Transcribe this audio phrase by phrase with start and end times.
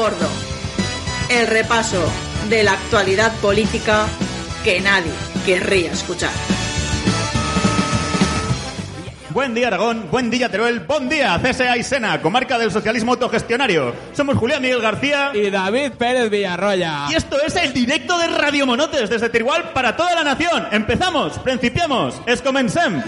[0.00, 0.30] Gordo.
[1.28, 2.02] El repaso
[2.48, 4.06] de la actualidad política
[4.64, 5.12] que nadie
[5.44, 6.30] querría escuchar.
[9.28, 13.94] Buen día Aragón, buen día Teruel, buen día CSA y Sena, comarca del socialismo autogestionario.
[14.14, 17.08] Somos Julián Miguel García y David Pérez Villarroya.
[17.10, 20.66] Y esto es el directo de Radio Monotes desde Teruel para toda la nación.
[20.72, 23.02] Empezamos, principiamos, es comencem.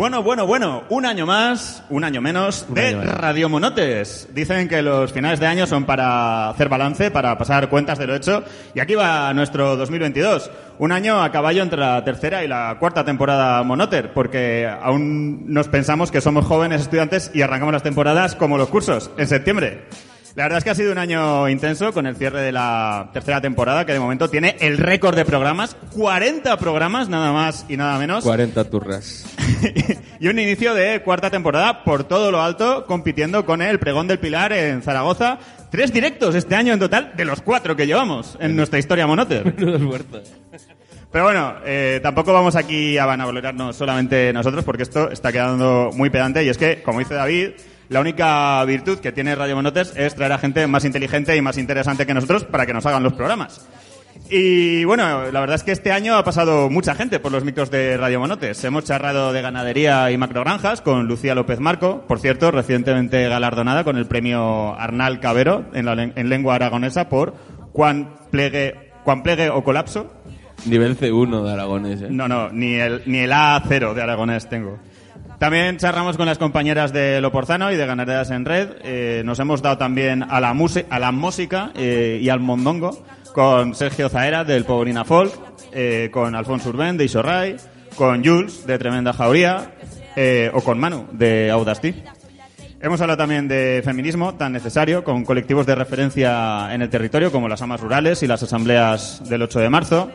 [0.00, 4.28] Bueno, bueno, bueno, un año más, un año menos de Radio Monotes.
[4.32, 8.14] Dicen que los finales de año son para hacer balance, para pasar cuentas de lo
[8.14, 8.42] hecho.
[8.74, 10.50] Y aquí va nuestro 2022.
[10.78, 15.68] Un año a caballo entre la tercera y la cuarta temporada Monoter, porque aún nos
[15.68, 19.82] pensamos que somos jóvenes estudiantes y arrancamos las temporadas como los cursos, en septiembre.
[20.36, 23.40] La verdad es que ha sido un año intenso con el cierre de la tercera
[23.40, 27.98] temporada, que de momento tiene el récord de programas, 40 programas, nada más y nada
[27.98, 28.22] menos.
[28.22, 29.24] 40 turras.
[30.20, 34.20] y un inicio de cuarta temporada por todo lo alto, compitiendo con el Pregón del
[34.20, 35.38] Pilar en Zaragoza.
[35.70, 39.52] Tres directos este año en total, de los cuatro que llevamos en nuestra historia Monoter.
[41.12, 46.08] Pero bueno, eh, tampoco vamos aquí a vanagloriarnos solamente nosotros, porque esto está quedando muy
[46.08, 47.50] pedante, y es que, como dice David,
[47.90, 51.58] la única virtud que tiene Radio Monotes es traer a gente más inteligente y más
[51.58, 53.68] interesante que nosotros para que nos hagan los programas.
[54.30, 57.68] Y bueno, la verdad es que este año ha pasado mucha gente por los micros
[57.68, 58.62] de Radio Monotes.
[58.62, 63.96] Hemos charrado de ganadería y macrogranjas con Lucía López Marco, por cierto, recientemente galardonada con
[63.96, 67.34] el premio Arnal Cabero en, la, en lengua aragonesa por
[67.72, 68.92] Juan Plegue,
[69.24, 70.12] Plegue o Colapso.
[70.64, 72.08] Nivel C1 de aragonés, ¿eh?
[72.08, 74.78] No, no, ni el, ni el A0 de aragonés tengo.
[75.40, 78.72] También charramos con las compañeras de Loporzano y de Ganaderas en Red.
[78.84, 80.50] Eh, nos hemos dado también a la,
[80.90, 83.02] a la música eh, y al mondongo
[83.32, 85.32] con Sergio Zaera del Poborina Folk,
[85.72, 87.56] eh, con Alfonso Urben de Isorray,
[87.96, 89.72] con Jules de Tremenda Jauría
[90.52, 91.94] o con Manu de Audasti.
[92.82, 97.48] Hemos hablado también de feminismo tan necesario con colectivos de referencia en el territorio como
[97.48, 100.10] las amas rurales y las asambleas del 8 de marzo.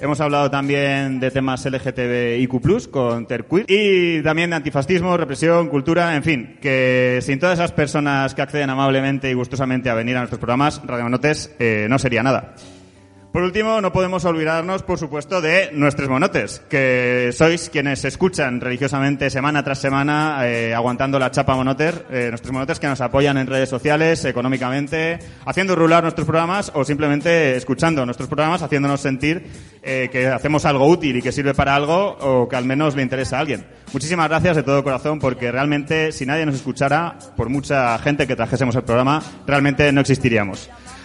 [0.00, 6.22] Hemos hablado también de temas LGTBIQ+, con Terquil, y también de antifascismo, represión, cultura, en
[6.22, 10.38] fin, que sin todas esas personas que acceden amablemente y gustosamente a venir a nuestros
[10.38, 12.54] programas, Radio Manotes eh, no sería nada.
[13.32, 19.28] Por último, no podemos olvidarnos, por supuesto, de nuestros monotes, que sois quienes escuchan religiosamente
[19.28, 23.46] semana tras semana, eh, aguantando la chapa monoter, eh, nuestros monotes que nos apoyan en
[23.46, 29.46] redes sociales, económicamente, haciendo rular nuestros programas o simplemente escuchando nuestros programas, haciéndonos sentir
[29.82, 33.02] eh, que hacemos algo útil y que sirve para algo o que al menos le
[33.02, 33.66] interesa a alguien.
[33.92, 38.36] Muchísimas gracias de todo corazón porque realmente si nadie nos escuchara, por mucha gente que
[38.36, 40.70] trajésemos el programa, realmente no existiríamos.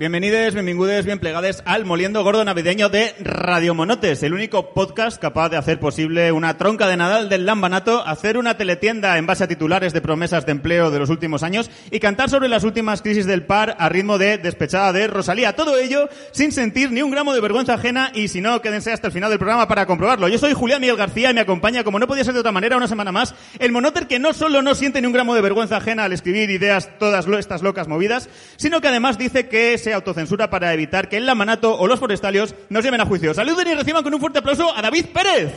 [0.00, 5.50] Bienvenidos, bienvenidos, bien plegades al Moliendo Gordo Navideño de Radio Monotes, el único podcast capaz
[5.50, 9.46] de hacer posible una tronca de Nadal del Lambanato, hacer una teletienda en base a
[9.46, 13.26] titulares de promesas de empleo de los últimos años y cantar sobre las últimas crisis
[13.26, 15.54] del par a ritmo de despechada de Rosalía.
[15.54, 19.08] Todo ello sin sentir ni un gramo de vergüenza ajena y si no, quédense hasta
[19.08, 20.28] el final del programa para comprobarlo.
[20.28, 22.78] Yo soy Julián Miguel García y me acompaña, como no podía ser de otra manera,
[22.78, 25.76] una semana más, el Monoter que no solo no siente ni un gramo de vergüenza
[25.76, 30.50] ajena al escribir ideas todas estas locas movidas, sino que además dice que se autocensura
[30.50, 33.34] para evitar que el Lamanato o los forestalios nos lleven a juicio.
[33.34, 35.52] Saluden y reciban con un fuerte aplauso a David Pérez.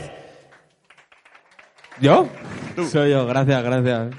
[2.00, 2.28] ¿Yo?
[2.90, 4.14] Soy yo, gracias, gracias.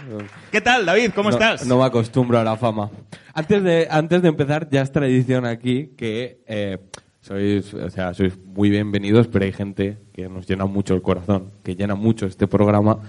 [0.51, 1.11] ¿Qué tal, David?
[1.13, 1.65] ¿Cómo estás?
[1.65, 2.89] No me acostumbro a la fama.
[3.33, 6.77] Antes de, antes de empezar, ya es tradición aquí que eh,
[7.19, 11.51] sois, o sea, sois muy bienvenidos, pero hay gente que nos llena mucho el corazón,
[11.63, 12.99] que llena mucho este programa,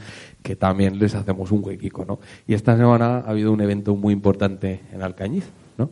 [0.42, 2.18] que también les hacemos un huequico, ¿no?
[2.48, 5.44] Y esta semana ha habido un evento muy importante en Alcañiz,
[5.78, 5.90] ¿no?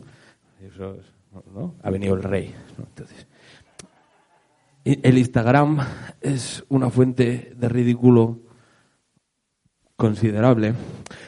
[0.75, 1.05] Eso es,
[1.53, 1.75] ¿no?
[1.83, 2.83] Ha venido el rey, ¿no?
[2.83, 3.25] Entonces,
[4.83, 5.79] el Instagram
[6.19, 8.41] es una fuente de ridículo
[9.95, 10.73] considerable.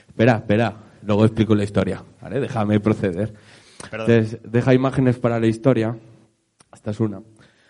[0.05, 2.41] Espera, espera, luego explico la historia, ¿vale?
[2.41, 3.33] Déjame proceder.
[3.89, 5.97] Entonces, deja imágenes para la historia.
[6.73, 7.21] Esta es una.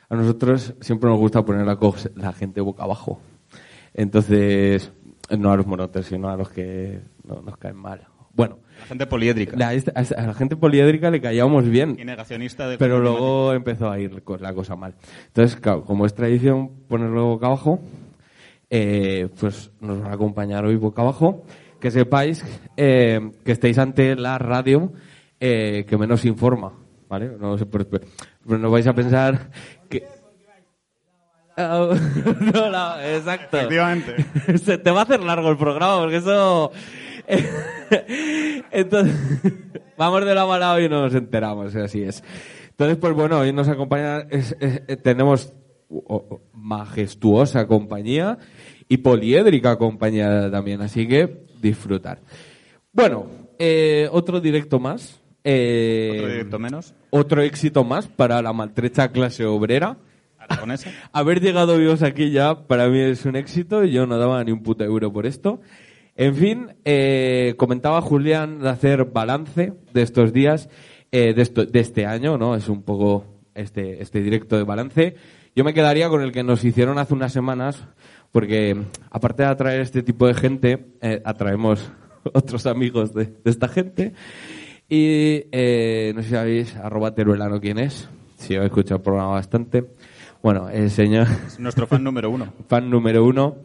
[0.09, 1.77] A nosotros siempre nos gusta poner la,
[2.15, 3.21] la gente boca abajo.
[3.93, 4.91] Entonces,
[5.37, 8.07] no a los monotes, sino a los que no, nos caen mal.
[8.33, 9.55] Bueno, La gente poliédrica.
[9.57, 11.95] la- a la gente poliédrica le caíamos bien.
[11.99, 14.93] Y negacionista de Pero luego empezó a ir la cosa mal.
[15.27, 17.79] Entonces, claro, como es tradición ponerlo boca abajo,
[18.69, 21.43] eh, pues nos van a acompañar hoy boca abajo.
[21.79, 22.43] Que sepáis
[22.75, 24.91] eh, que estéis ante la radio
[25.39, 26.73] eh, que menos informa,
[27.07, 27.31] ¿vale?
[27.39, 28.07] No, sé por- pero
[28.57, 29.51] no vais a pensar
[29.87, 30.03] que...
[31.57, 33.57] No, no, exacto.
[33.57, 34.15] Efectivamente.
[34.63, 36.71] Se te va a hacer largo el programa porque eso.
[38.71, 39.15] Entonces,
[39.97, 42.23] vamos de la mala hoy y no nos enteramos, así es.
[42.69, 45.53] Entonces, pues bueno, hoy nos acompaña, es- es- eh, tenemos
[46.53, 48.37] majestuosa compañía
[48.89, 52.19] y poliédrica compañía también, así que disfrutar.
[52.93, 53.27] Bueno,
[53.59, 55.21] eh, otro directo más.
[55.49, 56.93] eh, Otro directo menos.
[57.09, 59.97] otro éxito más para la maltrecha clase obrera.
[60.37, 60.91] Aragonesa.
[61.13, 64.51] Haber llegado vivos aquí ya para mí es un éxito y yo no daba ni
[64.51, 65.61] un puto euro por esto.
[66.17, 70.67] En fin, eh, comentaba Julián de hacer balance de estos días,
[71.11, 72.55] eh, de, esto- de este año, ¿no?
[72.55, 73.23] Es un poco
[73.53, 75.15] este, este directo de balance.
[75.55, 77.87] Yo me quedaría con el que nos hicieron hace unas semanas,
[78.31, 78.75] porque
[79.11, 81.87] aparte de atraer este tipo de gente, eh, atraemos
[82.33, 84.13] otros amigos de, de esta gente.
[84.89, 89.31] Y eh, no sé si sabéis, arroba teruelano quién es, si habéis escuchado el programa
[89.33, 89.85] bastante.
[90.41, 92.53] Bueno, el señor Es nuestro fan número uno.
[92.69, 93.57] fan número uno.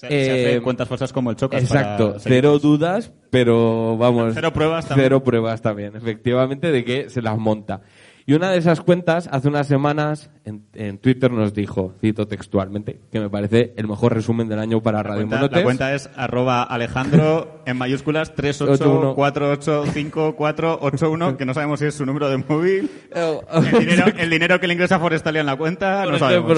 [0.00, 1.62] Se, se hace Eh, cuentas falsas como el Chocas.
[1.62, 4.32] Exacto, cero dudas, pero vamos.
[4.34, 5.04] Cero pruebas también.
[5.06, 7.82] Cero pruebas también, efectivamente, de que se las monta.
[8.26, 13.00] Y una de esas cuentas, hace unas semanas, en, en Twitter nos dijo, cito textualmente,
[13.10, 15.56] que me parece el mejor resumen del año para La Radio cuenta, Monotes.
[15.58, 22.28] la cuenta es arroba Alejandro en mayúsculas 38485481, que no sabemos si es su número
[22.30, 22.88] de móvil.
[23.14, 26.52] Eh, El dinero, el dinero que le ingresa Forestalia en la cuenta, no sabemos.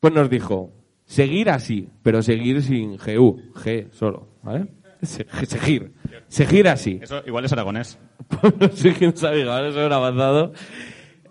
[0.00, 0.70] Pues nos dijo,
[1.10, 4.68] seguir así, pero seguir sin GU, G solo, ¿vale?
[5.02, 5.92] Se- Seguir,
[6.28, 7.00] seguir así.
[7.02, 7.98] Eso igual es aragonés.
[8.60, 10.52] no sé quién sabe, era avanzado.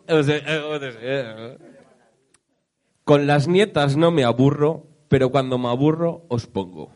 [0.08, 1.58] O sea, eh, eh.
[3.04, 6.92] Con las nietas no me aburro, pero cuando me aburro os pongo.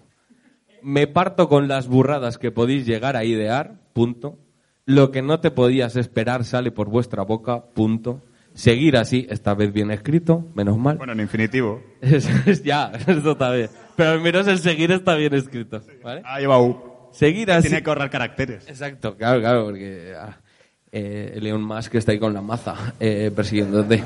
[0.81, 4.37] Me parto con las burradas que podéis llegar a idear, punto.
[4.85, 8.21] Lo que no te podías esperar sale por vuestra boca, punto.
[8.53, 10.97] Seguir así, esta vez bien escrito, menos mal.
[10.97, 11.81] Bueno, en infinitivo.
[12.63, 13.69] Ya, eso está bien.
[13.95, 16.21] Pero al menos el seguir está bien escrito, ¿vale?
[16.23, 17.09] Ah, lleva U.
[17.11, 17.69] Seguir así.
[17.69, 18.67] Tiene que ahorrar caracteres.
[18.67, 20.37] Exacto, claro, claro, porque ah,
[20.91, 24.03] eh, Elon Musk está ahí con la maza eh, persiguiéndote.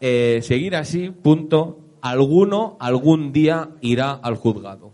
[0.00, 1.80] Eh, seguir así, punto.
[2.02, 4.92] Alguno algún día irá al juzgado.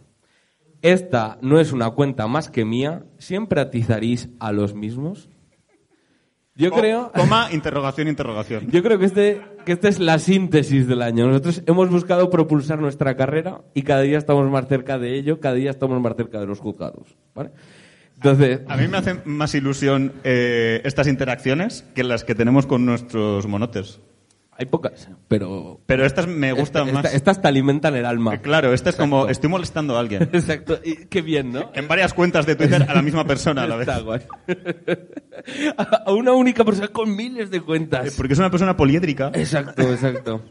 [0.83, 3.05] Esta no es una cuenta más que mía.
[3.19, 5.29] ¿Siempre atizaréis a los mismos?
[6.61, 7.11] Yo creo...
[7.13, 8.71] Coma, interrogación, interrogación.
[8.71, 11.27] Yo creo que este, que esta es la síntesis del año.
[11.27, 15.55] Nosotros hemos buscado propulsar nuestra carrera y cada día estamos más cerca de ello, cada
[15.55, 17.17] día estamos más cerca de los juzgados.
[17.35, 17.51] ¿vale?
[18.17, 22.85] Entonces, A mí me hacen más ilusión eh, estas interacciones que las que tenemos con
[22.85, 24.01] nuestros monotes.
[24.61, 27.15] Hay pocas, pero Pero estas me gustan esta- más.
[27.15, 28.35] estas te alimentan el alma.
[28.35, 30.23] Eh, Claro, esta es como estoy molestando a alguien.
[30.33, 30.79] Exacto.
[30.85, 31.71] Y qué bien, ¿no?
[31.75, 33.89] En varias cuentas de Twitter a la misma persona a la vez.
[33.89, 34.21] Está guay.
[36.05, 38.15] A una única persona con miles de Eh, cuentas.
[38.17, 39.31] Porque es una persona poliédrica.
[39.35, 40.43] Exacto, exacto.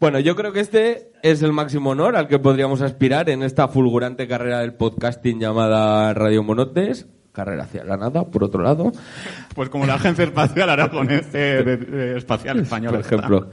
[0.00, 3.68] Bueno, yo creo que este es el máximo honor al que podríamos aspirar en esta
[3.68, 7.06] fulgurante carrera del podcasting llamada Radio Monotes.
[7.32, 8.92] Carrera hacia la nada, por otro lado.
[9.54, 12.98] Pues como la Agencia Espacial Aragonés eh, Espacial Española.
[12.98, 13.50] por ejemplo.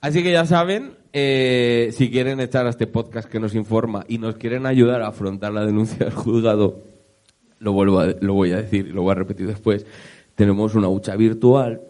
[0.00, 4.18] Así que ya saben, eh, si quieren echar a este podcast que nos informa y
[4.18, 6.82] nos quieren ayudar a afrontar la denuncia del juzgado,
[7.58, 9.86] lo, vuelvo a- lo voy a decir y lo voy a repetir después,
[10.34, 11.80] tenemos una hucha virtual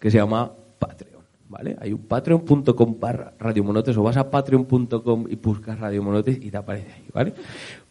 [0.00, 1.12] que se llama Patreon.
[1.48, 1.76] ¿Vale?
[1.80, 6.90] Hay un patreon.com barra radiomonotes o vas a patreon.com y buscas radiomonotes y te aparece
[6.92, 7.34] ahí, ¿vale?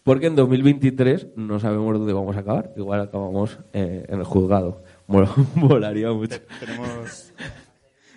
[0.04, 2.72] Porque en 2023 no sabemos dónde vamos a acabar.
[2.76, 4.84] Igual acabamos eh, en el juzgado.
[5.56, 6.38] Molaría mucho.
[6.60, 7.34] Tenemos,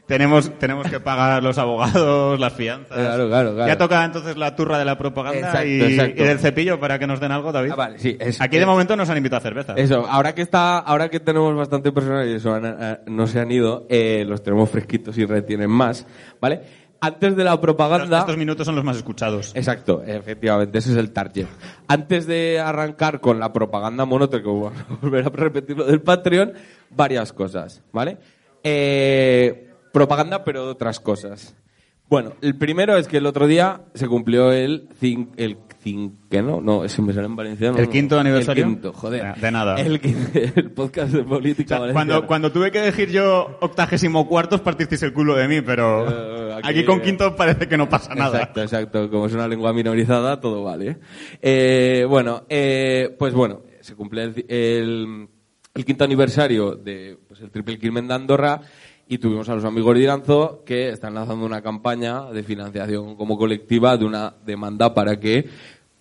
[0.07, 2.97] tenemos, tenemos que pagar los abogados, las fianzas.
[2.97, 3.67] Claro, claro, claro.
[3.67, 6.23] Ya toca entonces la turra de la propaganda Exacto, y, exacto.
[6.23, 7.71] y del cepillo para que nos den algo, David.
[7.73, 9.75] Ah, vale, sí, es- Aquí de es- momento nos han invitado a cerveza.
[9.77, 13.41] Eso, ahora que está, ahora que tenemos bastante personal y eso han- eh, no se
[13.41, 16.07] han ido, eh, los tenemos fresquitos y retienen más,
[16.41, 16.61] ¿vale?
[17.05, 18.21] Antes de la propaganda.
[18.21, 19.53] Estos minutos son los más escuchados.
[19.55, 21.47] Exacto, efectivamente, ese es el target.
[21.87, 26.01] Antes de arrancar con la propaganda monote, que voy a volver a repetir lo del
[26.01, 26.55] Patreon,
[26.89, 28.17] varias cosas, ¿vale?
[28.63, 31.55] Eh, propaganda, pero de otras cosas.
[32.09, 34.89] Bueno, el primero es que el otro día se cumplió el
[35.37, 37.77] el cinqueno, no, ese me sale en valenciano.
[37.79, 37.91] ¿El no.
[37.91, 38.65] quinto aniversario?
[38.65, 39.35] El quinto, joder.
[39.37, 39.77] De nada.
[39.77, 40.01] El,
[40.75, 41.93] podcast de política O sea, valenciana.
[41.93, 46.09] cuando, cuando tuve que elegir yo octagésimo cuartos, partisteis el culo de mí, pero
[46.51, 48.39] Eh, aquí- aquí, con quinto parece que no pasa nada.
[48.39, 49.11] Exacto, exacto.
[49.11, 50.97] Como es una lengua minorizada, todo vale.
[51.43, 55.29] Eh, bueno, eh, pues bueno, se cumple el, el-
[55.75, 58.61] el quinto aniversario de pues, el Triple Crimen de Andorra
[59.09, 63.97] y tuvimos a los amigos de que están lanzando una campaña de financiación como colectiva
[63.97, 65.49] de una demanda para que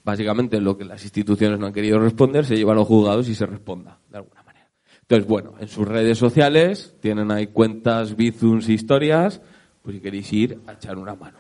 [0.04, 3.36] básicamente lo que las instituciones no han querido responder se lleve a los juzgados y
[3.36, 4.70] se responda de alguna manera.
[5.02, 9.42] Entonces, bueno, en sus redes sociales tienen ahí cuentas, bizums, historias,
[9.82, 11.38] pues si queréis ir a echar una mano.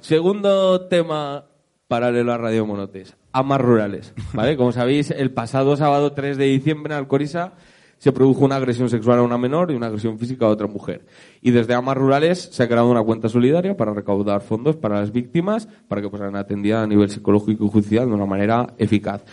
[0.00, 1.44] Segundo tema
[1.88, 4.56] paralelo a Radio Monotes, amas rurales, ¿vale?
[4.56, 7.54] Como sabéis, el pasado sábado 3 de diciembre en Alcoriza
[7.98, 11.04] se produjo una agresión sexual a una menor y una agresión física a otra mujer.
[11.40, 15.12] Y desde Amas Rurales se ha creado una cuenta solidaria para recaudar fondos para las
[15.12, 19.24] víctimas, para que pues, sean atendidas a nivel psicológico y judicial de una manera eficaz.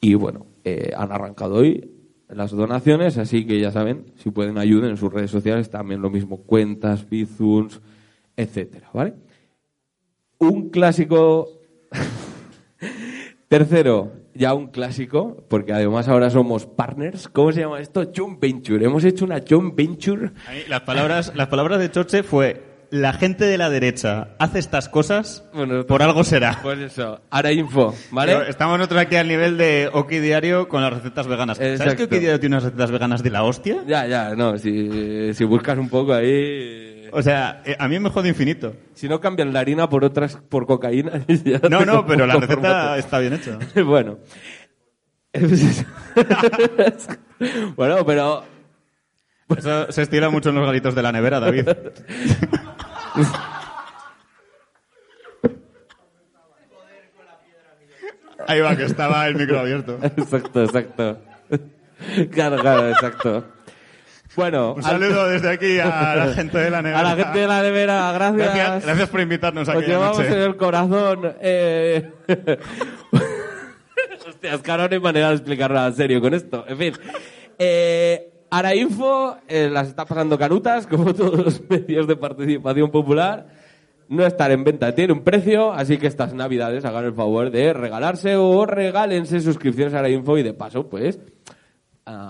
[0.00, 1.92] Y bueno, eh, han arrancado hoy
[2.28, 6.10] las donaciones, así que ya saben, si pueden ayuden en sus redes sociales, también lo
[6.10, 7.80] mismo, cuentas, bizums,
[8.36, 9.14] etcétera, ¿vale?
[10.38, 11.48] Un clásico
[13.48, 17.28] Tercero, ya un clásico, porque además ahora somos partners.
[17.28, 18.10] ¿Cómo se llama esto?
[18.14, 18.84] Joint Venture.
[18.84, 20.30] Hemos hecho una Joint Venture.
[20.68, 25.44] Las palabras, las palabras de Choche fue la gente de la derecha hace estas cosas,
[25.52, 26.58] Bueno, por algo será.
[26.62, 28.34] Pues eso, ahora info, ¿vale?
[28.34, 31.58] Pero estamos nosotros aquí al nivel de Oki Diario con las recetas veganas.
[31.58, 31.96] ¿Sabes Exacto.
[31.96, 33.82] que Oki Diario tiene unas recetas veganas de la hostia?
[33.86, 36.97] Ya, ya, no, si, si buscas un poco ahí...
[37.12, 38.74] O sea, eh, a mí me jode infinito.
[38.94, 41.24] Si no cambian la harina por otras, por cocaína...
[41.70, 43.58] No, no, pero la receta está bien hecha.
[43.84, 44.18] bueno.
[47.76, 48.44] bueno, pero...
[49.56, 51.68] Eso se estila mucho en los galitos de la nevera, David.
[58.46, 59.98] Ahí va, que estaba el micro abierto.
[60.02, 61.18] Exacto, exacto.
[62.30, 63.44] Claro, claro, exacto.
[64.36, 67.00] Bueno, Un saludo desde aquí a la gente de la nevera.
[67.00, 68.36] a la gente de la nevera, gracias.
[68.54, 70.34] Gracias, gracias por invitarnos Os aquí llevamos anoche.
[70.36, 71.34] en el corazón.
[71.40, 72.12] Eh...
[74.28, 76.64] Hostia, es que ahora no hay manera de explicar nada en serio con esto.
[76.68, 76.92] En fin.
[77.58, 83.46] Eh, Arainfo eh, las está pasando canutas, como todos los medios de participación popular.
[84.08, 87.72] No estar en venta tiene un precio, así que estas navidades hagan el favor de
[87.74, 91.18] regalarse o regálense suscripciones a Arainfo y de paso, pues,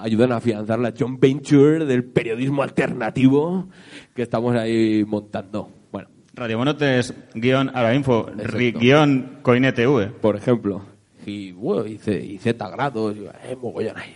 [0.02, 3.68] ayuden a afianzar la joint venture del periodismo alternativo
[4.14, 5.70] que estamos ahí montando.
[5.92, 8.78] Bueno, Radio Monotes, guion Arainfo, ri- Exacto.
[8.80, 10.12] guion Coinetv.
[10.20, 10.82] por ejemplo.
[11.26, 14.14] Y bueno, hice, hice grados, y, eh, mogollón ahí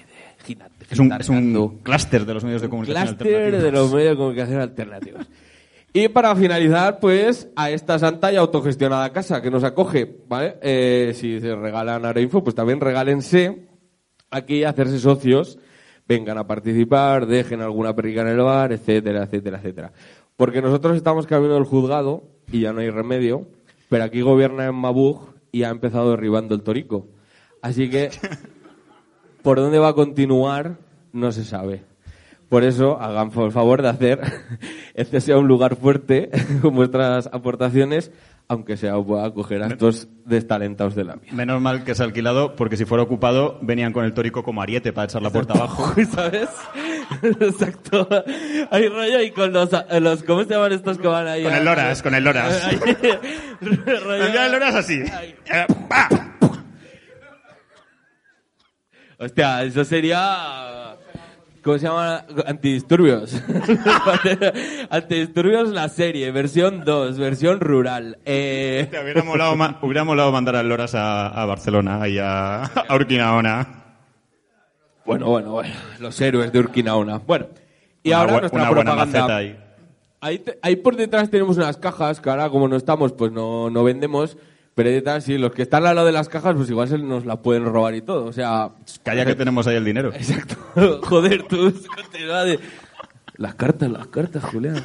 [0.90, 3.72] Es un, es un clúster de los medios de comunicación clúster de alternativos.
[3.80, 5.26] los medios de comunicación alternativos.
[5.94, 10.56] Y para finalizar, pues, a esta santa y autogestionada casa que nos acoge, ¿vale?
[10.62, 13.66] Eh, si se regalan ahora info, pues también regálense
[14.32, 15.58] aquí hacerse socios,
[16.08, 19.92] vengan a participar, dejen alguna perrica en el bar, etcétera, etcétera, etcétera.
[20.36, 23.46] Porque nosotros estamos camino del juzgado y ya no hay remedio,
[23.88, 27.06] pero aquí gobierna en Mabug y ha empezado derribando el torico.
[27.60, 28.10] Así que
[29.42, 30.78] por dónde va a continuar
[31.12, 31.84] no se sabe.
[32.48, 34.20] Por eso, hagan por favor de hacer
[34.94, 36.30] este sea un lugar fuerte
[36.62, 38.12] con vuestras aportaciones,
[38.52, 41.32] aunque sea acoger a estos destalentados de la vida.
[41.32, 44.60] Menos mal que se ha alquilado, porque si fuera ocupado, venían con el tórico como
[44.60, 45.94] ariete para echar la puerta abajo.
[46.14, 46.50] ¿Sabes?
[47.22, 48.06] Exacto.
[48.70, 51.42] Hay rollo y con los, los ¿cómo se llaman estos que van ahí?
[51.42, 52.62] Con el Loras, con el Loras.
[53.62, 55.02] Rollo- El Loras así.
[55.02, 55.66] Eh.
[59.18, 60.96] Hostia, eso sería...
[61.62, 62.24] ¿Cómo se llama?
[62.46, 63.40] Antidisturbios.
[64.90, 68.18] Antidisturbios la serie, versión 2, versión rural.
[68.24, 68.88] Eh...
[68.90, 73.84] Te hubiera molado, hubiera molado mandar al Loras a, a Barcelona y a, a Urquinaona.
[75.04, 75.74] Bueno, bueno, bueno.
[76.00, 77.18] Los héroes de Urquinaona.
[77.18, 77.46] Bueno,
[78.02, 79.36] y Una ahora nuestra propaganda.
[79.36, 79.56] ahí.
[80.20, 83.70] Ahí, te- ahí por detrás tenemos unas cajas que ahora como no estamos pues no,
[83.70, 84.36] no vendemos.
[84.74, 87.42] Pero sí, los que están al lado de las cajas pues igual se nos la
[87.42, 88.24] pueden robar y todo.
[88.24, 88.70] O sea...
[89.02, 90.10] Calla que tenemos ahí el dinero.
[90.14, 90.56] Exacto.
[91.02, 91.70] Joder, tú
[92.12, 92.58] de...
[93.36, 94.82] Las cartas, las cartas, Julián.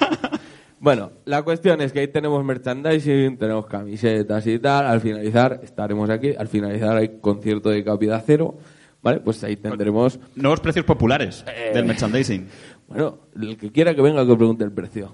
[0.79, 4.86] Bueno, la cuestión es que ahí tenemos merchandising, tenemos camisetas y tal.
[4.88, 6.34] Al finalizar, estaremos aquí.
[6.38, 8.56] Al finalizar hay concierto de Capida Cero.
[9.01, 9.20] ¿Vale?
[9.22, 10.20] Pues ahí tendremos...
[10.36, 11.72] Nuevos precios populares Eh.
[11.74, 12.48] del merchandising.
[12.88, 15.12] Bueno, el que quiera que venga que pregunte el precio.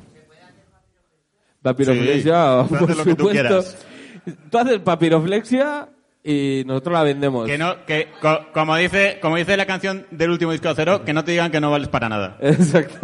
[1.62, 3.30] Papiroflexia, Sí, por haz lo que tú supuesto.
[3.30, 3.86] quieras.
[4.50, 5.90] Tú haces papiroflexia
[6.24, 7.46] y nosotros la vendemos.
[7.48, 11.04] Que no, que co- como dice, como dice la canción del último disco de Cero,
[11.06, 12.38] que no te digan que no vales para nada.
[12.42, 12.98] Exacto.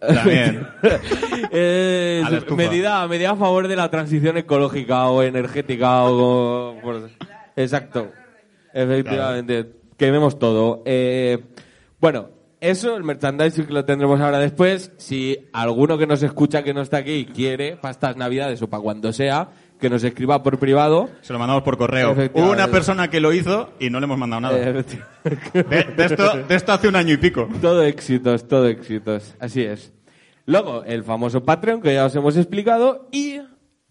[0.00, 0.66] También.
[1.56, 2.56] Eh, A la estufa.
[2.56, 6.76] medida, medida a favor de la transición ecológica o energética o...
[6.82, 7.10] por-
[7.56, 8.10] Exacto.
[8.72, 9.70] Efectivamente.
[9.96, 10.82] Quememos todo.
[10.84, 11.38] Eh,
[12.00, 12.30] bueno,
[12.70, 14.92] eso, el merchandising que lo tendremos ahora después.
[14.96, 18.82] Si alguno que nos escucha que no está aquí quiere, para estas navidades o para
[18.82, 19.48] cuando sea,
[19.80, 21.10] que nos escriba por privado.
[21.20, 22.12] Se lo mandamos por correo.
[22.32, 24.56] Hubo una persona que lo hizo y no le hemos mandado nada.
[24.56, 27.48] De, de esto, de esto hace un año y pico.
[27.60, 29.34] todo éxitos, todo éxitos.
[29.40, 29.92] Así es.
[30.46, 33.40] Luego, el famoso Patreon, que ya os hemos explicado, y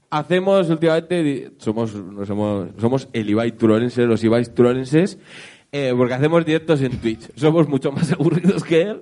[0.10, 5.18] hacemos últimamente, somos, nos hemos- somos el Ibai Turolense, los Ibai Turolenses,
[5.74, 7.30] eh, porque hacemos directos en Twitch.
[7.36, 9.02] Somos mucho más aburridos que él.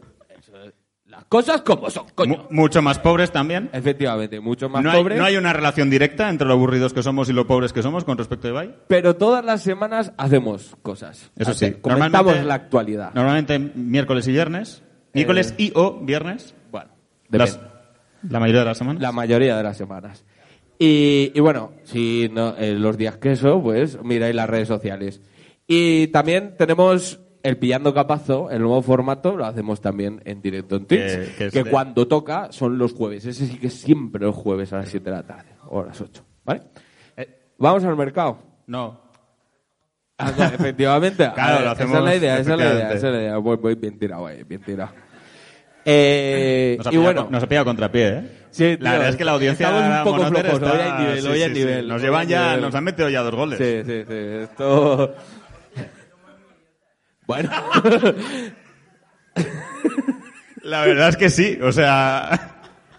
[1.05, 2.37] Las cosas como son, coño.
[2.49, 3.69] Mu- mucho más pobres también.
[3.73, 5.17] Efectivamente, mucho más No hay, pobres.
[5.19, 8.05] no hay una relación directa entre lo aburridos que somos y lo pobres que somos
[8.05, 8.75] con respecto a Ibai.
[8.87, 11.29] Pero todas las semanas hacemos cosas.
[11.35, 11.73] Eso Hace- sí.
[11.81, 13.13] Comentamos Normalmente- la actualidad.
[13.13, 14.83] Normalmente miércoles y viernes.
[15.13, 16.55] Miércoles y o viernes.
[16.71, 16.91] Bueno,
[17.29, 17.73] Las- depende.
[18.29, 19.01] la mayoría de las semanas.
[19.01, 20.23] La mayoría de las semanas.
[20.79, 25.21] Y, y bueno, si no, eh, los días que eso, pues miráis las redes sociales.
[25.73, 30.85] Y también tenemos el Pillando Capazo, el nuevo formato, lo hacemos también en directo en
[30.85, 31.37] Twitch.
[31.51, 33.25] Que- cuando toca son los jueves.
[33.25, 35.85] Ese sí que es siempre los jueves a las 7 de la tarde, o a
[35.85, 36.23] las 8.
[36.43, 36.63] ¿Vale?
[37.15, 38.37] Eh, Vamos al mercado.
[38.67, 38.99] No.
[40.17, 41.31] Ah, no, efectivamente.
[41.33, 43.21] Claro, ver, lo Esa es hacemos, la idea, esa es la idea, esa es la
[43.21, 43.37] idea.
[43.37, 44.91] Voy, voy bien tirado, ahí, bien tirado.
[45.83, 48.31] Eh, Nos ha, y pillado, bueno, con- nos ha pillado contrapié, ¿eh?
[48.51, 50.99] Sí, tío, la verdad es que la audiencia estamos un poco flojos, está- hoy hay
[51.01, 51.59] nivel, sí, hoy hay sí, sí.
[51.61, 52.61] nivel, Nos llevan ya, nivel.
[52.61, 53.57] nos han metido ya dos goles.
[53.57, 54.13] Sí, sí, sí.
[54.43, 55.15] Esto.
[57.31, 57.49] Bueno.
[60.63, 62.51] La verdad es que sí, o sea,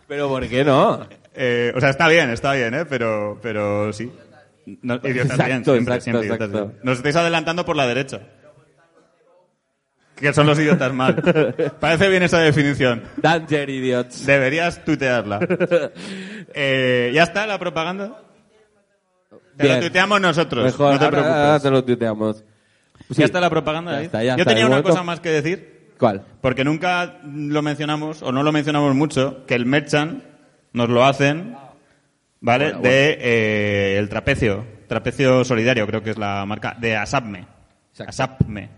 [0.09, 1.07] Pero ¿por qué no?
[1.35, 2.85] eh, o sea, está bien, está bien, ¿eh?
[2.87, 4.11] Pero, pero sí.
[4.83, 6.73] No, idiotas Exacto, bien, siempre, exacto, siempre exacto.
[6.83, 8.21] Nos estáis adelantando por la derecha.
[10.17, 11.17] Que son los idiotas mal.
[11.81, 13.03] Parece bien esa definición.
[13.19, 14.25] Danger, idiots.
[14.25, 15.41] Deberías tuitearla.
[16.55, 18.21] Eh, ¿Ya está la propaganda?
[19.57, 19.77] Te Bien.
[19.77, 21.35] lo tuiteamos nosotros, Mejor, no te preocupes.
[21.37, 22.45] ahora te lo tuiteamos.
[23.17, 23.93] ¿Ya está la propaganda?
[23.93, 26.23] Ya está, ya Yo está, tenía una cosa más que decir, ¿Cuál?
[26.41, 30.23] porque nunca lo mencionamos, o no lo mencionamos mucho, que el Merchant
[30.73, 31.57] nos lo hacen,
[32.41, 32.73] ¿vale?
[32.73, 37.47] Bueno, de eh, el trapecio, trapecio solidario, creo que es la marca, de Asapme.
[37.91, 38.11] Exacto.
[38.11, 38.69] Asapme.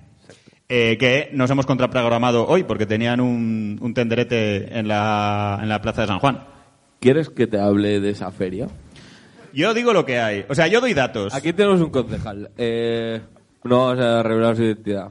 [0.68, 5.80] Eh, que nos hemos contraprogramado hoy porque tenían un, un tenderete en la, en la
[5.82, 6.44] plaza de San Juan.
[7.00, 8.68] ¿Quieres que te hable de esa feria?
[9.52, 10.46] Yo digo lo que hay.
[10.48, 11.34] O sea, yo doy datos.
[11.34, 12.50] Aquí tenemos un concejal.
[12.56, 13.20] Eh,
[13.64, 15.10] no vamos a revelar su identidad.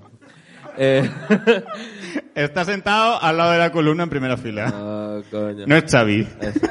[0.78, 1.10] Eh,
[2.36, 4.72] Está sentado al lado de la columna en primera fila.
[4.74, 5.66] ah, coño.
[5.68, 6.28] No es Xavi.
[6.42, 6.62] Es-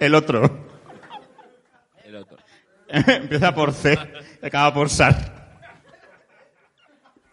[0.00, 0.66] El otro.
[2.04, 2.36] el otro.
[2.88, 3.98] Empieza por C,
[4.42, 5.32] acaba por SAR.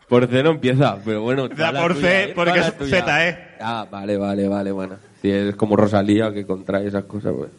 [0.08, 1.46] Por C no empieza, pero bueno.
[1.46, 2.34] Empieza por tuya, C, ¿eh?
[2.36, 3.06] porque es tuya.
[3.06, 3.38] ZE.
[3.62, 4.98] Ah, vale, vale, vale, bueno.
[5.22, 7.52] Si es como Rosalía que contrae esas cosas, pues.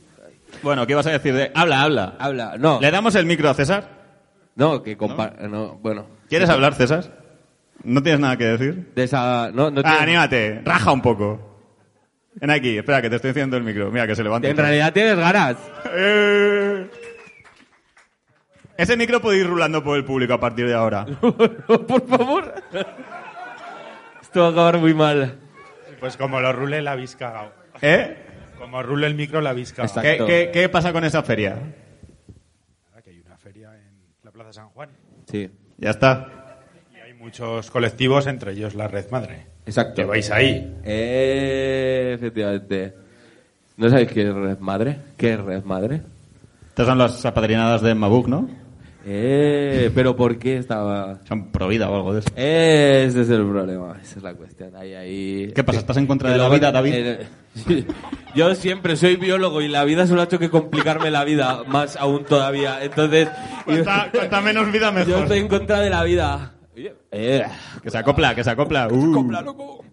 [0.62, 1.51] Bueno, ¿qué vas a decir de...?
[1.55, 2.14] Habla, habla.
[2.18, 2.79] Habla, no.
[2.81, 4.02] ¿Le damos el micro a César?
[4.55, 6.07] No, que compa no, bueno.
[6.29, 7.23] ¿Quieres hablar, César?
[7.85, 8.93] ¿No tienes nada que decir?
[8.95, 9.51] De esa.
[9.53, 11.49] No, no Ah, anímate, raja un poco.
[12.35, 13.91] Ven aquí, espera, que te estoy haciendo el micro.
[13.91, 14.49] Mira, que se levanta.
[14.49, 15.57] En realidad tienes ganas.
[15.93, 16.88] Eh.
[18.77, 21.05] Ese micro puede ir rulando por el público a partir de ahora.
[21.21, 22.55] Por favor.
[24.23, 25.38] Esto va a acabar muy mal.
[26.01, 27.53] Pues como lo rule la habéis cagado.
[27.83, 28.17] ¿Eh?
[28.59, 30.01] Como rule el micro la habéis cagado.
[30.01, 30.27] Exacto.
[30.27, 31.59] ¿Qué, qué, qué pasa con esa feria?
[33.05, 33.93] Que hay una feria en
[34.53, 34.91] San Juan.
[35.31, 35.51] Sí.
[35.79, 36.61] Ya está.
[36.95, 39.47] Y hay muchos colectivos, entre ellos la Red Madre.
[39.67, 39.95] Exacto.
[39.95, 40.81] Que vais ahí.
[40.85, 42.95] Eh, efectivamente.
[43.77, 44.99] ¿No sabéis qué es Red Madre?
[45.17, 46.03] ¿Qué es Red Madre?
[46.69, 48.49] Estas son las apadrinadas de Mabuk, ¿no?
[49.05, 51.19] Eh, pero ¿por qué estaba...?
[51.27, 52.29] Son pro vida o algo de eso.
[52.37, 54.75] Ese es el problema, esa es la cuestión.
[54.77, 55.53] Ahí, ahí...
[55.55, 55.81] ¿Qué pasa?
[55.81, 56.93] ¿Estás en contra de la vida, David?
[56.95, 57.85] eh, sí.
[58.35, 61.97] Yo siempre soy biólogo y la vida solo ha hecho que complicarme la vida más
[61.97, 62.83] aún todavía.
[62.83, 63.29] Entonces...
[63.65, 65.23] Cuanta, cuanta menos vida, Yo mejor.
[65.25, 66.53] estoy en contra de la vida.
[67.11, 67.45] Eh,
[67.83, 68.88] Que se acopla, que se acopla.
[68.91, 69.12] Uh.
[69.12, 69.85] Copla, loco.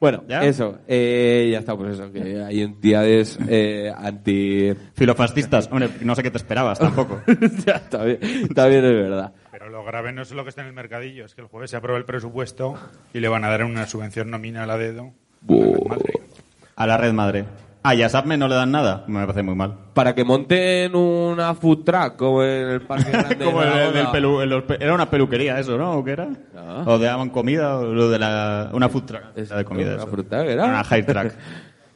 [0.00, 0.42] Bueno, ¿Ya?
[0.44, 0.78] eso.
[0.88, 2.10] Eh, ya está, pues eso.
[2.10, 4.72] Que hay entidades eh, anti...
[4.94, 5.68] Filofascistas.
[5.70, 7.20] Hombre, no sé qué te esperabas tampoco.
[7.66, 8.18] ya, también,
[8.54, 9.34] también es verdad.
[9.52, 11.70] Pero lo grave no es lo que está en el mercadillo, es que el jueves
[11.70, 12.76] se aprueba el presupuesto
[13.12, 15.12] y le van a dar una subvención nominal a dedo.
[15.46, 16.12] a la Red Madre.
[16.76, 17.44] A la red madre.
[17.82, 19.04] Ah, y a Sapme no le dan nada.
[19.06, 19.74] Me parece muy mal.
[19.94, 24.76] Para que monten una food truck como en el Parque Grande de el, el pelu-
[24.78, 25.92] era una peluquería eso, ¿no?
[25.92, 26.28] ¿O qué era?
[26.54, 26.82] Ah.
[26.86, 29.22] O daban comida o lo de la una food truck.
[29.34, 30.64] Es- de comida una food truck, ¿era?
[30.66, 31.32] Una high truck.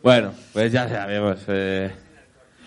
[0.02, 1.38] Bueno, pues ya sabemos.
[1.48, 1.90] eh,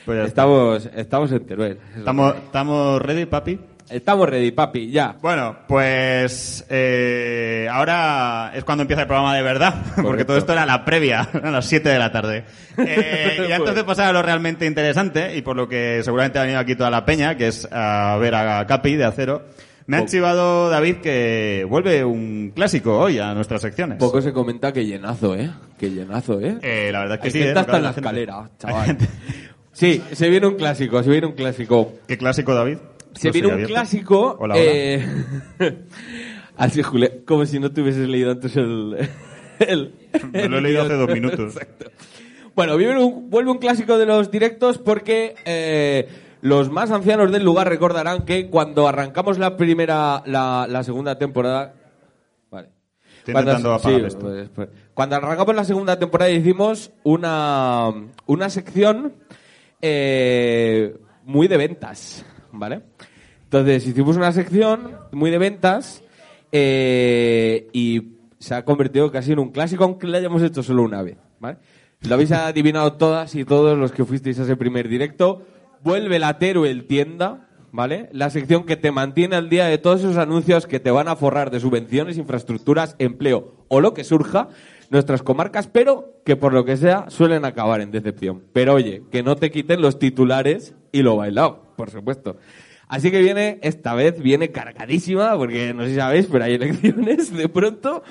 [0.05, 1.77] Pues ya estamos, estamos en Teruel.
[1.95, 3.59] estamos estamos ready, papi.
[3.89, 5.15] Estamos ready, papi, ya.
[5.21, 10.65] Bueno, pues eh, ahora es cuando empieza el programa de verdad, porque todo esto era
[10.65, 12.43] la previa, a las 7 de la tarde.
[12.79, 16.43] Eh, y antes de pasar a lo realmente interesante, y por lo que seguramente ha
[16.43, 19.45] venido aquí toda la peña, que es a ver a Capi de Acero,
[19.87, 23.97] me ha chivado David que vuelve un clásico hoy a nuestras secciones.
[23.97, 25.49] Poco se comenta que llenazo, ¿eh?
[25.79, 26.59] Que llenazo, ¿eh?
[26.61, 27.39] Eh, la verdad es que Hay sí.
[27.39, 27.61] gente ¿eh?
[27.61, 28.01] Hasta en la gente.
[28.01, 28.97] escalera, chaval.
[29.71, 31.93] Sí, se viene un clásico, se viene un clásico.
[32.07, 32.77] ¿Qué clásico, David?
[33.19, 33.73] Se viene un abierto.
[33.73, 34.37] clásico.
[34.39, 34.63] Hola, hola.
[34.63, 35.05] eh,
[36.57, 38.97] Así, Julia, como si no te hubieses leído antes el.
[39.59, 39.93] el-
[40.49, 41.39] lo he leído hace dos minutos.
[41.55, 41.91] Exacto.
[42.55, 46.07] Bueno, viene un- vuelve un clásico de los directos porque eh,
[46.41, 51.75] los más ancianos del lugar recordarán que cuando arrancamos la primera, la, la segunda temporada.
[52.49, 52.69] Vale.
[53.19, 54.19] Estoy intentando apagar sí, esto.
[54.21, 57.91] pues, pues, cuando arrancamos la segunda temporada hicimos una,
[58.25, 59.13] una sección
[59.81, 62.81] eh, muy de ventas, ¿vale?
[63.43, 66.03] Entonces hicimos una sección muy de ventas
[66.51, 71.01] eh, y se ha convertido casi en un clásico, aunque lo hayamos hecho solo una
[71.01, 71.57] vez, ¿vale?
[72.01, 75.43] Lo habéis adivinado todas y todos los que fuisteis a ese primer directo.
[75.83, 78.09] Vuelve la Teruel tienda, ¿vale?
[78.11, 81.15] La sección que te mantiene al día de todos esos anuncios que te van a
[81.15, 84.49] forrar de subvenciones, infraestructuras, empleo o lo que surja,
[84.89, 88.43] nuestras comarcas, pero que por lo que sea suelen acabar en decepción.
[88.53, 92.35] Pero oye, que no te quiten los titulares y lo bailado, por supuesto.
[92.89, 97.33] Así que viene, esta vez viene cargadísima, porque no sé si sabéis, pero hay elecciones
[97.35, 98.03] de pronto.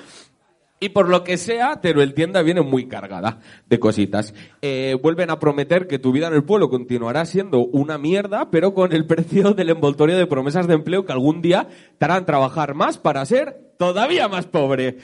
[0.79, 4.35] Y por lo que sea, Teruel Tienda viene muy cargada de cositas.
[4.61, 8.75] Eh, vuelven a prometer que tu vida en el pueblo continuará siendo una mierda, pero
[8.75, 12.75] con el precio del envoltorio de promesas de empleo que algún día te harán trabajar
[12.75, 14.97] más para ser todavía más pobre.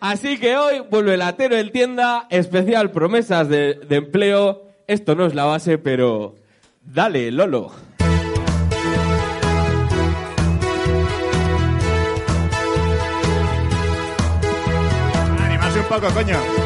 [0.00, 4.62] Así que hoy vuelve la Teruel Tienda, especial promesas de empleo.
[4.86, 6.36] Esto no es la base, pero
[6.80, 7.72] dale, Lolo.
[15.38, 16.59] Animarse un poco, coño.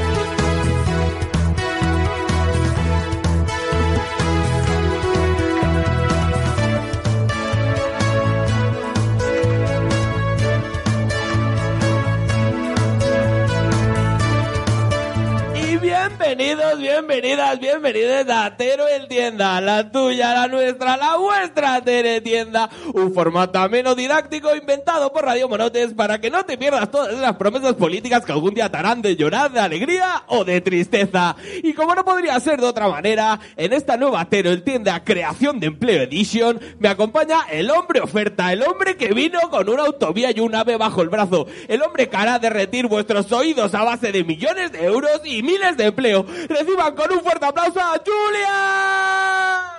[16.18, 22.70] Bienvenidos, bienvenidas, bienvenidos a Tero el Tienda, la tuya, la nuestra, la vuestra Tere Tienda,
[22.92, 27.37] un formato ameno didáctico inventado por Radio Monotes para que no te pierdas todas las
[27.37, 31.35] promesas políticas que algún día te harán de llorar de alegría o de tristeza.
[31.62, 35.59] Y como no podría ser de otra manera, en esta nueva Tero el Tienda Creación
[35.59, 40.31] de Empleo Edition me acompaña el hombre oferta, el hombre que vino con una autovía
[40.31, 44.12] y un ave bajo el brazo, el hombre que hará derretir vuestros oídos a base
[44.12, 46.26] de millones de euros y miles de empleo.
[46.48, 49.74] Reciban con un fuerte aplauso a Julia.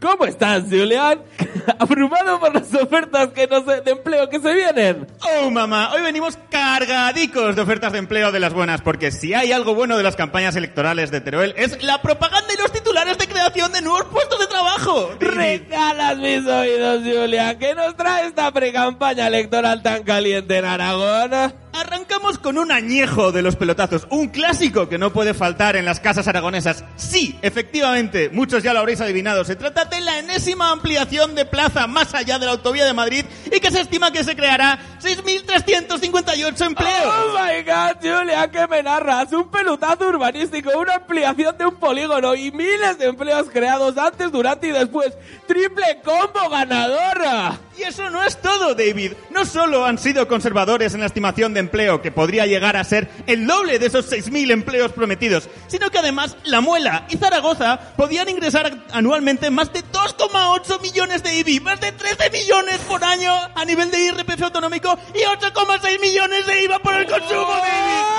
[0.00, 1.20] ¿Cómo estás, Julian?
[1.78, 5.06] Abrumado por las ofertas que no sé, de empleo que se vienen.
[5.42, 9.52] Oh, mamá, hoy venimos cargadicos de ofertas de empleo de las buenas, porque si hay
[9.52, 13.28] algo bueno de las campañas electorales de Teruel es la propaganda y los titulares de
[13.28, 15.10] creación de nuevos puestos de trabajo.
[15.20, 17.58] Regalas mis oídos, Julia.
[17.58, 21.30] ¿Qué nos trae esta precampaña electoral tan caliente en Aragón?
[21.72, 26.00] Arrancamos con un añejo de los pelotazos, un clásico que no puede faltar en las
[26.00, 26.84] casas aragonesas.
[26.96, 31.86] Sí, efectivamente, muchos ya lo habréis adivinado, se trata de la enésima ampliación de plaza
[31.86, 36.66] más allá de la autovía de Madrid y que se estima que se creará 6.358
[36.66, 37.14] empleos.
[37.14, 39.32] Oh my god, Julia, ¿qué me narras?
[39.32, 44.68] Un pelutazo urbanístico, una ampliación de un polígono y miles de empleos creados antes, durante
[44.68, 45.12] y después.
[45.46, 47.58] ¡Triple combo ganadora!
[47.80, 49.12] Y eso no es todo, David.
[49.30, 53.08] No solo han sido conservadores en la estimación de empleo, que podría llegar a ser
[53.26, 58.28] el doble de esos 6.000 empleos prometidos, sino que además La Muela y Zaragoza podían
[58.28, 63.64] ingresar anualmente más de 2,8 millones de IBI, más de 13 millones por año a
[63.64, 68.09] nivel de IRPF autonómico y 8,6 millones de IVA por el consumo, David.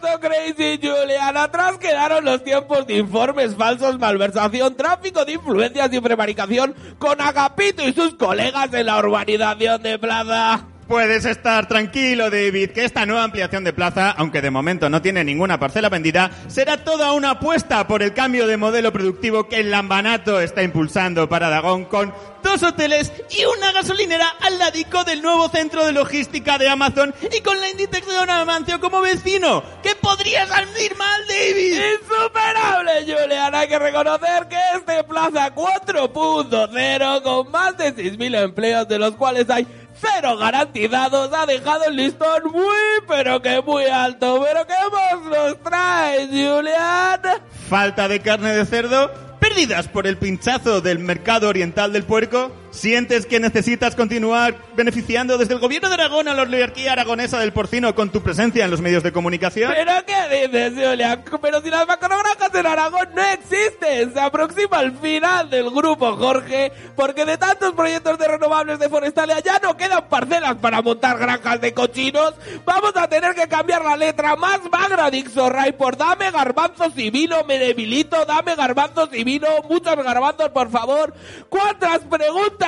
[0.00, 1.36] Todo crazy, Julian.
[1.36, 7.86] Atrás quedaron los tiempos de informes falsos, malversación, tráfico de influencias y prevaricación con Agapito
[7.86, 10.73] y sus colegas en la urbanización de Plaza.
[10.88, 15.24] Puedes estar tranquilo, David, que esta nueva ampliación de plaza, aunque de momento no tiene
[15.24, 19.70] ninguna parcela vendida, será toda una apuesta por el cambio de modelo productivo que el
[19.70, 25.48] Lambanato está impulsando para Aragón con dos hoteles y una gasolinera al ladico del nuevo
[25.48, 29.62] centro de logística de Amazon y con la Inditex de Don Amancio como vecino.
[29.82, 31.80] ¿Qué podría salir mal, David?
[32.02, 33.54] Insuperable, Julian.
[33.54, 39.48] Hay que reconocer que este Plaza 4.0, con más de 6.000 empleos, de los cuales
[39.48, 39.66] hay
[40.04, 42.64] cero garantizados, ha dejado el listón muy,
[43.08, 44.44] pero que muy alto.
[44.44, 47.20] ¿Pero qué más nos trae, Julian?
[47.68, 53.24] Falta de carne de cerdo, pérdidas por el pinchazo del mercado oriental del puerco, ¿Sientes
[53.24, 57.94] que necesitas continuar beneficiando desde el gobierno de Aragón a la oligarquía aragonesa del porcino
[57.94, 59.72] con tu presencia en los medios de comunicación?
[59.72, 61.22] ¿Pero qué dices, Julia?
[61.40, 64.12] Pero si las macrogranjas en Aragón no existen.
[64.12, 69.38] Se aproxima el final del grupo Jorge, porque de tantos proyectos de renovables de Forestalia
[69.38, 72.34] ya no quedan parcelas para montar granjas de cochinos.
[72.64, 77.10] Vamos a tener que cambiar la letra más magra de Ixorray por dame garbanzos y
[77.10, 81.14] vino, me debilito, dame garbanzos y vino, muchos garbanzos, por favor.
[81.48, 82.63] ¿Cuántas preguntas,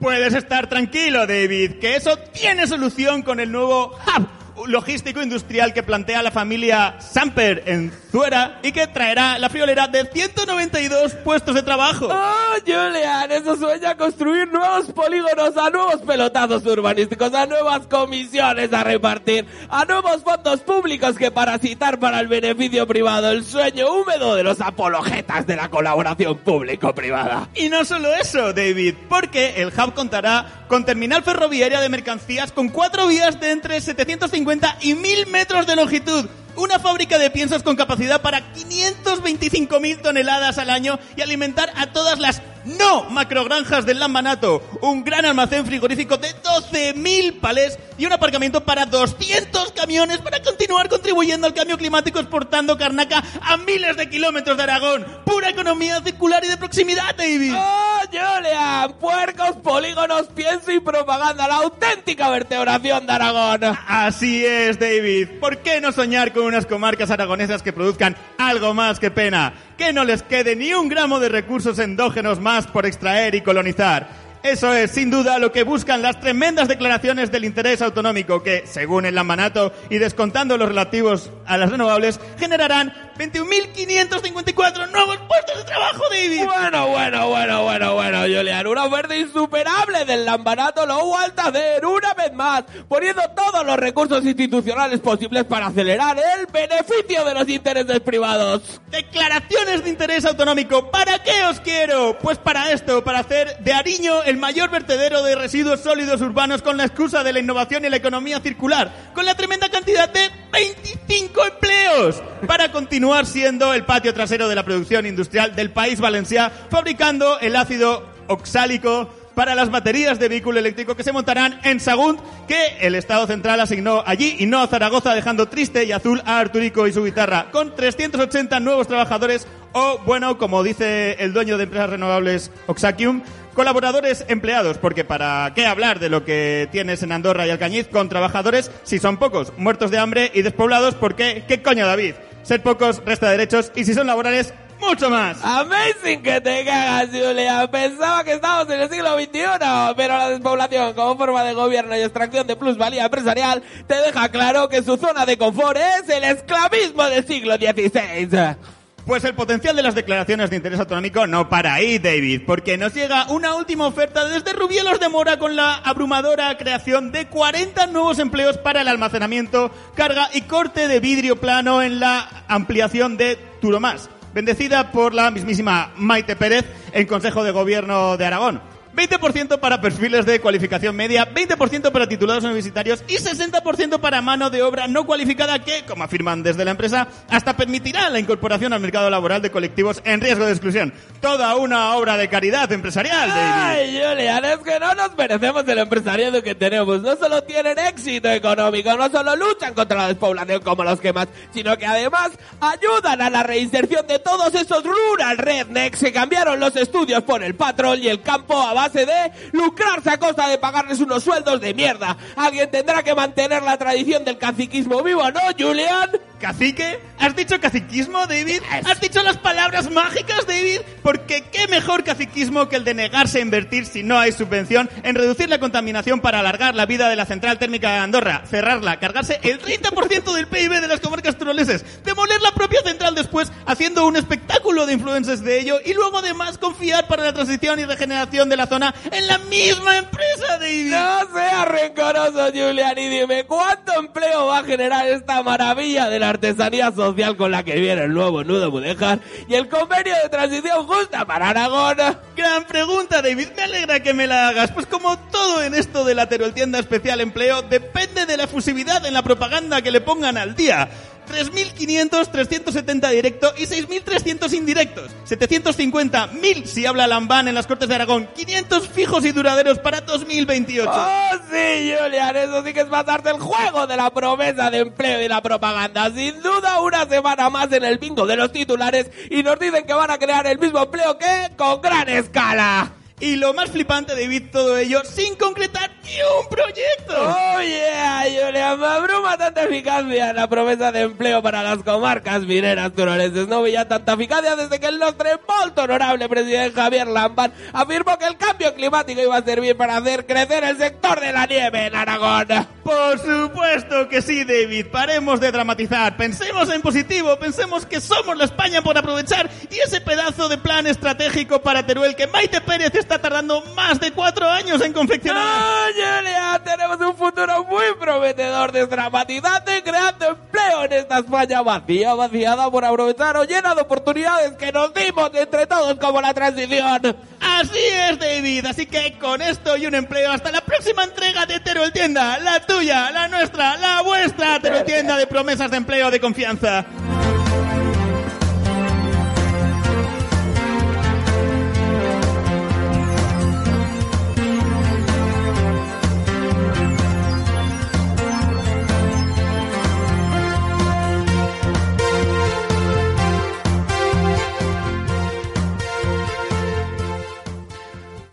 [0.00, 5.82] Puedes estar tranquilo, David, que eso tiene solución con el nuevo hub logístico industrial que
[5.82, 11.62] plantea la familia Samper en Zuera y que traerá la friolera de 192 puestos de
[11.62, 12.08] trabajo.
[12.10, 13.30] ¡Oh, Julian!
[13.30, 19.84] Eso sueña construir nuevos polígonos, a nuevos pelotazos urbanísticos, a nuevas comisiones a repartir, a
[19.84, 23.30] nuevos fondos públicos que parasitar para el beneficio privado.
[23.30, 27.48] El sueño húmedo de los apologetas de la colaboración público-privada.
[27.54, 32.68] Y no solo eso, David, porque el hub contará con terminal ferroviaria de mercancías con
[32.68, 34.43] cuatro vías de entre 750
[34.82, 36.26] y 1000 metros de longitud.
[36.56, 42.18] Una fábrica de piensos con capacidad para 525.000 toneladas al año y alimentar a todas
[42.18, 44.62] las no macrogranjas del Lambanato.
[44.80, 50.88] Un gran almacén frigorífico de 12.000 palés y un aparcamiento para 200 camiones para continuar
[50.88, 55.06] contribuyendo al cambio climático exportando carnaca a miles de kilómetros de Aragón.
[55.24, 57.54] Pura economía circular y de proximidad, David.
[57.56, 58.92] ¡Oh, Julian!
[58.98, 61.46] Puercos, polígonos, pienso y propaganda.
[61.48, 63.60] La auténtica vertebración de Aragón.
[63.86, 65.40] Así es, David.
[65.40, 69.54] ¿Por qué no soñar con unas comarcas aragonesas que produzcan algo más que pena?
[69.76, 74.24] Que no les quede ni un gramo de recursos endógenos más por extraer y colonizar.
[74.44, 79.06] Eso es, sin duda, lo que buscan las tremendas declaraciones del interés autonómico que, según
[79.06, 86.02] el Lambanato y descontando los relativos a las renovables, generarán 21.554 nuevos puestos de trabajo,
[86.10, 86.44] David.
[86.46, 88.66] Bueno, bueno, bueno, bueno, bueno, Julián.
[88.66, 93.76] Una oferta insuperable del Lambanato lo vuelta a hacer una vez más, poniendo todos los
[93.76, 98.80] recursos institucionales posibles para acelerar el beneficio de los intereses privados.
[98.90, 100.90] Declaraciones de interés autonómico.
[100.90, 102.18] ¿Para qué os quiero?
[102.18, 106.76] Pues para esto, para hacer de Ariño el mayor vertedero de residuos sólidos urbanos con
[106.76, 111.44] la excusa de la innovación y la economía circular, con la tremenda cantidad de 25
[111.44, 117.38] empleos, para continuar siendo el patio trasero de la producción industrial del país valenciano, fabricando
[117.38, 122.78] el ácido oxálico para las baterías de vehículo eléctrico que se montarán en Sagunt, que
[122.80, 126.86] el Estado Central asignó allí y no a Zaragoza, dejando triste y azul a Arturico
[126.86, 131.90] y su guitarra, con 380 nuevos trabajadores o, bueno, como dice el dueño de empresas
[131.90, 133.22] renovables Oxacium,
[133.54, 138.08] colaboradores empleados, porque para qué hablar de lo que tienes en Andorra y Alcañiz con
[138.08, 142.14] trabajadores si son pocos, muertos de hambre y despoblados, porque qué coño David,
[142.44, 145.38] ser pocos resta derechos y si son laborales mucho más.
[145.42, 147.68] Amazing que te cagas, Julia.
[147.70, 152.00] Pensaba que estábamos en el siglo XXI, pero la despoblación como forma de gobierno y
[152.00, 157.04] extracción de plusvalía empresarial te deja claro que su zona de confort es el esclavismo
[157.04, 158.56] del siglo XVI.
[159.06, 162.94] Pues el potencial de las declaraciones de interés autonómico no para ahí, David, porque nos
[162.94, 168.18] llega una última oferta desde Rubielos de Mora con la abrumadora creación de 40 nuevos
[168.18, 174.08] empleos para el almacenamiento, carga y corte de vidrio plano en la ampliación de Turomás,
[174.32, 178.73] bendecida por la mismísima Maite Pérez en Consejo de Gobierno de Aragón.
[178.94, 184.62] 20% para perfiles de cualificación media, 20% para titulados universitarios y 60% para mano de
[184.62, 189.10] obra no cualificada que, como afirman desde la empresa, hasta permitirá la incorporación al mercado
[189.10, 190.92] laboral de colectivos en riesgo de exclusión.
[191.20, 193.52] Toda una obra de caridad empresarial, David.
[193.54, 197.02] Ay, Julian, es que no nos merecemos el empresariado que tenemos.
[197.02, 201.28] No solo tienen éxito económico, no solo luchan contra la despoblación como los que más,
[201.52, 202.30] sino que además
[202.60, 207.54] ayudan a la reinserción de todos esos rural rednecks que cambiaron los estudios por el
[207.54, 211.72] patrón y el campo a base de lucrarse a costa de pagarles unos sueldos de
[211.74, 212.16] mierda.
[212.36, 216.10] Alguien tendrá que mantener la tradición del caciquismo vivo, ¿no, Julian?
[216.44, 217.00] ¿Cacique?
[217.18, 218.60] ¿Has dicho caciquismo, David?
[218.84, 220.80] ¿Has dicho las palabras mágicas, David?
[221.02, 225.14] Porque qué mejor caciquismo que el de negarse a invertir si no hay subvención en
[225.14, 229.40] reducir la contaminación para alargar la vida de la central térmica de Andorra, cerrarla, cargarse
[229.42, 234.16] el 30% del PIB de las comarcas turoleses, demoler la propia central después haciendo un
[234.16, 238.58] espectáculo de influencers de ello y luego además confiar para la transición y regeneración de
[238.58, 240.90] la zona en la misma empresa, David.
[240.90, 246.33] No seas rencoroso, Julian, y dime, ¿cuánto empleo va a generar esta maravilla de la
[246.34, 250.86] artesanía social con la que viene el nuevo nudo Mudéjar y el convenio de transición
[250.86, 251.96] justa para Aragón?
[252.36, 253.48] Gran pregunta, David.
[253.56, 254.72] Me alegra que me la hagas.
[254.72, 259.14] Pues como todo en esto de la Tienda Especial Empleo, depende de la efusividad en
[259.14, 260.88] la propaganda que le pongan al día.
[261.26, 265.10] 3.500, 370 directo y 6.300 indirectos.
[265.24, 268.28] 750, 1.000 si habla Lambán en las Cortes de Aragón.
[268.34, 270.90] 500 fijos y duraderos para 2028.
[270.92, 272.36] ¡Oh, sí, Julian!
[272.36, 276.10] Eso sí que es pasarte el juego de la promesa de empleo y la propaganda.
[276.10, 279.94] Sin duda, una semana más en el bingo de los titulares y nos dicen que
[279.94, 282.92] van a crear el mismo empleo que con gran escala.
[283.20, 287.14] Y lo más flipante, David, todo ello sin concretar ni un proyecto.
[287.16, 288.80] ¡Oh, yeah, Julian!
[288.80, 293.46] Me abruma tanta eficacia la promesa de empleo para las comarcas mineras turolenses.
[293.46, 298.26] No veía tanta eficacia desde que el nostre molto honorable presidente Javier Lambán afirmó que
[298.26, 301.94] el cambio climático iba a servir para hacer crecer el sector de la nieve en
[301.94, 302.48] Aragón.
[302.82, 304.88] Por supuesto que sí, David.
[304.88, 306.16] Paremos de dramatizar.
[306.16, 307.38] Pensemos en positivo.
[307.38, 312.16] Pensemos que somos la España por aprovechar y ese pedazo de plan estratégico para Teruel
[312.16, 315.42] que Maite Pérez está tardando más de cuatro años en confeccionar.
[315.44, 316.60] ¡Oh, Julia!
[316.64, 323.36] Tenemos un futuro muy prometedor, desdramatizante, creando empleo en esta España vacía, vaciada por aprovechar
[323.36, 327.14] o llena de oportunidades que nos dimos entre todos como la transición.
[327.40, 328.64] Así es, David.
[328.66, 332.38] Así que con esto y un empleo hasta la próxima entrega de Teruel Tienda.
[332.38, 336.86] La tuya, la nuestra, la vuestra Teruel Tienda de promesas de empleo de confianza.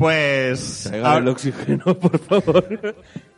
[0.01, 2.95] Pues el oxígeno, por favor.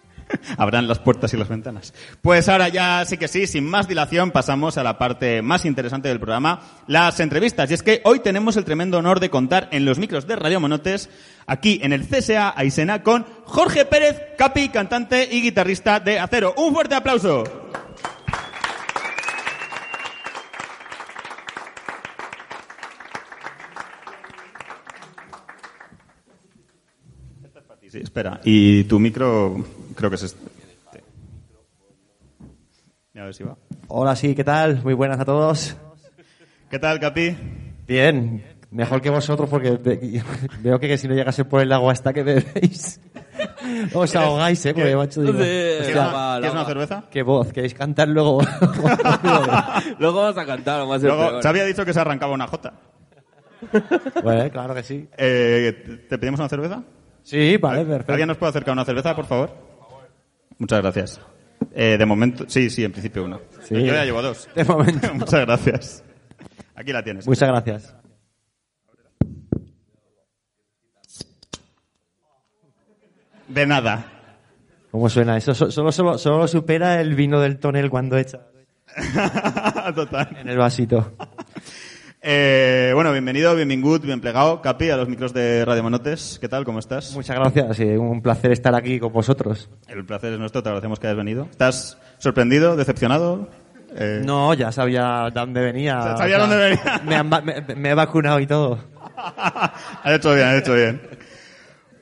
[0.57, 1.93] abran las puertas y las ventanas.
[2.21, 6.07] Pues ahora ya sí que sí, sin más dilación, pasamos a la parte más interesante
[6.07, 7.69] del programa, las entrevistas.
[7.69, 10.61] Y es que hoy tenemos el tremendo honor de contar en los micros de Radio
[10.61, 11.09] Monotes,
[11.47, 16.53] aquí en el CSA Aisena, con Jorge Pérez, capi, cantante y guitarrista de Acero.
[16.55, 17.62] Un fuerte aplauso.
[27.93, 28.41] Sí, espera.
[28.43, 30.39] Y tu micro, creo que es este.
[33.15, 33.55] A ver si va.
[33.87, 34.81] Hola, sí, ¿qué tal?
[34.83, 35.77] Muy buenas a todos.
[36.71, 37.37] ¿Qué tal, Capi?
[37.87, 40.23] Bien, mejor que vosotros porque ve-
[40.63, 42.99] veo que, si no llegase por el lago hasta que bebéis,
[43.93, 44.73] os ahogáis, ¿eh?
[44.73, 47.03] Porque, macho, digo, ¿Quieres hostia, una, ¿quieres una cerveza?
[47.11, 48.41] qué voz, ¿queréis cantar luego?
[49.99, 52.73] Luego vamos a cantar, lo más Luego, se había dicho que se arrancaba una jota.
[54.23, 55.07] bueno, claro que sí.
[55.15, 56.81] Eh, ¿Te pedimos una cerveza?
[57.23, 58.11] Sí, vale, perfecto.
[58.13, 59.49] ¿Alguien nos puede acercar una cerveza, por favor?
[60.57, 61.21] Muchas gracias.
[61.73, 63.39] Eh, de momento, sí, sí, en principio una.
[63.63, 63.75] Sí.
[63.75, 64.47] Yo ya llevo dos.
[64.53, 65.13] De momento.
[65.13, 66.03] Muchas gracias.
[66.75, 67.25] Aquí la tienes.
[67.27, 67.95] Muchas gracias.
[73.47, 74.05] De nada.
[74.91, 75.53] ¿Cómo suena eso?
[75.55, 78.39] So- Solo, solo, solo supera el vino del tonel cuando echa
[79.95, 80.37] Total.
[80.39, 81.13] en el vasito.
[82.25, 86.37] Eh, bueno, bienvenido, bienvenido, bien plegado, Capi, a los micros de Radio Monotes.
[86.39, 86.63] ¿Qué tal?
[86.63, 87.11] ¿Cómo estás?
[87.13, 89.69] Muchas gracias, sí, un placer estar aquí con vosotros.
[89.89, 91.49] El placer es nuestro, te agradecemos que hayas venido.
[91.51, 93.49] ¿Estás sorprendido, decepcionado?
[93.97, 95.99] Eh, No, ya sabía dónde venía.
[96.01, 97.01] Ya sabía dónde venía.
[97.03, 97.29] Me, han
[97.81, 98.79] me he vacunado y todo.
[99.37, 101.01] has hecho bien, has hecho bien.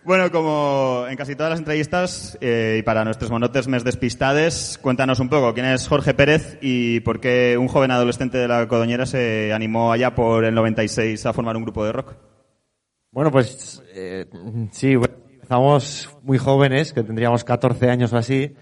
[0.04, 5.20] Bueno, como en casi todas las entrevistas, eh, y para nuestros monotes mes despistades, cuéntanos
[5.20, 9.06] un poco quién es Jorge Pérez y por qué un joven adolescente de la Codoñera
[9.06, 12.16] se animó allá por el 96 a formar un grupo de rock.
[13.12, 14.26] Bueno, pues eh,
[14.72, 18.56] sí, bueno, empezamos muy jóvenes, que tendríamos 14 años o así,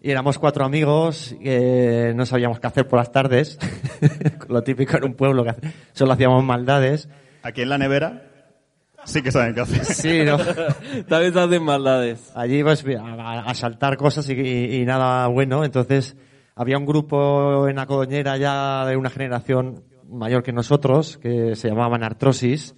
[0.00, 3.58] y éramos cuatro amigos que no sabíamos qué hacer por las tardes,
[4.48, 5.56] lo típico en un pueblo, que
[5.92, 7.10] solo hacíamos maldades.
[7.42, 8.29] Aquí en la nevera
[9.04, 9.84] sí que saben qué hacer.
[9.84, 10.38] Sí, ¿no?
[11.08, 12.30] También se hacen maldades.
[12.34, 16.16] Allí pues a, a saltar cosas y, y- y nada bueno, entonces
[16.54, 21.68] había un grupo en la Codoñera ya de una generación mayor que nosotros, que se
[21.68, 22.74] llamaban Artrosis,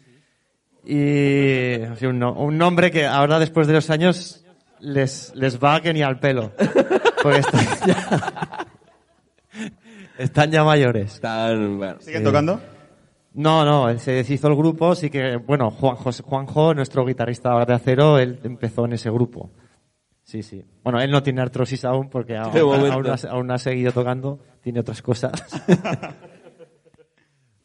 [0.85, 4.45] y sí, un, no- un nombre que ahora después de los años
[4.81, 6.53] les, les va que ni al pelo.
[7.23, 8.67] Porque están ya,
[10.19, 11.15] están ya mayores.
[11.15, 11.97] Están, bueno.
[12.01, 12.61] ¿Siguen tocando?
[13.35, 17.64] No, no, se deshizo el grupo, sí que, bueno, Juan, José- Juanjo, nuestro guitarrista ahora
[17.64, 19.51] de acero, él empezó en ese grupo.
[20.23, 20.64] Sí, sí.
[20.85, 24.81] Bueno, él no tiene artrosis aún porque aún, aún ha, aún ha seguido tocando, tiene
[24.81, 25.33] otras cosas.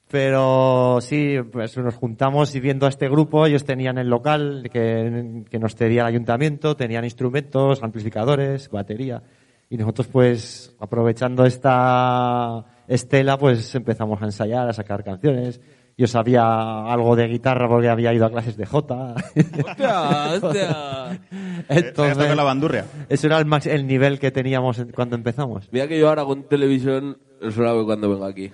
[0.09, 5.43] Pero sí, pues nos juntamos y viendo a este grupo, ellos tenían el local que,
[5.49, 9.21] que nos cedía el ayuntamiento, tenían instrumentos, amplificadores, batería.
[9.69, 15.59] Y nosotros pues aprovechando esta estela pues empezamos a ensayar, a sacar canciones.
[15.99, 19.15] Yo sabía algo de guitarra porque había ido a clases de Jota.
[19.15, 21.19] ¡Hostia, hostia!
[21.69, 22.85] Entonces, la bandurria.
[23.09, 25.67] eso era el, max- el nivel que teníamos en- cuando empezamos.
[25.71, 27.17] Mira que yo ahora con televisión
[27.51, 28.51] solo hago cuando vengo aquí.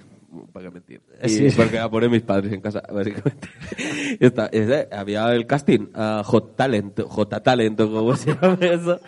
[0.51, 1.01] ¿Para qué mentir?
[1.23, 1.47] Y Sí.
[1.55, 3.47] Porque la ponen mis padres en casa, básicamente.
[4.21, 8.57] Y está- ese- había el casting a Hot Talent, J Talent, o como se llama
[8.61, 8.99] eso.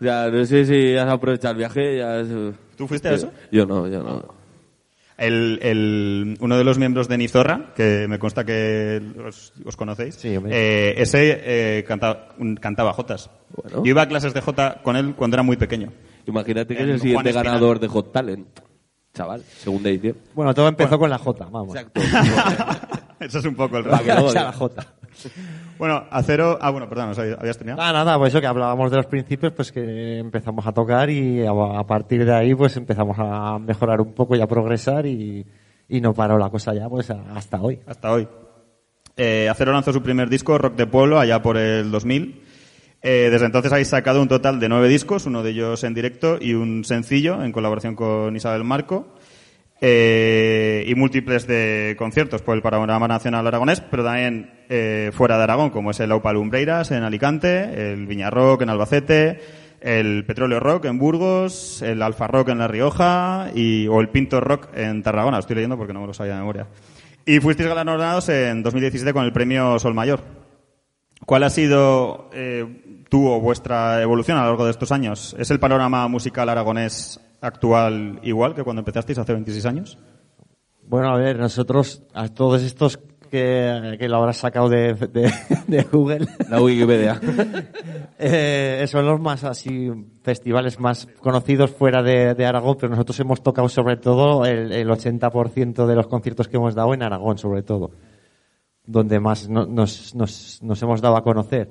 [0.00, 1.98] O sea, no sé si has aprovechado el viaje.
[1.98, 2.28] Ya es-
[2.76, 3.30] ¿Tú fuiste a eso?
[3.52, 4.35] Yo no, yo no.
[5.18, 10.14] El, el- uno de los miembros de Nizorra, que me consta que os, os conocéis,
[10.16, 13.30] Sí, eh, ese eh, canta- un- cantaba Jotas.
[13.54, 13.78] Bueno.
[13.82, 15.90] Yo iba a clases de Jota con él cuando era muy pequeño.
[16.26, 17.44] Imagínate que es el siguiente Juan Espinal.
[17.44, 18.46] ganador de Hot Talent.
[19.14, 20.16] Chaval, segunda edición.
[20.34, 21.74] Bueno, todo empezó con la J, vamos.
[21.74, 22.00] Exacto.
[23.20, 24.86] Eso es un poco el Para que luego la J.
[25.78, 26.58] Bueno, Acero...
[26.60, 27.82] Ah, bueno, perdón, ¿os habías terminado?
[27.82, 31.44] Nada, nada, pues eso que hablábamos de los principios, pues que empezamos a tocar y
[31.44, 35.44] a, partir de ahí pues empezamos a mejorar un poco y a progresar y,
[35.88, 37.80] y no paró la cosa ya pues hasta hoy.
[37.86, 38.26] Hasta hoy.
[39.16, 42.42] Eh, Acero lanzó su primer disco, Rock de Pueblo, allá por el 2000.
[43.02, 46.38] Eh, desde entonces habéis sacado un total de nueve discos, uno de ellos en directo
[46.40, 49.14] y un sencillo en colaboración con Isabel Marco.
[49.80, 55.42] Eh, y múltiples de conciertos por el panorama nacional aragonés, pero también eh, fuera de
[55.42, 59.38] Aragón, como es el Aupa Lumbreiras en Alicante, el Viña Rock en Albacete,
[59.82, 64.40] el Petróleo Rock en Burgos, el Alfa Rock en La Rioja y, o el Pinto
[64.40, 65.38] Rock en Tarragona.
[65.38, 66.68] Estoy leyendo porque no me lo sabía de memoria.
[67.26, 70.20] Y fuisteis galardonados en 2017 con el premio Sol Mayor.
[71.26, 75.36] ¿Cuál ha sido eh, tu o vuestra evolución a lo largo de estos años?
[75.38, 79.98] ¿Es el panorama musical aragonés actual igual que cuando empezasteis hace 26 años?
[80.88, 82.98] Bueno, a ver, nosotros, a todos estos
[83.30, 85.32] que, que lo habrás sacado de, de,
[85.66, 87.20] de Google, La Wikipedia.
[88.18, 89.90] eh, son los más así,
[90.22, 94.88] festivales más conocidos fuera de, de Aragón, pero nosotros hemos tocado sobre todo el, el
[94.88, 97.90] 80% de los conciertos que hemos dado en Aragón, sobre todo,
[98.84, 101.68] donde más no- nos, nos, nos hemos dado a conocer.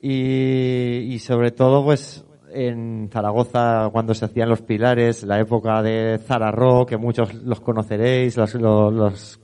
[0.00, 6.18] Y, y sobre todo, pues, en Zaragoza, cuando se hacían los pilares, la época de
[6.24, 9.40] Zara Rock, que muchos los conoceréis, los, los,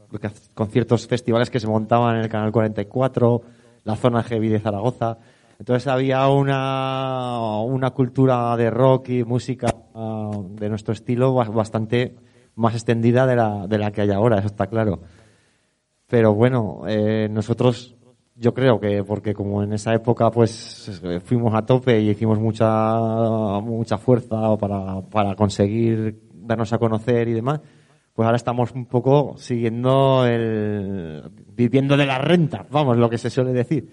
[0.54, 3.42] conciertos, festivales que se montaban en el Canal 44,
[3.84, 5.18] la zona heavy de Zaragoza.
[5.58, 12.16] Entonces había una, una cultura de rock y música ah, de nuestro estilo ba- bastante
[12.56, 15.00] más extendida de la, de la que hay ahora, eso está claro.
[16.08, 17.94] Pero bueno, eh, nosotros,
[18.42, 22.98] yo creo que porque como en esa época pues fuimos a tope y hicimos mucha,
[23.60, 27.60] mucha fuerza para, para conseguir darnos a conocer y demás,
[28.12, 31.22] pues ahora estamos un poco siguiendo el,
[31.54, 33.88] viviendo de la renta, vamos, lo que se suele decir.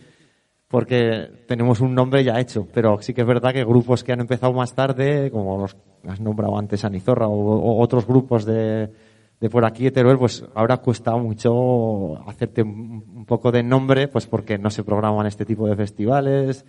[0.68, 4.20] Porque tenemos un nombre ya hecho, pero sí que es verdad que grupos que han
[4.20, 5.76] empezado más tarde, como los
[6.08, 8.92] has nombrado antes Anizorra o, o otros grupos de,
[9.40, 14.28] de por aquí de Teruel, pues ahora cuesta mucho hacerte un, poco de nombre, pues
[14.28, 16.66] porque no se programan este tipo de festivales,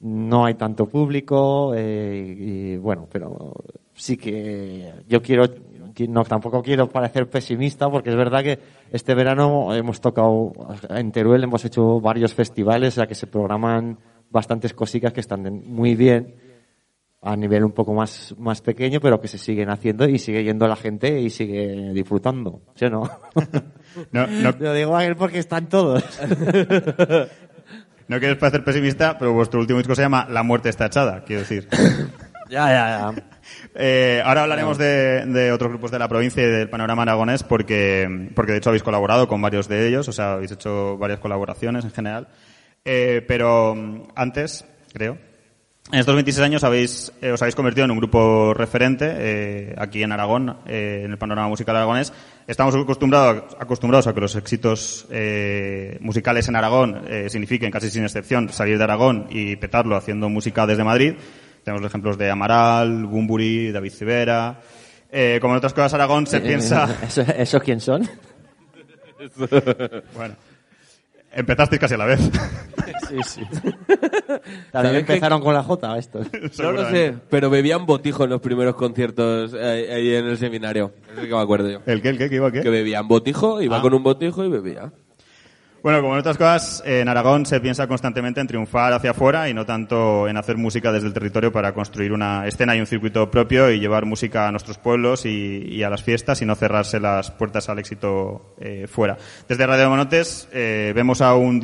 [0.00, 3.52] no hay tanto público, eh, y, bueno, pero
[3.94, 5.44] sí que yo quiero,
[6.08, 8.58] no, tampoco quiero parecer pesimista, porque es verdad que
[8.90, 10.52] este verano hemos tocado,
[10.88, 13.98] en Teruel hemos hecho varios festivales, sea que se programan
[14.30, 16.34] bastantes cositas que están muy bien
[17.22, 20.66] a nivel un poco más, más pequeño, pero que se siguen haciendo y sigue yendo
[20.66, 22.62] la gente y sigue disfrutando.
[22.74, 23.10] ¿Sí o no?
[24.12, 26.04] No, no, Lo digo a él porque están todos.
[28.06, 31.40] no quieres parecer pesimista, pero vuestro último disco se llama La muerte está echada, quiero
[31.40, 31.68] decir.
[32.48, 33.14] ya, ya, ya.
[33.74, 38.30] Eh, ahora hablaremos de, de otros grupos de la provincia y del panorama aragonés porque,
[38.36, 41.84] porque de hecho habéis colaborado con varios de ellos, o sea, habéis hecho varias colaboraciones
[41.84, 42.28] en general.
[42.84, 45.18] Eh, pero mm, antes, creo,
[45.92, 50.02] en estos 26 años habéis, eh, os habéis convertido en un grupo referente eh, aquí
[50.02, 52.12] en Aragón, eh, en el panorama musical aragonés.
[52.46, 58.04] Estamos acostumbrados, acostumbrados a que los éxitos eh, musicales en Aragón eh, signifiquen, casi sin
[58.04, 61.14] excepción, salir de Aragón y petarlo haciendo música desde Madrid.
[61.64, 64.60] Tenemos los ejemplos de Amaral, Bumburi, David Civera.
[65.12, 66.88] Eh, como en otras cosas, Aragón se piensa...
[67.02, 68.08] ¿Eso, ¿Esos quién son?
[70.16, 70.34] Bueno,
[71.32, 72.20] empezasteis casi a la vez.
[73.08, 73.42] Sí, sí.
[74.72, 76.28] También empezaron con la J estos.
[76.60, 80.92] No lo sé, pero bebían botijo en los primeros conciertos eh, ahí en el seminario.
[81.20, 81.80] Sí que me acuerdo yo.
[81.86, 82.10] ¿El qué?
[82.10, 82.28] ¿El qué?
[82.28, 82.60] ¿Qué iba qué?
[82.60, 83.82] Que bebían botijo, iba Ah.
[83.82, 84.92] con un botijo y bebía.
[85.82, 89.54] Bueno, como en otras cosas, en Aragón se piensa constantemente en triunfar hacia afuera y
[89.54, 93.30] no tanto en hacer música desde el territorio para construir una escena y un circuito
[93.30, 97.30] propio y llevar música a nuestros pueblos y, a las fiestas y no cerrarse las
[97.30, 99.16] puertas al éxito eh, fuera.
[99.48, 101.62] Desde Radio Monotes eh, vemos a un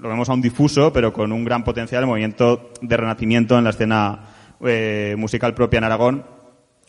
[0.00, 3.70] lo vemos a un difuso, pero con un gran potencial movimiento de renacimiento en la
[3.70, 4.20] escena
[4.64, 6.24] eh, musical propia en Aragón,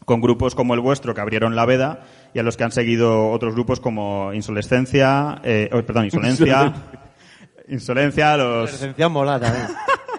[0.10, 2.00] con grupos como el vuestro que abrieron la veda
[2.34, 6.74] y a los que han seguido otros grupos como Insolescencia, eh, oh, perdón, Insolencia,
[7.68, 9.68] Insolencia, los, Presencia mola también.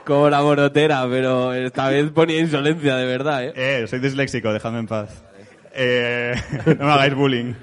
[0.07, 3.53] Como la morotera, pero esta vez ponía insolencia de verdad, ¿eh?
[3.57, 5.25] Eh, soy disléxico, dejadme en paz.
[5.73, 6.35] Eh,
[6.79, 7.55] no me hagáis bullying.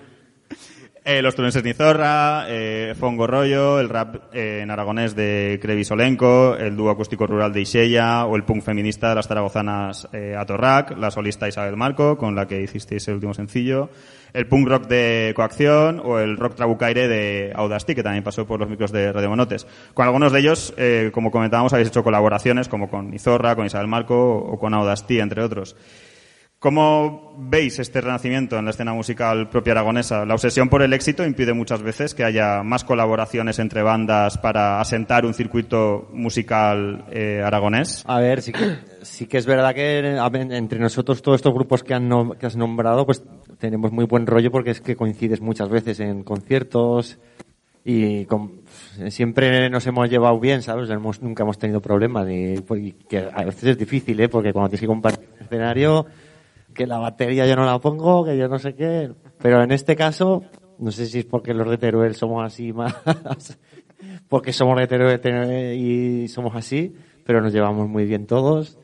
[1.10, 6.58] Eh, los Tuneses Nizorra, eh, Fongo Rollo, el rap eh, en aragonés de Crevi Solenco,
[6.58, 10.97] el dúo acústico rural de Isella o el punk feminista de las zaragozanas eh, Atorrac,
[10.97, 13.89] la solista Isabel Marco, con la que hicisteis el último sencillo,
[14.34, 18.60] el punk rock de Coacción o el rock trabucaire de Audasti, que también pasó por
[18.60, 19.66] los micros de Radio Monotes.
[19.93, 20.76] Con algunos de ellos,
[21.14, 25.41] como comentábamos, habéis hecho colaboraciones como con Izorra, con Isabel Marco o con Audasti, entre
[25.41, 25.78] otros.
[26.60, 30.26] ¿Cómo veis este renacimiento en la escena musical propia aragonesa?
[30.26, 34.82] La obsesión por el éxito impide muchas veces que haya más colaboraciones entre bandas para
[34.82, 38.03] asentar un circuito musical eh, aragonés.
[38.08, 41.93] A ver, sí que, sí que es verdad que entre nosotros todos estos grupos que,
[41.93, 43.24] han nom- que has nombrado, pues
[43.60, 47.20] tenemos muy buen rollo porque es que coincides muchas veces en conciertos
[47.86, 48.62] y con-
[49.10, 50.89] siempre nos hemos llevado bien, ¿sabes?
[50.89, 52.55] Hemos- nunca hemos tenido problemas y,
[53.08, 54.28] que a veces es difícil, ¿eh?
[54.28, 56.08] Porque cuando tienes que compartir escenario,
[56.78, 59.95] que la batería yo no la pongo, que yo no sé qué, pero en este
[59.95, 60.43] caso,
[60.78, 62.95] no sé si es porque los de Teruel somos así más,
[64.30, 66.93] porque somos de Teruel y somos así,
[67.25, 68.78] pero nos llevamos muy bien todos.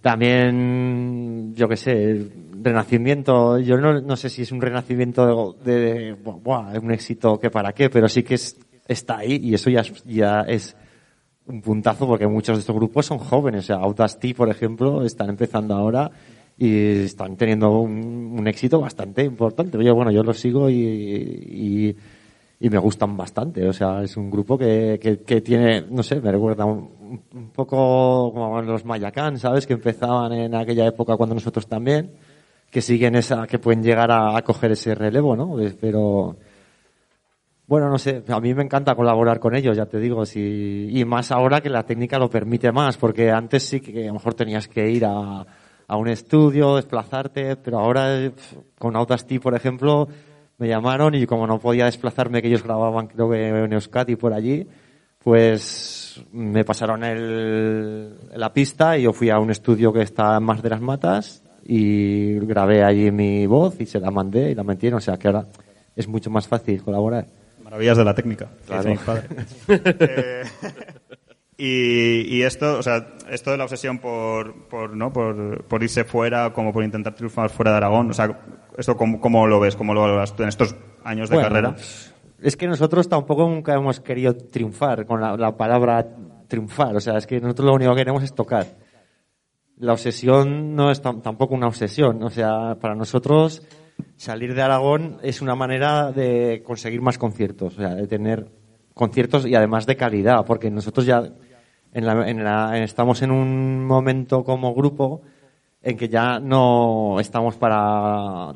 [0.00, 2.26] También, yo qué sé,
[2.62, 6.90] renacimiento, yo no, no sé si es un renacimiento de, de, de, buah, es un
[6.90, 8.58] éxito que para qué, pero sí que es,
[8.88, 10.74] está ahí y eso ya, ya es
[11.44, 15.74] un puntazo porque muchos de estos grupos son jóvenes, o sea, por ejemplo, están empezando
[15.74, 16.10] ahora
[16.62, 19.82] y están teniendo un, éxito bastante importante.
[19.82, 21.96] Yo, bueno, yo los sigo y,
[22.60, 26.20] y, me gustan bastante, o sea, es un grupo que, que, que tiene, no sé,
[26.20, 29.66] me recuerda un, poco como los Mayacán, ¿sabes?
[29.66, 32.12] Que empezaban en aquella época cuando nosotros también,
[32.70, 35.56] que siguen esa, que pueden llegar a, coger ese relevo, ¿no?
[35.80, 36.36] Pero,
[37.66, 41.06] bueno, no sé, a mí me encanta colaborar con ellos, ya te digo, si, y
[41.06, 44.34] más ahora que la técnica lo permite más, porque antes sí que a lo mejor
[44.34, 45.46] tenías que ir a,
[45.90, 48.30] a un estudio, desplazarte, pero ahora
[48.78, 50.06] con Audacity, por ejemplo,
[50.58, 54.32] me llamaron y como no podía desplazarme, que ellos grababan creo que en Euskadi por
[54.32, 54.68] allí,
[55.18, 60.44] pues me pasaron el, la pista y yo fui a un estudio que está en
[60.44, 64.62] Más de las Matas y grabé allí mi voz y se la mandé y la
[64.62, 65.46] metieron, o sea que ahora
[65.96, 67.26] es mucho más fácil colaborar.
[67.64, 68.46] Maravillas de la técnica.
[68.60, 68.82] que Claro.
[68.84, 69.26] dice mi padre.
[70.08, 70.42] Eh,
[71.60, 75.12] y, y esto, o sea, esto de la obsesión por, por, ¿no?
[75.12, 78.40] por, por irse fuera, como por intentar triunfar fuera de Aragón, o sea,
[78.78, 81.76] esto cómo, cómo lo ves, cómo lo valoras tú en estos años de Bueno, carrera.
[82.42, 86.06] Es que nosotros tampoco nunca hemos querido triunfar con la, la palabra
[86.48, 86.96] triunfar.
[86.96, 88.66] O sea, es que nosotros lo único que queremos es tocar.
[89.76, 92.22] La obsesión no es tam- tampoco una obsesión.
[92.22, 93.62] O sea, para nosotros
[94.16, 97.74] salir de Aragón es una manera de conseguir más conciertos.
[97.74, 98.50] O sea, de tener
[98.94, 100.44] conciertos y además de calidad.
[100.46, 101.22] Porque nosotros ya
[101.92, 105.22] en la- en la- estamos en un momento como grupo
[105.82, 108.52] en que ya no estamos para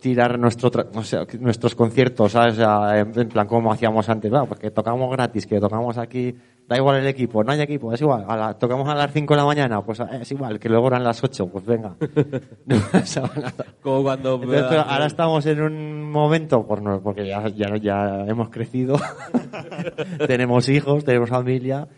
[0.00, 2.52] tirar nuestro tra- o sea, nuestros conciertos, ¿sabes?
[2.54, 6.36] O sea, en, plan como hacíamos antes, porque tocamos gratis, que tocamos aquí,
[6.68, 9.34] da igual el equipo, no hay equipo, es igual, a la- tocamos a las 5
[9.34, 11.96] de la mañana, pues es igual, que luego eran las 8, pues venga.
[12.66, 13.64] No pasaba nada.
[13.82, 14.34] Como cuando...
[14.36, 18.96] Entonces, pero ahora estamos en un momento, por no- porque ya, ya, ya hemos crecido,
[20.28, 21.88] tenemos hijos, tenemos familia,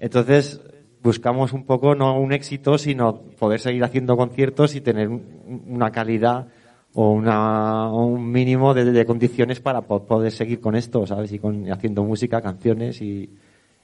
[0.00, 0.60] entonces
[1.02, 5.90] buscamos un poco no un éxito, sino poder seguir haciendo conciertos y tener un- una
[5.90, 6.48] calidad
[6.92, 11.32] o una, un mínimo de, de condiciones para po- poder seguir con esto, ¿sabes?
[11.32, 13.30] Y con, haciendo música, canciones y,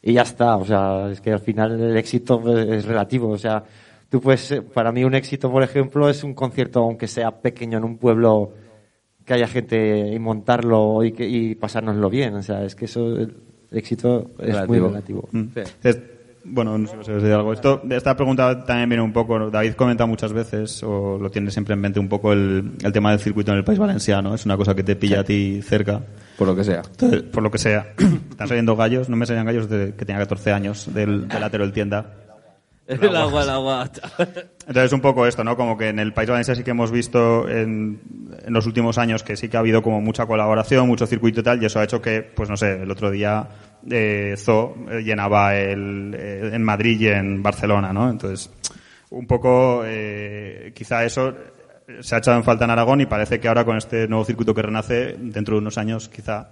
[0.03, 0.57] y ya está.
[0.57, 3.29] O sea, es que al final el éxito es relativo.
[3.31, 3.62] O sea,
[4.11, 7.79] tú puedes, eh, para mí un éxito, por ejemplo, es un concierto, aunque sea pequeño
[7.79, 8.53] en un pueblo,
[9.25, 12.35] que haya gente y montarlo y, que, y pasárnoslo bien.
[12.35, 13.17] O sea, es que eso,
[13.77, 15.29] el éxito es muy relativo.
[15.33, 15.45] Mm.
[15.83, 16.01] Es-
[16.49, 17.53] bueno, no sé si os decir algo.
[17.53, 21.74] Esto, esta pregunta también viene un poco, David comenta muchas veces, o lo tiene siempre
[21.74, 24.33] en mente un poco el, el tema del circuito en el país valenciano.
[24.33, 26.01] Es una cosa que te pilla a ti cerca.
[26.39, 26.83] Por lo que sea.
[26.89, 27.89] Entonces, por lo que sea.
[28.31, 31.64] Están saliendo gallos, no me salían gallos desde que tenía 14 años, del, del Atero
[31.64, 32.14] del Tienda.
[32.87, 33.91] El agua, el agua.
[34.68, 35.57] Entonces, un poco esto, ¿no?
[35.57, 37.99] Como que en el País Valenciano sí que hemos visto en,
[38.45, 41.43] en los últimos años que sí que ha habido como mucha colaboración, mucho circuito y
[41.43, 43.49] tal, y eso ha hecho que, pues no sé, el otro día
[43.91, 48.11] eh, Zo eh, llenaba el, eh, en Madrid y en Barcelona, ¿no?
[48.11, 48.51] Entonces,
[49.11, 51.34] un poco, eh, quizá eso
[52.01, 54.55] se ha echado en falta en Aragón y parece que ahora con este nuevo circuito
[54.55, 56.49] que renace, dentro de unos años, quizá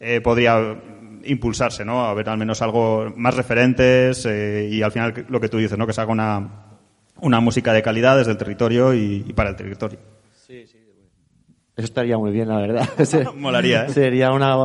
[0.00, 0.76] eh, podría
[1.24, 2.04] impulsarse, ¿no?
[2.04, 5.78] A ver al menos algo más referentes eh, y al final lo que tú dices,
[5.78, 5.86] ¿no?
[5.86, 6.50] Que se haga una,
[7.20, 9.98] una música de calidad desde el territorio y para el territorio.
[11.74, 12.88] Eso estaría muy bien, la verdad.
[13.36, 13.88] Molaría, ¿eh?
[13.90, 14.56] Sería una...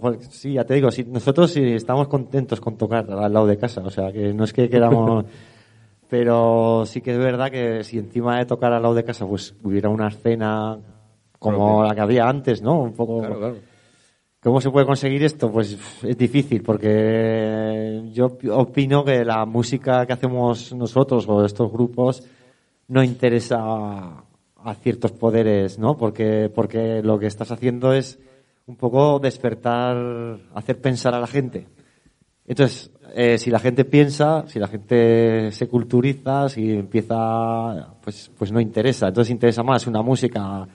[0.00, 3.56] pues, sí, ya te digo, sí, nosotros sí estamos contentos con tocar al lado de
[3.56, 5.24] casa, o sea, que no es que queramos...
[6.08, 9.54] Pero sí que es verdad que si encima de tocar al lado de casa pues
[9.62, 10.78] hubiera una escena
[11.38, 12.82] como la que había antes, ¿no?
[12.82, 13.20] Un poco...
[13.20, 13.56] Claro, claro.
[14.42, 15.50] ¿Cómo se puede conseguir esto?
[15.50, 21.72] Pues es difícil, porque yo pi- opino que la música que hacemos nosotros o estos
[21.72, 22.24] grupos
[22.88, 24.22] no interesa
[24.64, 25.96] a, ciertos poderes, ¿no?
[25.96, 28.18] Porque, porque lo que estás haciendo es
[28.66, 31.66] un poco despertar, hacer pensar a la gente.
[32.46, 38.52] Entonces, eh, si la gente piensa, si la gente se culturiza, si empieza, pues, pues
[38.52, 39.08] no interesa.
[39.08, 40.66] Entonces interesa más una música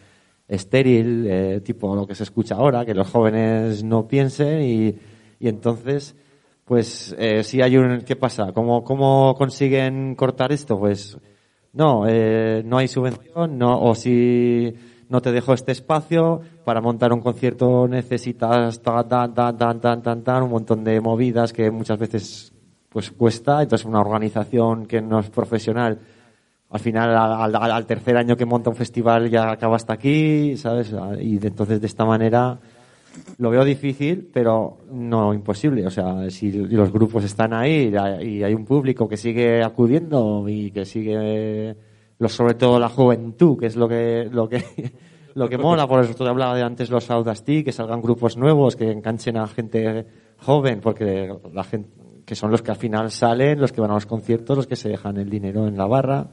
[0.48, 4.96] estéril, eh, tipo lo que se escucha ahora, que los jóvenes no piensen y,
[5.40, 6.16] y entonces,
[6.66, 8.52] pues, eh, si hay un, ¿qué pasa?
[8.54, 10.80] ¿Cómo, cómo consiguen cortar esto?
[10.80, 11.18] Pues,
[11.78, 14.74] no, eh, no hay subvención, no, o si
[15.10, 20.44] no te dejo este espacio, para montar un concierto necesitas tan, tan, tan, tan, tan,
[20.44, 22.52] un montón de movidas que muchas veces
[22.90, 26.00] pues cuesta, entonces una organización que no es profesional,
[26.70, 30.58] al final al, al- al tercer año que monta un festival ya acaba hasta aquí,
[30.58, 30.94] ¿sabes?
[31.22, 32.58] Y entonces de esta manera
[33.38, 35.86] lo veo difícil, pero no imposible.
[35.86, 40.72] O sea, si los grupos están ahí y hay un público que sigue acudiendo y
[40.72, 41.76] que sigue,
[42.28, 44.64] sobre todo la juventud, que es lo que, lo que,
[45.36, 45.88] lo que mola.
[45.88, 49.48] Por eso te hablaba de antes los Audacity, que salgan grupos nuevos, que enganchen a
[49.48, 50.06] gente
[50.40, 51.90] joven, porque la gente,
[52.26, 54.76] que son los que al final salen, los que van a los conciertos, los que
[54.76, 56.28] se dejan el dinero en la barra.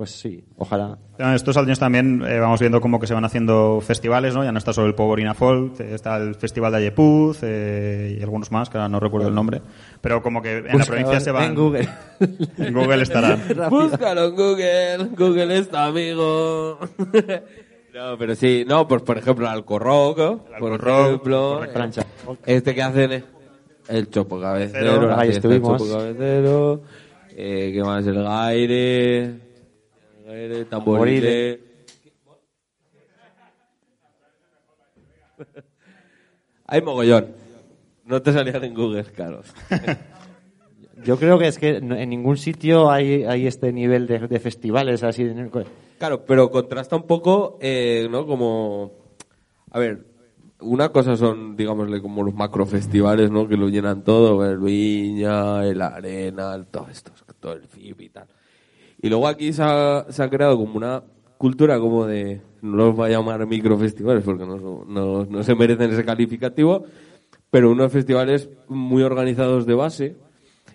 [0.00, 0.96] Pues sí, ojalá.
[1.18, 4.42] Estos años también eh, vamos viendo como que se van haciendo festivales, ¿no?
[4.42, 8.22] Ya no está solo el Poborina Folk, eh, está el Festival de Ayepuz eh, y
[8.22, 9.60] algunos más, que ahora no recuerdo el nombre.
[10.00, 11.50] Pero como que en la provincia se van...
[11.50, 11.86] En Google.
[12.56, 13.42] En Google estarán.
[13.68, 15.08] Búscalo en Google.
[15.14, 16.78] Google es tu amigo.
[17.94, 18.64] no, pero sí.
[18.66, 20.16] No, pues por ejemplo, Alcorrock,
[20.58, 21.60] por ejemplo.
[21.74, 22.06] Plancha.
[22.46, 23.24] Este que hacen es
[23.88, 24.92] el Chopo Cabecero.
[24.94, 25.82] Cero, ahí estuvimos.
[25.82, 26.80] Chopo Cabecero.
[27.36, 28.06] Eh, ¿Qué más?
[28.06, 29.49] El Gaire.
[30.30, 31.60] Gaire, Tamborile.
[36.66, 37.26] Hay mogollón.
[38.04, 39.42] No te salían en Google, claro.
[41.04, 45.02] Yo creo que es que en ningún sitio hay, hay este nivel de, de festivales
[45.02, 45.24] así.
[45.24, 45.64] de-
[45.98, 48.26] Claro, pero contrasta un poco, eh, ¿no?
[48.26, 48.92] Como,
[49.70, 50.04] a ver,
[50.60, 53.48] una cosa son, digámosle, como los macrofestivales, ¿no?
[53.48, 58.08] Que lo llenan todo, el Viña, el Arena, el- todo esto, todo el FIP y
[58.10, 58.26] tal.
[59.02, 61.02] Y luego aquí se ha, se ha creado como una
[61.38, 65.90] cultura como de, no los voy a llamar microfestivales porque no, no, no se merecen
[65.90, 66.84] ese calificativo,
[67.50, 70.16] pero unos festivales muy organizados de base,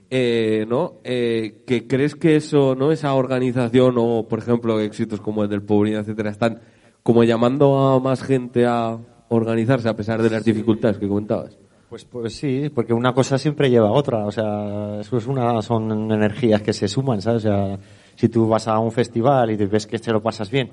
[0.09, 0.95] eh, ¿no?
[1.03, 2.91] Eh, que crees que eso, ¿no?
[2.91, 6.61] Esa organización o, por ejemplo, éxitos como el del Pobrina, etcétera, están
[7.03, 8.97] como llamando a más gente a
[9.29, 11.57] organizarse a pesar de las dificultades que comentabas.
[11.89, 14.25] Pues, pues sí, porque una cosa siempre lleva a otra.
[14.25, 17.45] O sea, eso es una, son energías que se suman, ¿sabes?
[17.45, 17.79] O sea,
[18.15, 20.71] si tú vas a un festival y te ves que te lo pasas bien,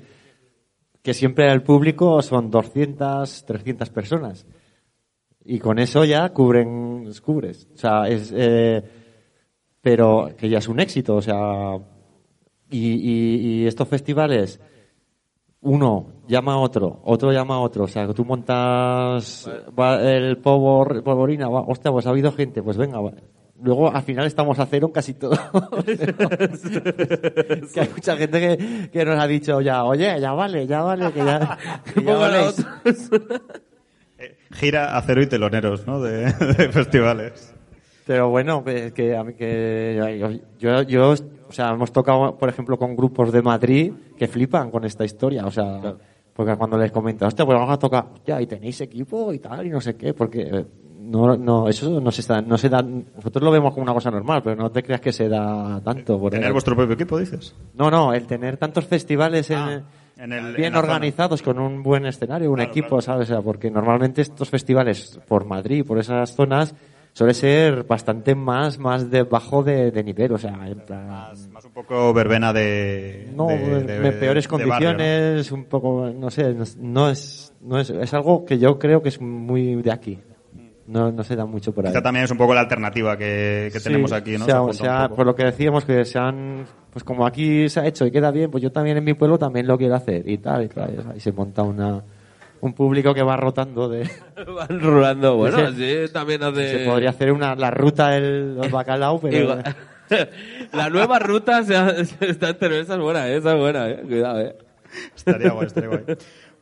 [1.01, 4.45] que siempre el público son 200, 300 personas.
[5.45, 7.67] Y con eso ya cubren, cubres.
[7.73, 8.81] O sea, es, eh,
[9.81, 11.77] pero que ya es un éxito, o sea,
[12.69, 14.61] y, y, y estos festivales,
[15.59, 20.37] uno llama a otro, otro llama a otro, o sea, que tú montas va el
[20.37, 23.11] Pobor, Poborina, va, hostia, pues ha habido gente, pues venga, va.
[23.63, 25.31] Luego al final estamos a cero en casi todo.
[27.73, 31.11] que hay mucha gente que, que nos ha dicho ya, oye, ya vale, ya vale,
[31.13, 31.57] que ya,
[31.93, 32.65] que ya valéis".
[34.51, 36.01] Gira acero y teloneros, ¿no?
[36.01, 36.25] De,
[36.57, 37.55] de festivales.
[38.05, 41.11] Pero bueno, que, que, a mí que yo, yo, yo,
[41.47, 45.45] o sea, hemos tocado, por ejemplo, con grupos de Madrid que flipan con esta historia,
[45.45, 45.95] o sea,
[46.33, 49.65] porque cuando les comento, hostia, pues vamos a tocar, ya, y tenéis equipo y tal,
[49.65, 50.65] y no sé qué, porque eh,
[51.03, 54.09] no, no, eso no se está, no se da, nosotros lo vemos como una cosa
[54.11, 56.19] normal, pero no te creas que se da tanto.
[56.19, 57.55] por Tener el- vuestro propio equipo, dices.
[57.73, 59.81] No, no, el tener tantos festivales en, Ah,
[60.17, 60.93] en el- bien en la zona.
[60.93, 63.01] organizados, con un buen escenario, un Claro, equipo, claro.
[63.01, 63.29] ¿sabes?
[63.29, 66.73] O sea, porque normalmente estos festivales por Madrid, por esas zonas,
[67.13, 71.65] suele ser bastante más, más debajo de, de nivel, o sea, en plan, Más, más
[71.65, 73.31] un poco verbena de.
[73.35, 74.97] no, de- de- de peores de barrio, ¿no?
[74.97, 79.01] condiciones, un poco, no sé, no, no es, no es, es algo que yo creo
[79.03, 80.19] que es muy de aquí.
[80.85, 81.91] No, no se da mucho por ahí.
[81.91, 84.43] Quizá también es un poco la alternativa que, que Sí, tenemos aquí, ¿no?
[84.43, 87.69] o sea, Se o sea, por lo que decíamos que se han, pues como aquí
[87.69, 89.95] se ha hecho y queda bien, pues yo también en mi pueblo también lo quiero
[89.95, 91.13] hacer y tal y tal.
[91.15, 92.01] Y se monta una,
[92.59, 94.09] un público que va rotando de,
[94.55, 96.05] Van rulando, bueno, Sí.
[96.07, 96.79] sí, también hace...
[96.79, 99.63] se podría hacer una, la ruta del, bacalao, pero Igual.
[100.73, 104.01] La nueva ruta se ha- se está entre esa es buena, esa es buena, eh.
[104.05, 104.55] Cuidado, eh.
[105.15, 106.03] Estaría guay, estaría guay.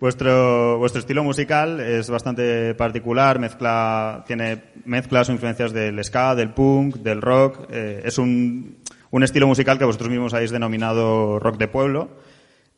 [0.01, 6.49] Vuestro, vuestro estilo musical es bastante particular, mezcla, tiene mezclas o influencias del ska, del
[6.49, 7.67] punk, del rock.
[7.69, 8.77] eh, es un,
[9.11, 12.09] un estilo musical que vosotros mismos habéis denominado rock de pueblo.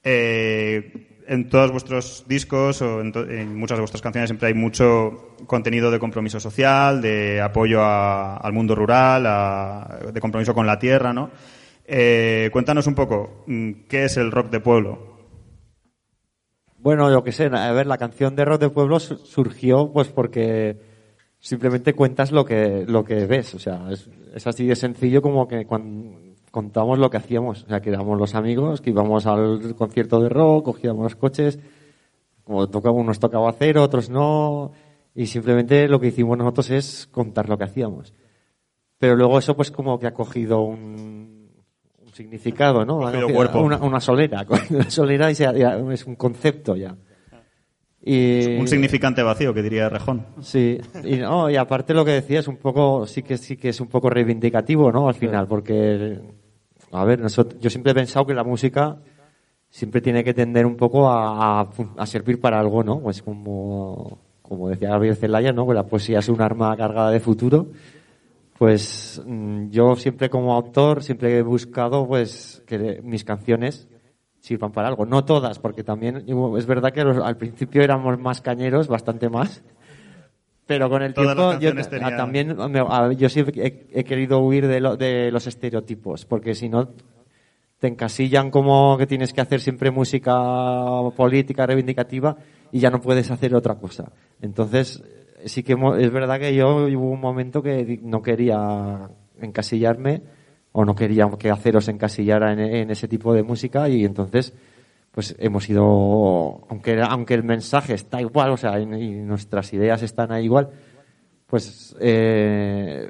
[0.03, 5.91] Eh, en todos vuestros discos o en, muchas de vuestras canciones siempre hay mucho contenido
[5.91, 9.23] de compromiso social, de apoyo al mundo rural,
[10.13, 11.31] de compromiso con la tierra, ¿no?
[11.85, 15.12] Eh, cuéntanos un poco, mm, ¿qué es el rock de pueblo?
[16.83, 20.09] Bueno, yo qué sé, a ver, la canción de Rock de Pueblo su- surgió pues
[20.09, 20.77] porque
[21.39, 24.09] simplemente cuentas lo que, lo que ves, o sea, es,
[24.45, 26.19] así de sencillo como que cuando
[26.51, 30.27] contamos lo que hacíamos, o sea, que éramos los amigos, que íbamos al concierto de
[30.27, 31.57] rock, cogíamos los coches,
[32.43, 34.73] como tocaba, unos tocaba cero, otros no,
[35.15, 38.13] y simplemente lo que hicimos nosotros es contar lo que hacíamos.
[38.97, 41.22] Pero luego eso pues como que ha cogido un
[42.13, 42.99] significado, ¿no?
[43.33, 43.61] Cuerpo.
[43.61, 45.51] Una, una solera, una solera y ya
[45.91, 46.95] es un concepto ya.
[48.05, 50.25] Y, Un significante vacío, que diría Rejón.
[50.41, 53.69] Sí, y, no, y aparte lo que decía es un poco, sí que sí que
[53.69, 55.07] es un poco reivindicativo, ¿no?
[55.07, 56.19] Al final, porque,
[56.91, 58.97] a ver, nosotros, yo siempre he pensado que la música
[59.69, 62.99] siempre tiene que tender un poco a, a fun- a servir para algo, ¿no?
[62.99, 65.65] Pues como, como decía Gabriel Celaya, ¿no?
[65.65, 67.67] Que la poesía es un arma cargada de futuro.
[68.57, 73.87] Pues mm, yo siempre como autor siempre he buscado pues que mis canciones
[74.39, 75.05] sirvan para algo.
[75.05, 76.25] No todas, porque también
[76.57, 79.63] es verdad que los- al principio éramos más cañeros, bastante más.
[80.65, 84.39] Pero con el Todas tiempo yo tenían- también me- a- yo sí he, he querido
[84.39, 86.89] huir de, lo- de los estereotipos, porque si no
[87.79, 90.33] te encasillan como que tienes que hacer siempre música
[91.17, 92.37] política reivindicativa
[92.71, 94.11] y ya no puedes hacer otra cosa.
[94.41, 95.03] Entonces,
[95.45, 100.21] sí que es verdad que yo hubo un momento que no quería encasillarme
[100.71, 104.53] o no quería que Aceros encasillara en, ese tipo de música y entonces
[105.11, 110.01] pues hemos ido aunque aunque el mensaje está igual o sea y, y nuestras ideas
[110.01, 110.69] están ahí igual
[111.47, 113.07] pues eh,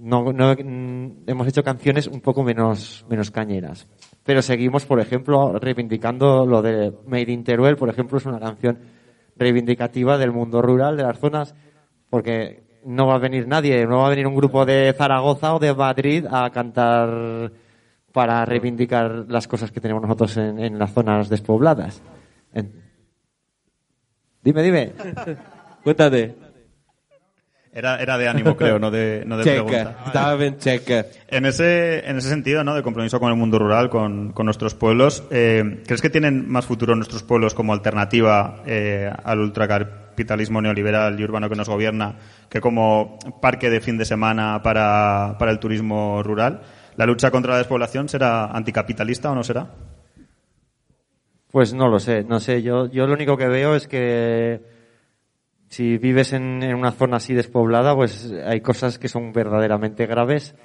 [0.00, 3.86] no, no- mm, hemos hecho canciones un poco menos, menos cañeras.
[4.24, 8.78] Pero seguimos, por ejemplo, reivindicando lo de Made in Teruel, por ejemplo, es una canción
[9.40, 11.54] reivindicativa del mundo rural, de las zonas,
[12.10, 15.58] porque no va a venir nadie, no va a venir un grupo de Zaragoza o
[15.58, 17.50] de Madrid a cantar
[18.12, 22.02] para reivindicar las cosas que tenemos nosotros en, las zonas despobladas.
[24.42, 24.92] Dime, dime.
[25.84, 26.49] Cuéntate.
[27.72, 29.64] Era, era de ánimo, creo, no de, no de Checa.
[29.64, 29.96] pregunta.
[30.06, 31.06] Estaba bien checa.
[31.28, 32.74] En ese, en ese sentido, ¿no?
[32.74, 36.66] De compromiso con el mundo rural, con, con nuestros pueblos, eh, ¿crees que tienen más
[36.66, 42.16] futuro nuestros pueblos como alternativa eh, al ultracapitalismo neoliberal y urbano que nos gobierna
[42.48, 46.62] que como parque de fin de semana para, para el turismo rural?
[46.96, 49.68] ¿La lucha contra la despoblación será anticapitalista o no será?
[51.52, 52.62] Pues no lo sé, no sé.
[52.62, 54.60] Yo, yo lo único que veo es que
[55.70, 60.56] si vives en, en una zona así despoblada, pues hay cosas que son verdaderamente graves.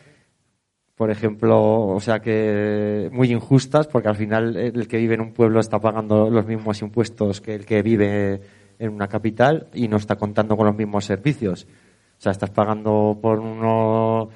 [0.96, 5.32] Por ejemplo, o sea que muy injustas, porque al final el que vive en un
[5.32, 8.42] pueblo está pagando los mismos impuestos que el que vive
[8.80, 11.68] en una capital y no está contando con los mismos servicios.
[12.18, 14.30] O sea, estás pagando por uno,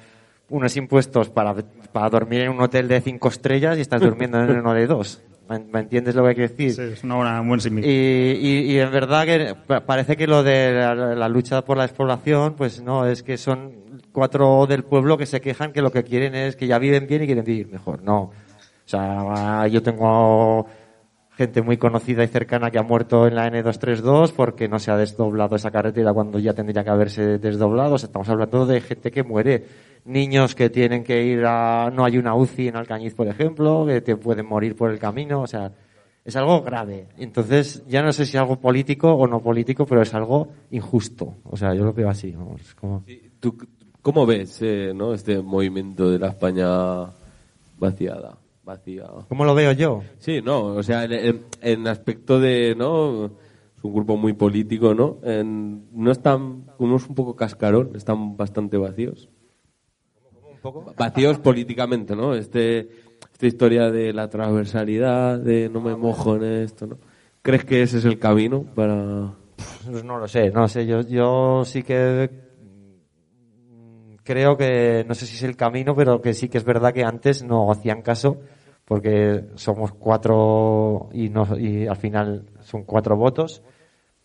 [0.50, 1.52] unos impuestos para,
[1.92, 5.20] para dormir en un hotel de cinco estrellas y estás durmiendo en uno de dos.
[5.58, 6.72] ¿Me, entiendes lo que quiero decir?
[6.72, 7.84] Sí, es una buena, un buen símil.
[7.84, 11.76] Y, y, y en verdad que pa- parece que lo de la, la lucha por
[11.76, 13.72] la despoblación, pues no, es que son
[14.12, 17.24] cuatro del pueblo que se quejan que lo que quieren es que ya viven bien
[17.24, 18.02] y quieren vivir mejor.
[18.02, 18.20] No.
[18.20, 18.32] O
[18.90, 20.66] sea, yo tengo
[21.40, 24.96] gente muy conocida y cercana que ha muerto en la N232 porque no se ha
[24.98, 27.94] desdoblado esa carretera cuando ya tendría que haberse desdoblado.
[27.94, 29.64] O sea, estamos hablando de gente que muere.
[30.04, 31.90] Niños que tienen que ir a...
[31.90, 35.40] No hay una UCI en Alcañiz, por ejemplo, que te pueden morir por el camino.
[35.40, 35.72] O sea,
[36.22, 37.06] es algo grave.
[37.16, 41.36] Entonces, ya no sé si es algo político o no político, pero es algo injusto.
[41.44, 42.36] O sea, yo lo veo así.
[43.40, 43.56] ¿Tú
[44.02, 45.14] cómo ves eh, ¿no?
[45.14, 46.68] este movimiento de la España
[47.78, 48.39] vaciada?
[48.62, 49.04] Vacía.
[49.28, 50.02] ¿Cómo lo veo yo?
[50.18, 53.26] Sí, no, o sea, en, en- en aspecto de, ¿no?
[53.76, 55.18] Es un grupo muy político, ¿no?
[55.22, 59.28] En- no están, uno es un poco cascarón, están bastante vacíos.
[60.96, 62.34] Vacíos políticamente, ¿no?
[62.34, 62.88] Este,
[63.32, 66.98] esta historia de la transversalidad, de no me mojo en esto, ¿no?
[67.42, 69.34] ¿Crees que ese es el camino para...?
[69.90, 70.86] Pues no lo sé, no lo sé.
[70.86, 72.30] Yo, yo sí que
[74.24, 77.04] creo que, no sé si es el camino, pero que sí que es verdad que
[77.04, 78.40] antes no hacían caso,
[78.84, 83.62] porque somos cuatro y, no, y al final son cuatro votos,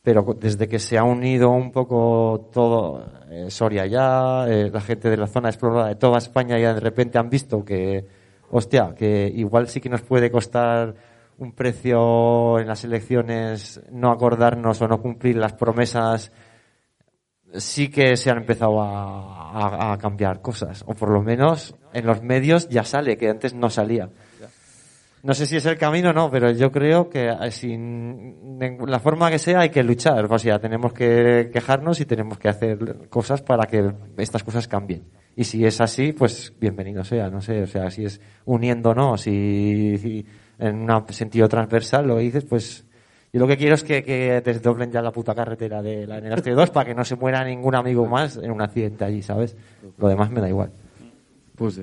[0.02, 5.10] pero desde que se ha unido un poco todo, eh, Soria ya, eh, la gente
[5.10, 8.06] de la zona explorada de toda España ya de repente han visto que,
[8.52, 10.96] hostia, que igual sí que nos puede costar
[11.38, 16.32] un precio en las elecciones, no acordarnos o no cumplir las promesas,
[17.58, 20.84] sí que se han empezado a, a- cambiar cosas.
[20.88, 24.10] O por lo menos en los medios ya sale, que antes no salía.
[25.24, 29.00] No sé si es el camino o no, pero yo creo que eh, sin la
[29.00, 30.32] forma que sea hay que luchar.
[30.32, 35.04] O sea, tenemos que quejarnos y tenemos que hacer cosas para que estas cosas cambien.
[35.36, 39.98] Y si es así, pues bienvenido sea, no sé, o sea, si es uniéndonos si,
[39.98, 40.26] si
[40.60, 42.85] en un sentido transversal lo dices, pues
[43.36, 46.48] yo lo que quiero es que, que desdoblen ya la puta carretera de la NGT
[46.52, 49.58] 2 para que no se muera ningún amigo más en un accidente allí, ¿sabes?
[49.98, 50.72] Lo demás me da igual.
[51.54, 51.82] Pues.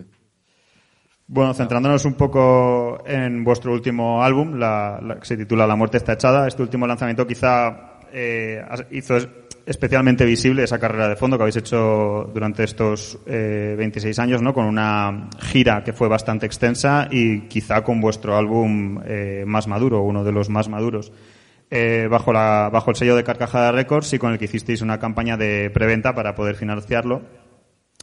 [1.26, 6.14] Bueno, centrándonos un poco en vuestro último álbum, la, que se titula La muerte está
[6.14, 9.28] echada, este último lanzamiento quizá eh, hizo es-
[9.66, 14.54] especialmente visible esa carrera de fondo que habéis hecho durante estos eh, 26 años, ¿no?
[14.54, 20.00] Con una gira que fue bastante extensa y quizá con vuestro álbum eh, más maduro,
[20.00, 21.12] uno de los más maduros.
[21.74, 24.98] Eh, bajo, la, bajo el sello de Carcajada Records y con el que hicisteis una
[24.98, 27.22] campaña de preventa para poder financiarlo.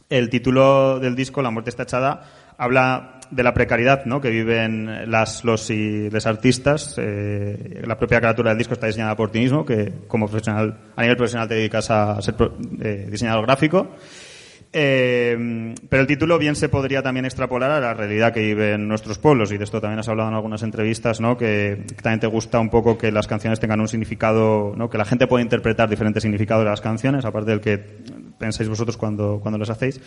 [0.08, 2.24] El título del disco, La muerte está echada,
[2.58, 4.20] habla de la precariedad ¿no?
[4.20, 6.96] que viven las, los y les artistas.
[6.98, 11.02] Eh, la propia carátula del disco está diseñada por ti mismo, que como profesional, a
[11.02, 12.34] nivel profesional te dedicas a ser
[12.82, 13.94] eh, diseñador gráfico.
[14.72, 19.18] Eh, pero el título bien se podría también extrapolar a la realidad que viven nuestros
[19.18, 21.36] pueblos y de esto también has hablado en algunas entrevistas, ¿no?
[21.36, 24.88] Que, también te gusta un poco que las canciones tengan un significado, ¿no?
[24.88, 27.78] Que la gente pueda interpretar diferentes significados de las canciones, aparte del que
[28.38, 30.00] pensáis vosotros cuando, cuando las hacéis.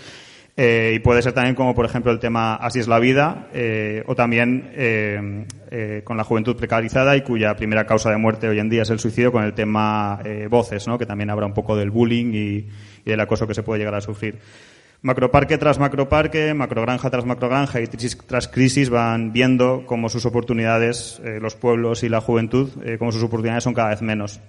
[0.55, 4.03] Eh, y puede ser también como, por ejemplo, el tema Así es la vida, eh,
[4.05, 5.47] o también
[6.03, 8.99] con la juventud precarizada y cuya primera causa de muerte hoy en día es el
[8.99, 10.99] suicidio, con el tema Voces, ¿no?
[10.99, 12.67] que también habla un poco del bullying y,
[13.05, 14.39] y del acoso que se puede llegar a sufrir.
[15.01, 21.21] Macroparque tras macroparque, macrogranja tras macrogranja y crisis tras crisis van viendo cómo sus oportunidades,
[21.25, 24.39] eh, los pueblos y la juventud, eh, cómo sus oportunidades son cada vez menos.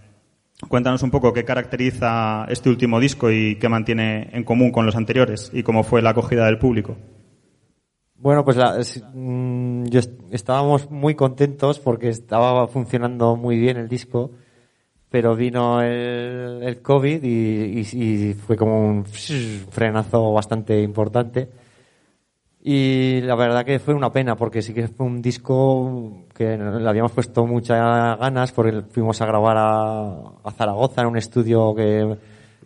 [0.69, 4.95] Cuéntanos un poco qué caracteriza este último disco y qué mantiene en común con los
[4.95, 6.97] anteriores y cómo fue la acogida del público.
[8.17, 8.79] Bueno, pues la-
[9.13, 14.31] mm, yo est- estábamos muy contentos porque estaba funcionando muy bien el disco,
[15.15, 19.05] pero vino el, el COVID y, y- y fue como un
[19.71, 21.49] frenazo bastante importante.
[22.65, 26.89] Y la verdad que fue una pena porque sí que fue un disco que le
[26.89, 30.11] habíamos puesto muchas ganas porque fuimos a grabar a,
[30.43, 32.17] a Zaragoza en un estudio que,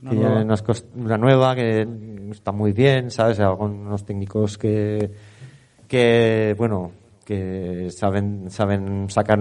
[0.08, 0.42] que nueva.
[0.44, 1.86] nos cost- una nueva que
[2.30, 3.34] está muy bien, ¿sabes?
[3.40, 5.10] O sea, con unos técnicos que,
[5.86, 6.92] que bueno,
[7.28, 9.38] que saben, saben sacar,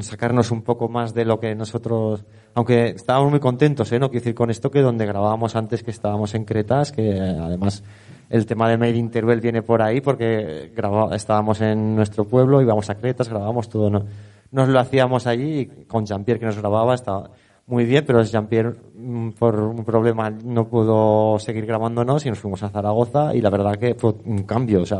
[0.00, 2.24] sacarnos un poco más de lo que nosotros,
[2.54, 3.98] aunque estábamos muy contentos, ¿eh?
[3.98, 7.84] No quiero decir con esto que donde grabábamos antes que estábamos en Cretas, que además
[8.30, 12.62] el tema de Made in Teruel viene por ahí porque graba- estábamos en nuestro pueblo,
[12.62, 14.04] íbamos a Cretas, grabábamos todo, ¿no?
[14.52, 17.30] nos lo hacíamos allí y con Jean-Pierre que nos grababa estaba
[17.66, 22.62] muy bien, pero Jean-Pierre mm, por un problema no pudo seguir grabándonos y nos fuimos
[22.62, 24.98] a Zaragoza y la verdad que fue un cambio, o sea,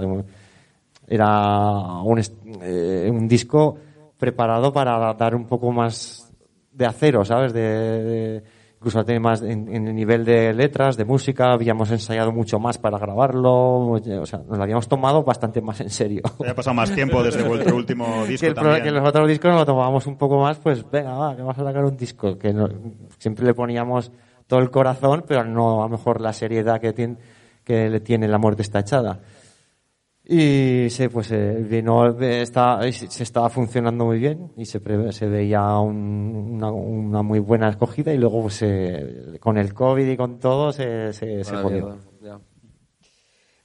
[1.11, 2.21] era un,
[2.63, 3.77] eh, un disco
[4.17, 6.33] preparado para dar un poco más
[6.73, 7.53] de acero, ¿sabes?
[7.53, 8.43] De, de-
[8.77, 12.79] incluso tiene más en, en el nivel de letras, de música, habíamos ensayado mucho más
[12.79, 13.53] para grabarlo,
[13.91, 16.23] o sea, nos lo habíamos tomado bastante más en serio.
[16.49, 18.83] Ha pasado más tiempo desde vuestro último disco que, también.
[18.85, 21.59] que los otros discos nos lo tomábamos un poco más, pues venga, va, que vamos
[21.59, 22.69] a sacar un disco, que no-
[23.19, 24.11] siempre le poníamos
[24.47, 27.17] todo el corazón, pero no a lo mejor la seriedad que tiene,
[27.65, 29.21] que le tiene la muerte está echada.
[30.33, 31.29] Y se, pues,
[31.69, 36.71] vino, eh, está, se estaba funcionando muy bien y se, pre- se veía un- una,
[36.71, 41.13] una muy buena escogida y luego pues, eh, con el COVID y con todo se,
[41.13, 41.89] se, se jodió.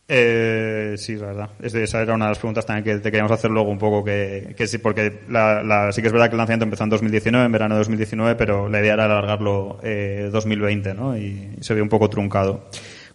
[0.07, 1.49] Eh, sí, es verdad.
[1.61, 4.53] Esa era una de las preguntas también que te queríamos hacer luego un poco, que,
[4.57, 7.45] que sí, porque la, la- sí que es verdad que el lanzamiento empezó en 2019,
[7.45, 11.15] en verano de 2019, pero la idea era alargarlo eh, 2020, ¿no?
[11.15, 12.65] Y se ve un poco truncado.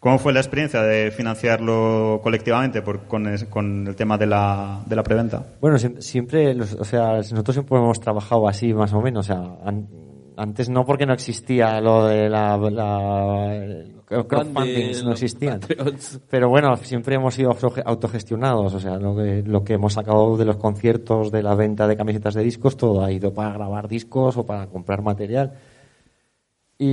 [0.01, 4.83] ¿Cómo fue la experiencia de financiarlo colectivamente por- con, es- con el tema de la,
[4.87, 5.45] de la preventa?
[5.61, 9.27] Bueno, siem- siempre, los- o sea, nosotros siempre hemos trabajado así, más o menos.
[9.29, 9.89] O sea, an-
[10.39, 15.61] antes no porque no existía lo de la, la el crowdfunding, no existían.
[16.31, 18.73] Pero bueno, siempre hemos sido auto- autogestionados.
[18.73, 21.97] O sea, lo que, lo que hemos sacado de los conciertos, de la venta de
[21.99, 25.53] camisetas de discos, todo ha ido para grabar discos o para comprar material.
[26.83, 26.87] Y,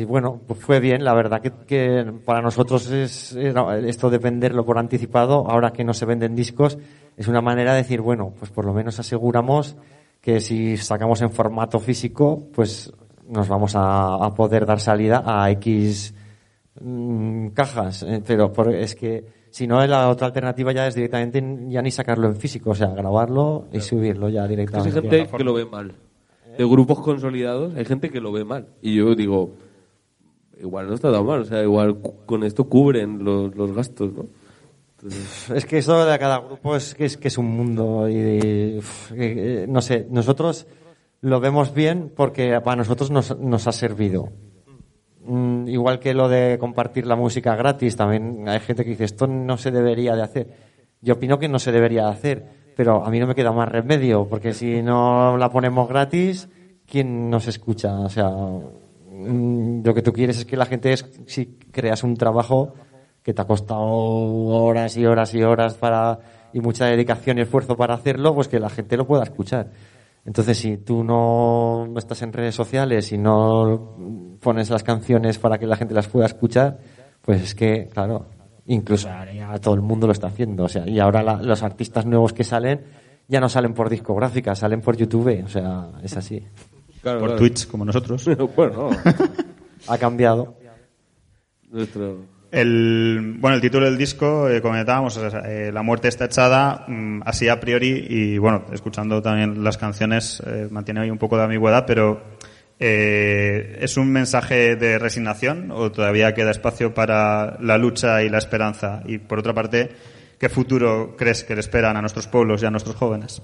[0.00, 1.04] y, bueno, pues fue bien.
[1.04, 5.94] La verdad que, que para nosotros es esto de venderlo por anticipado, ahora que no
[5.94, 6.76] se venden discos,
[7.16, 9.76] es una manera de decir, bueno, pues por lo menos aseguramos
[10.20, 12.92] que si sacamos en formato físico, pues
[13.26, 16.14] nos vamos a, a poder dar salida a X
[16.80, 18.02] mm, cajas.
[18.02, 21.90] Eh, Pero por- es que Si no, la otra alternativa ya es directamente ya ni
[21.90, 24.98] sacarlo en físico, o sea, grabarlo y subirlo ya Es que directamente.
[24.98, 25.94] hay gente que lo ve mal.
[26.62, 28.68] De grupos consolidados hay gente que lo ve mal.
[28.80, 29.56] Y yo digo,
[30.60, 31.40] igual no está tan mal.
[31.40, 34.26] O sea, igual con esto cubren los, los gastos, ¿no?
[35.52, 38.14] Es que eso de cada grupo es que es, que es un mundo y,
[39.16, 40.68] eh, no sé, nosotros
[41.20, 44.28] lo vemos bien porque para nosotros nos, nos ha servido.
[45.24, 49.26] Mm, igual que lo de compartir la música gratis, también hay gente que dice esto
[49.26, 50.48] no se debería de hacer.
[51.00, 52.46] Yo opino que no se debería de hacer,
[52.76, 56.48] pero a mí no me queda más remedio porque si no la ponemos gratis,
[56.86, 57.98] ¿quién nos escucha?
[58.00, 60.94] O sea, mm, lo que tú quieres es que la gente,
[61.26, 62.74] si creas un trabajo
[63.22, 66.18] que te ha costado horas y horas y horas para
[66.52, 69.70] y mucha dedicación y esfuerzo para hacerlo, pues que la gente lo pueda escuchar.
[70.24, 73.96] Entonces, si tú no estás en redes sociales y no
[74.40, 76.78] pones las canciones para que la gente las pueda escuchar,
[77.22, 78.26] pues es que, claro,
[78.66, 80.64] incluso ahora ya todo el mundo lo está haciendo.
[80.64, 82.80] O sea, y ahora la- los artistas nuevos que salen
[83.28, 85.42] ya no salen por discográfica, salen por YouTube.
[85.44, 86.42] O sea, es así.
[87.02, 87.38] claro, Por claro.
[87.40, 88.24] Twitch, como nosotros.
[88.56, 88.90] bueno,
[89.88, 90.54] Ha cambiado.
[91.70, 92.30] nuestro...
[92.52, 97.48] El, bueno, el título del disco, eh, comentábamos, eh, La muerte está echada, mm, así
[97.48, 101.84] a priori, y bueno, escuchando también las canciones, eh, mantiene ahí un poco de ambigüedad,
[101.86, 102.20] pero
[102.78, 108.38] eh, ¿es un mensaje de resignación o todavía queda espacio para la lucha y la
[108.38, 109.02] esperanza?
[109.06, 109.90] Y por otra parte,
[110.38, 113.40] ¿qué futuro crees que le esperan a nuestros pueblos y a nuestros jóvenes?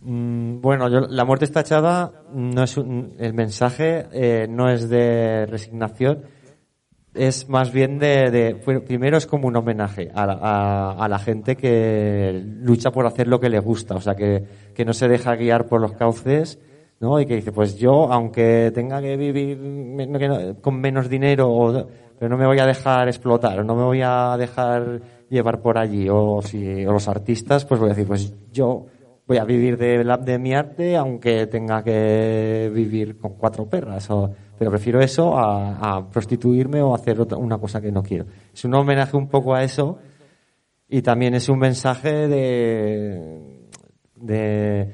[0.00, 4.88] Mm, Bueno, yo, la muerte está echada, no es un- el mensaje eh, no es
[4.88, 6.22] de resignación,
[7.14, 8.56] es más bien de,
[8.86, 13.40] primero es como un homenaje a la, a- la gente que lucha por hacer lo
[13.40, 14.44] que le gusta, o sea, que
[14.84, 16.58] no se deja guiar por los cauces,
[17.00, 17.20] ¿no?
[17.20, 21.88] Y que dice, pues yo, aunque tenga que vivir con menos dinero,
[22.18, 26.08] pero no me voy a dejar explotar, no me voy a dejar llevar por allí,
[26.08, 28.86] o si, o los artistas, pues voy a decir, pues yo
[29.26, 34.08] voy a vivir de, de mi arte aunque tenga que vivir con cuatro perras.
[34.58, 38.26] Pero prefiero eso a, a prostituirme o hacer otra, una cosa que no quiero.
[38.54, 39.98] Es un homenaje un poco a eso
[40.88, 43.68] y también es un mensaje de,
[44.14, 44.92] de,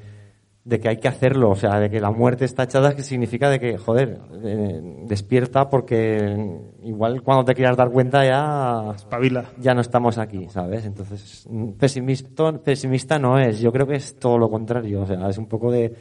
[0.65, 1.49] de que hay que hacerlo.
[1.49, 5.69] O sea, de que la muerte está echada, que significa de que, joder, eh, despierta
[5.69, 9.45] porque igual cuando te quieras dar cuenta ya Espabila.
[9.59, 10.85] ya no estamos aquí, ¿sabes?
[10.85, 15.29] Entonces, mm, pesimista, pesimista no es, yo creo que es todo lo contrario, o sea,
[15.29, 15.93] es un poco de,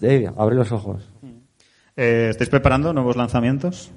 [0.00, 1.12] de abre los ojos.
[1.96, 3.92] Eh, ¿Estáis preparando nuevos lanzamientos?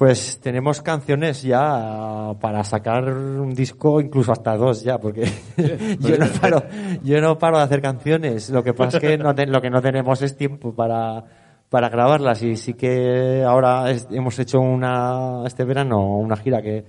[0.00, 5.24] Pues tenemos canciones ya para sacar un disco, incluso hasta dos ya, porque
[6.00, 6.62] yo no paro,
[7.02, 8.48] yo no paro de hacer canciones.
[8.48, 11.22] Lo que pasa es que no te- lo que no tenemos es tiempo para,
[11.68, 16.82] para grabarlas y sí que ahora hemos hecho una, este verano una gira que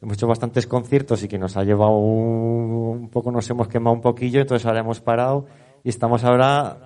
[0.00, 3.96] hemos hecho bastantes conciertos y que nos ha llevado un, un poco, nos hemos quemado
[3.96, 5.46] un poquillo, entonces ahora hemos parado
[5.82, 6.76] y estamos ahora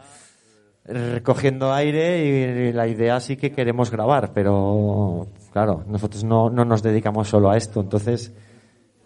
[0.87, 2.25] recogiendo aire
[2.71, 5.27] y la idea sí que queremos grabar, pero
[5.59, 8.33] claro, nosotros no, no nos dedicamos solo a esto, entonces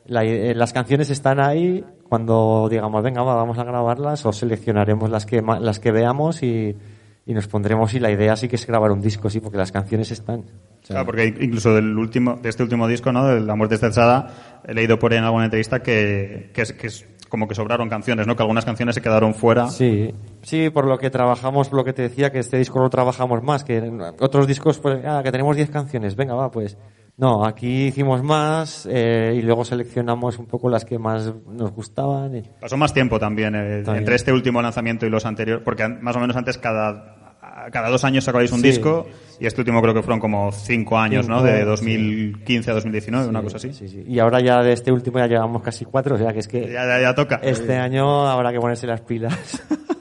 [0.07, 5.25] eh, las canciones están ahí, cuando digamos, venga, va, vamos a grabarlas o seleccionaremos las
[5.25, 6.77] que, las que veamos y,
[7.25, 9.73] y nos pondremos y la idea sí que es grabar un disco, sí, porque las
[9.73, 10.45] canciones están.
[10.87, 13.27] Claro, porque incluso del último, de este último disco, ¿no?
[13.27, 16.91] De La muerte está echada, he leído por ahí en alguna entrevista que, que, que
[17.33, 18.37] como que sobraron canciones, ¿no?
[18.37, 19.67] Que algunas canciones se quedaron fuera.
[19.69, 20.13] Sí,
[20.43, 23.65] sí, por lo que trabajamos, lo que te decía, que este disco lo trabajamos más,
[23.65, 26.77] que en otros discos, pues, ah, que tenemos 10 canciones, venga, va, pues.
[27.17, 32.51] No, aquí hicimos más eh, y luego seleccionamos un poco las que más nos gustaban.
[32.61, 34.03] Pasó más tiempo también, eh, También.
[34.03, 37.22] entre este último lanzamiento y los anteriores, porque más o menos antes cada,
[37.71, 38.69] cada dos años sacabais un Sí.
[38.69, 39.07] disco
[39.39, 41.37] y este último creo que fueron como cinco años, ¿no?
[41.39, 41.65] Cinco, De sí.
[41.67, 43.73] 2015 a 2019, una cosa así.
[43.73, 44.05] Sí, sí.
[44.07, 46.63] Y ahora ya de este último ya llevamos casi cuatro, o sea que es que
[46.71, 47.37] Ya, ya, ya toca.
[47.43, 49.63] este año habrá que ponerse las pilas.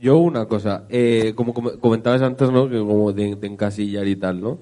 [0.00, 2.68] Yo una cosa, eh, como com- comentabas antes, ¿no?
[2.68, 4.58] Que como de, de encasillar y tal, ¿no?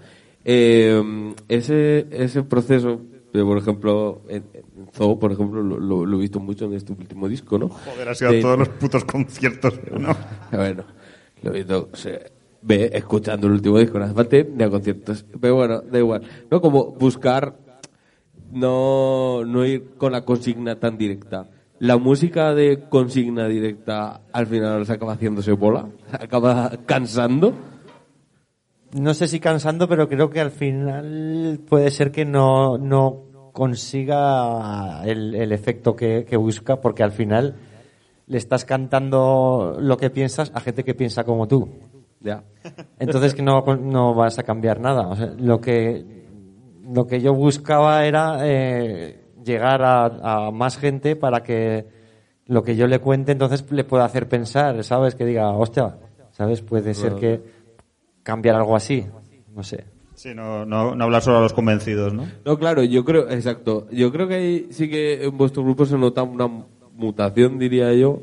[0.46, 1.02] Eh,
[1.48, 3.02] ese, ese proceso,
[3.34, 6.72] de, por ejemplo, en, en Zoo, por ejemplo, lo, lo- lo he visto mucho en
[6.72, 7.68] este último disco, ¿no?
[7.68, 10.16] Joder, ha sido De- todos los putos conciertos, ¿no?
[10.52, 10.84] Bueno,
[11.42, 11.96] lo visto, o
[12.62, 15.24] ve escuchando el último disco, no hace falta ni a conciertos.
[15.40, 16.22] Pero bueno, da igual.
[16.50, 17.56] No como buscar,
[18.50, 21.48] no, no ir con la consigna tan directa.
[21.78, 27.52] La música de consigna directa al final se acaba haciéndose bola, acaba cansando.
[28.92, 35.02] No sé si cansando, pero creo que al final puede ser que no, no consiga
[35.04, 37.56] el, el efecto que, que busca, porque al final
[38.26, 41.68] le estás cantando lo que piensas a gente que piensa como tú.
[42.20, 42.42] Ya.
[42.98, 45.08] Entonces que no, no vas a cambiar nada.
[45.08, 46.24] O sea, lo que
[46.88, 51.86] lo que yo buscaba era eh, llegar a, a más gente para que
[52.46, 55.14] lo que yo le cuente entonces le pueda hacer pensar, ¿sabes?
[55.14, 55.98] Que diga, hostia,
[56.30, 56.62] ¿sabes?
[56.62, 57.42] Puede ser que
[58.22, 59.04] cambiar algo así,
[59.54, 59.84] no sé.
[60.14, 62.26] Sí, no, no, no hablar solo a los convencidos, ¿no?
[62.44, 63.86] No, claro, yo creo, exacto.
[63.90, 66.48] Yo creo que ahí sí que en vuestro grupo se nota una
[66.96, 68.22] mutación, diría yo,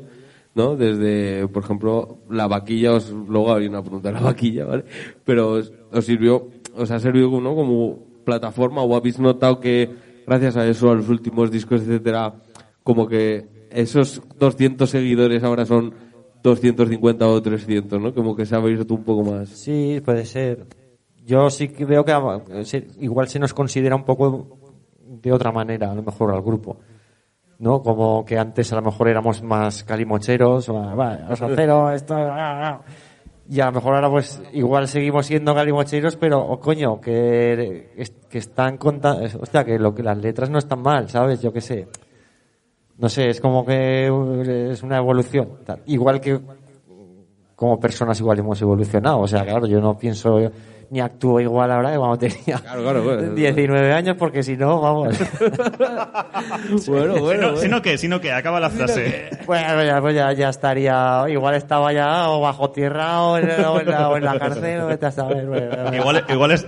[0.54, 0.76] ¿no?
[0.76, 4.84] Desde, por ejemplo, la vaquilla, os, luego habría una pregunta de la vaquilla, ¿vale?
[5.24, 7.54] Pero os, os sirvió, os ha servido ¿no?
[7.54, 9.90] como plataforma o habéis notado que
[10.26, 12.34] gracias a eso, a los últimos discos, etcétera,
[12.82, 15.94] como que esos 200 seguidores ahora son
[16.42, 18.14] 250 o 300, ¿no?
[18.14, 19.48] Como que se ha abierto un poco más.
[19.48, 20.66] Sí, puede ser.
[21.24, 24.58] Yo sí que veo que eh, igual se nos considera un poco
[25.06, 26.76] de otra manera, a lo mejor al grupo.
[27.58, 27.82] ¿No?
[27.82, 32.68] Como que antes a lo mejor éramos más calimocheros, o, va, los cero, esto, ah,
[32.68, 32.80] ah.
[33.48, 37.90] y a lo mejor ahora pues igual seguimos siendo calimocheros, pero oh, coño, que,
[38.28, 41.40] que están contando, hostia, que lo que las letras no están mal, ¿sabes?
[41.40, 41.88] Yo qué sé.
[42.96, 45.58] No sé, es como que uh, es una evolución.
[45.86, 46.40] Igual que
[47.56, 49.20] como personas igual hemos evolucionado.
[49.20, 50.38] O sea, claro, yo no pienso
[50.90, 53.34] ni actúo igual ahora que cuando tenía Claro, claro, bueno.
[53.34, 55.16] 19 años, porque si no, vamos.
[56.86, 59.30] Bueno, bueno, Sino, sino que, sino que, acaba la frase.
[59.46, 63.80] bueno, ya, pues ya, ya estaría, igual estaba ya o bajo tierra o en, o
[63.80, 65.46] en la, o en la cárcel, o vete a saber.
[65.46, 66.66] bueno, igual, igual, es,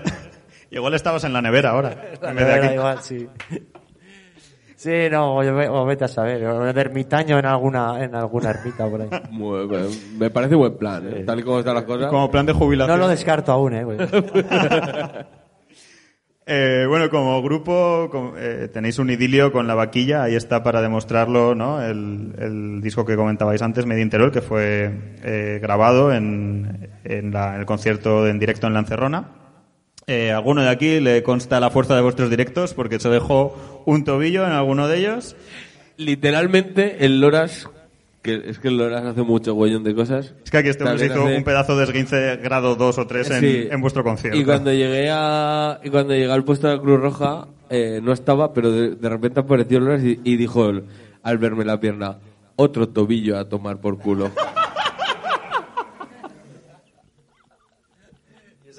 [0.71, 2.75] igual estabas en la nevera ahora, en vez de Era aquí.
[2.75, 3.29] igual, sí.
[4.87, 9.03] Sí, no, o, vete a saber, o de ermitaño en alguna, en alguna ermita por
[9.03, 9.09] ahí.
[9.33, 9.89] Muy bien.
[10.17, 11.25] Me parece buen plan, ¿eh?
[11.27, 12.09] Tal y como están las cosas.
[12.09, 12.97] Como plan de jubilación.
[12.97, 13.83] No lo descarto aún, eh.
[13.85, 13.99] güey.
[16.49, 18.09] Eh, bueno, como grupo
[18.39, 21.83] eh, tenéis un idilio con la vaquilla, ahí está para demostrarlo, ¿no?
[21.83, 24.93] El, el disco que comentabais antes, Mediinterol, que fue
[25.25, 29.25] eh, grabado en, en la- en el concierto en directo en Lancerrona.
[30.09, 32.75] Eh, ¿Alguno de aquí le consta la fuerza de vuestros directos?
[32.75, 35.35] Porque se dejó un tobillo en alguno de ellos.
[35.97, 37.69] Literalmente, el Loras,
[38.23, 40.33] que es que el Loras hace mucho huellón de cosas.
[40.45, 43.31] Es que aquí este hombre hizo hace- un pedazo de esguince grado 2 o 3
[43.33, 43.69] en, Sí.
[43.69, 44.39] en vuestro concierto.
[44.39, 48.13] Y cuando llegué a y cuando llegué al puesto de la Cruz Roja eh, no
[48.13, 50.85] estaba, pero de, de repente apareció Loras y, y dijo él,
[51.25, 52.19] al verme la pierna,
[52.55, 54.31] otro tobillo a tomar por culo.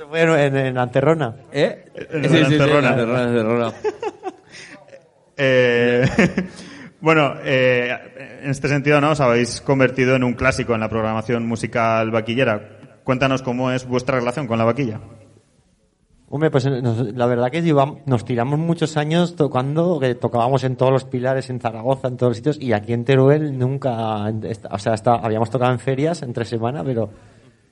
[0.09, 1.35] Fue en, en Anterrona.
[1.51, 1.85] ¿Eh?
[2.11, 2.89] En Sí, sí, sí, Lancerrona.
[2.89, 3.73] en Lancerrona, en Lancerrona.
[5.39, 6.03] Eh,
[7.01, 7.91] bueno, eh,
[8.41, 9.11] en este sentido, ¿no?
[9.11, 12.79] Os habéis convertido en un clásico en la programación musical vaquillera.
[13.03, 14.99] Cuéntanos cómo es vuestra relación con la vaquilla.
[16.29, 20.75] Hombre, pues nos- la verdad que llevamos- nos tiramos muchos años tocando, que tocábamos en
[20.75, 24.25] todos los pilares, en Zaragoza, en todos los sitios, y aquí en Teruel nunca,
[24.71, 27.09] o sea, hasta, habíamos tocado en ferias entre semana, pero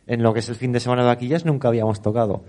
[0.07, 2.43] en lo que es el fin de semana de vaquillas nunca habíamos tocado.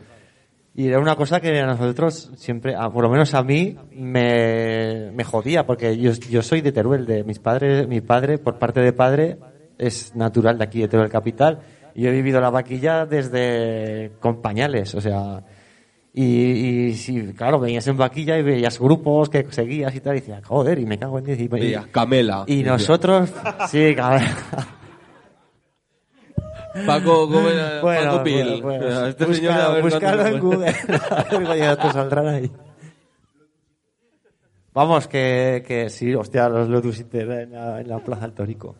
[0.75, 5.11] Y era una cosa que a nosotros siempre, a- por lo menos a mí, me,
[5.13, 8.81] me jodía, porque yo, yo soy de Teruel, de mis padres, mi padre, por parte
[8.81, 9.39] de padre,
[9.79, 11.61] es natural de aquí, de Teruel Capital,
[11.95, 15.43] y yo he vivido la vaquilla desde con pañales, o sea,
[16.13, 20.21] y, y sí, claro, veías en vaquilla y veías grupos que seguías y tal, y
[20.21, 21.41] decías, joder, y me cago en diez.
[21.41, 22.45] Y, Camela.
[22.47, 23.33] y nosotros,
[23.69, 24.23] sí, cabrón.
[26.85, 27.81] Paco, ¿cómo era?
[27.81, 28.63] Bueno, Paco Pil.
[28.63, 29.07] bueno.
[29.07, 29.85] Este señor, a ver
[30.33, 30.69] en Google.
[30.69, 32.51] A ver cuándo te saldrán ahí.
[34.75, 38.77] Vamos, que, que sí, hostia, los Lotus Inter en la, en la Plaza del Torico.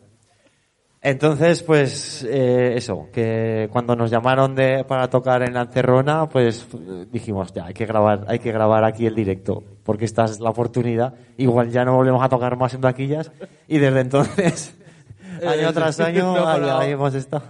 [1.01, 6.67] Entonces, pues, eh, eso, que cuando nos llamaron de, para tocar en la Encerrona, pues
[6.73, 10.39] eh, dijimos, ya, hay que grabar, hay que grabar aquí el directo, porque esta es
[10.39, 11.13] la oportunidad.
[11.37, 13.31] Igual ya no volvemos a tocar más en vaquillas,
[13.67, 14.75] y desde entonces,
[15.47, 17.43] año tras año, ahí, ahí hemos estado.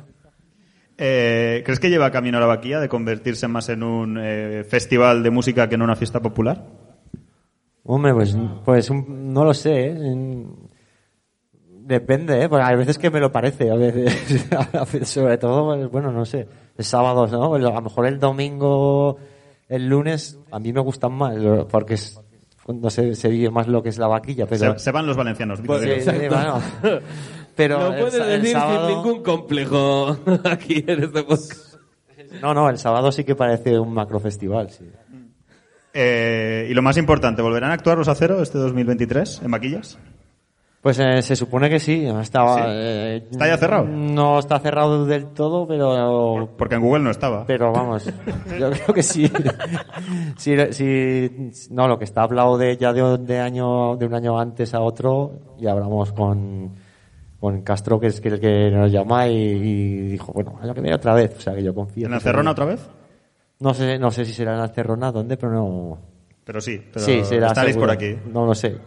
[0.97, 5.29] Eh, ¿Crees que lleva camino la vaquilla de convertirse más en un eh, festival de
[5.29, 6.65] música que en una fiesta popular?
[7.83, 8.35] Hombre, pues,
[8.65, 9.87] pues un- no lo sé.
[9.87, 9.91] ¿eh?
[9.91, 10.67] En-
[11.87, 12.49] Depende, ¿eh?
[12.49, 16.25] Porque hay veces que me lo parece, a veces, a sobre todo, pues, bueno, no
[16.25, 16.45] sé,
[16.77, 17.53] el sábado, ¿no?
[17.55, 19.15] A lo mejor el domingo,
[19.69, 21.37] el lunes, a mí me gustan más,
[21.71, 22.19] porque es
[22.63, 24.73] cuando se, se vive más lo que es la vaquilla, pero...
[24.73, 25.61] Se, se van los valencianos.
[25.65, 26.59] Pues, sí, sí, bueno.
[27.57, 31.75] Pero No el puedes el decir sábado- sin ningún complejo aquí en este podcast.
[32.41, 34.89] No, no, el sábado sí que parece un macrofestival, sí.
[35.93, 39.97] Eh, y lo más importante, ¿volverán a actuar los Acero este 2023 en vaquillas?
[40.81, 42.05] Pues eh, se supone que sí.
[42.21, 42.61] Estaba, ¿Sí?
[42.67, 43.85] eh, ¿Está ya cerrado?
[43.85, 47.45] No está cerrado del todo, pero Porque en Google no estaba.
[47.47, 48.05] pero vamos,
[48.59, 49.29] yo creo que sí.
[50.37, 54.39] sí, sí, no, lo que está hablado de ya de, de año de un año
[54.39, 56.73] antes a otro y hablamos con
[57.39, 60.81] con Castro que es que el que nos llama y, y dijo bueno año que
[60.81, 62.05] viene otra vez, o sea que yo confío.
[62.05, 62.87] ¿En la Cerrona otra vez?
[63.59, 65.97] No sé, no sé si será en la Cerrona dónde, pero no
[66.43, 67.93] Pero sí, pero sí, será estaréis seguro.
[67.93, 68.15] por aquí.
[68.31, 68.77] No lo sé.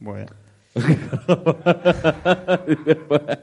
[0.00, 0.26] Bueno.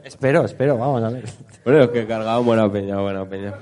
[0.03, 1.23] Espero, espero, vamos a ver.
[1.65, 3.53] Bueno, es que cargado buena peña, buena peña.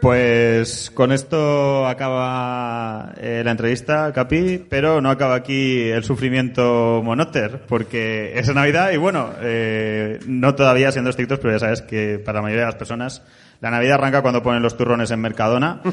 [0.00, 7.62] Pues con esto acaba eh, la entrevista, Capi, pero no acaba aquí el sufrimiento monoter,
[7.66, 12.38] porque es Navidad y bueno, eh, no todavía siendo estrictos, pero ya sabes que para
[12.38, 13.22] la mayoría de las personas
[13.60, 15.80] la Navidad arranca cuando ponen los turrones en Mercadona.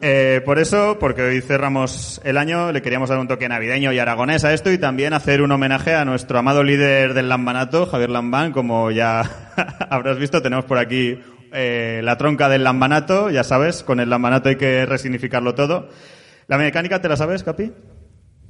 [0.00, 3.98] Eh, por eso, porque hoy cerramos el año, le queríamos dar un toque navideño y
[3.98, 8.10] aragonés a esto y también hacer un homenaje a nuestro amado líder del Lambanato, Javier
[8.10, 9.22] Lambán, como ya
[9.90, 11.18] habrás visto, tenemos por aquí
[11.52, 15.88] eh, la tronca del lambanato, ya sabes, con el lambanato hay que resignificarlo todo.
[16.46, 17.72] ¿La mecánica te la sabes, Capi?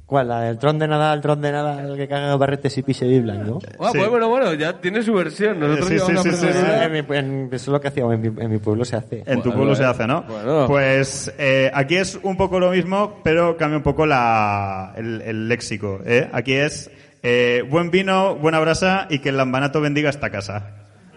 [0.05, 0.27] ¿Cuál?
[0.29, 3.05] ¿La del tron de nada, el tron de nada, el que caga barretes y pise
[3.05, 3.59] biblan, no?
[3.79, 3.99] Ah, Sí.
[3.99, 5.59] pues bueno, bueno, ya tiene su versión.
[5.59, 6.47] Nosotros Sí, sí, a sí, sí.
[6.81, 9.17] En mi- en- eso es lo que hacíamos en mi, en mi pueblo, se hace.
[9.27, 10.23] En tu Bueno, pueblo se hace, ¿no?
[10.23, 10.65] Bueno.
[10.65, 15.47] Pues eh, aquí es un poco lo mismo, pero cambia un poco la, el, el
[15.47, 15.99] léxico.
[16.03, 16.27] ¿eh?
[16.33, 16.89] Aquí es
[17.21, 20.71] eh, buen vino, buena brasa y que el lambanato bendiga esta casa.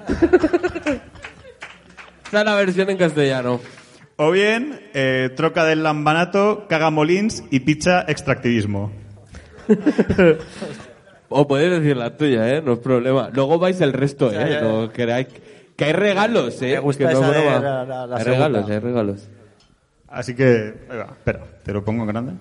[2.32, 3.60] Esta es la versión en castellano.
[4.16, 8.90] O bien, eh, troca del lambanato, caga molins y picha extractivismo.
[11.34, 12.62] O podéis decir la tuya, ¿eh?
[12.62, 13.28] No es problema.
[13.34, 14.88] Luego vais el resto, ¿eh?
[15.76, 16.72] Que hay regalos, ¿eh?
[16.74, 17.58] Me gusta que no esa es de broma.
[17.60, 18.46] la- la- la hay segunda.
[18.48, 19.28] regalos, hay regalos.
[20.08, 22.32] Así que, ahí va, espera, te lo pongo en grande.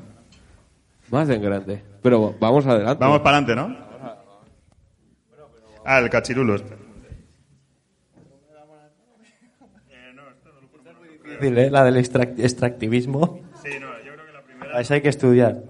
[1.09, 1.81] Más en grande.
[2.01, 2.97] Pero vamos adelante.
[3.01, 3.77] Vamos para adelante, ¿no?
[5.85, 6.55] Ah, el cachirulo.
[6.55, 6.80] este.
[11.41, 11.69] Difícil, ¿eh?
[11.71, 13.39] La del extract- extractivismo.
[13.63, 14.77] Sí, no, yo creo que la primera...
[14.77, 15.63] A eso hay que estudiar.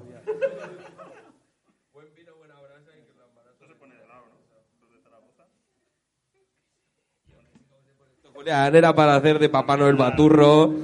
[8.34, 10.76] Julián, era para hacer de Papá Noel Baturro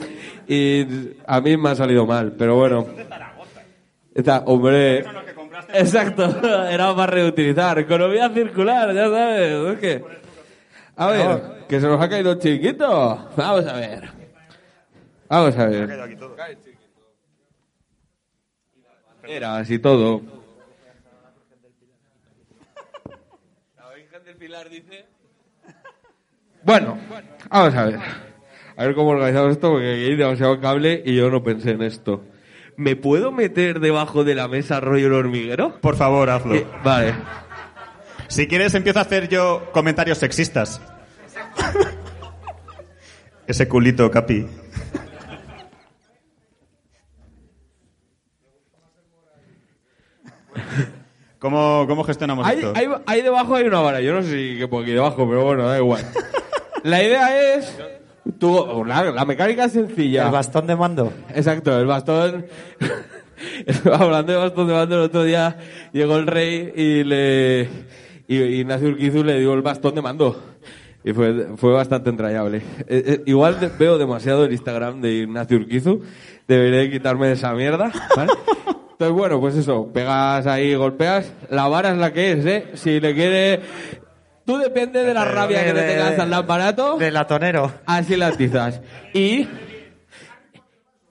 [0.48, 0.86] y
[1.26, 2.86] a mí me ha salido mal, pero bueno.
[4.14, 5.04] Está, hombre.
[5.74, 6.24] Exacto,
[6.70, 7.80] era para reutilizar.
[7.80, 9.74] Economía circular, ya sabes.
[9.74, 10.04] es que-
[10.96, 13.30] A ver, que se nos ha caído chiquito.
[13.36, 14.10] Vamos a ver.
[15.30, 15.90] Vamos a ver.
[19.24, 20.22] Era así todo.
[23.76, 25.06] La Virgen del Pilar dice.
[26.64, 26.98] Bueno,
[27.50, 28.00] vamos a ver.
[28.78, 31.82] A ver cómo organizamos esto, porque aquí hay demasiado cable y yo no pensé en
[31.82, 32.24] esto.
[32.78, 35.82] ¿Me puedo meter debajo de la mesa rollo el hormiguero?
[35.82, 36.56] Por favor, hazlo.
[36.56, 37.16] Eh, vale.
[38.28, 40.80] Si quieres, empiezo a hacer yo comentarios sexistas.
[43.48, 44.46] Ese culito, Capi.
[51.50, 52.74] ¿Cómo, cómo gestionamos Ahí, esto?
[52.76, 54.02] ahí- ahí debajo hay una vara.
[54.02, 56.04] Yo no sé si que por aquí debajo, pero bueno, da igual.
[56.84, 57.78] La idea es...
[58.40, 60.26] Tú, la, la mecánica es sencilla.
[60.26, 61.14] El bastón de mando.
[61.34, 62.46] Exacto, el bastón.
[63.94, 65.58] Hablando de bastón de mando, el otro día
[65.94, 67.70] llegó el rey y le.
[68.28, 70.44] Y Ignacio Urquizu le dio el bastón de mando.
[71.06, 72.58] Y fue, fue bastante entrañable.
[72.58, 76.02] Eh, eh, igual de- veo demasiado el Instagram de Ignacio Urquizu.
[76.48, 77.92] Debería quitarme de esa mierda.
[78.16, 78.32] ¿vale?
[79.00, 79.88] Entonces, bueno, pues eso.
[79.94, 81.32] Pegas ahí, golpeas.
[81.50, 82.66] La vara es la que es, ¿eh?
[82.74, 83.62] Si le quiere.
[84.46, 86.98] Tú depende de la rabia que le De- tengas al aparato.
[86.98, 87.72] De latonero.
[87.86, 88.82] Así la atizas.
[89.14, 89.48] Y,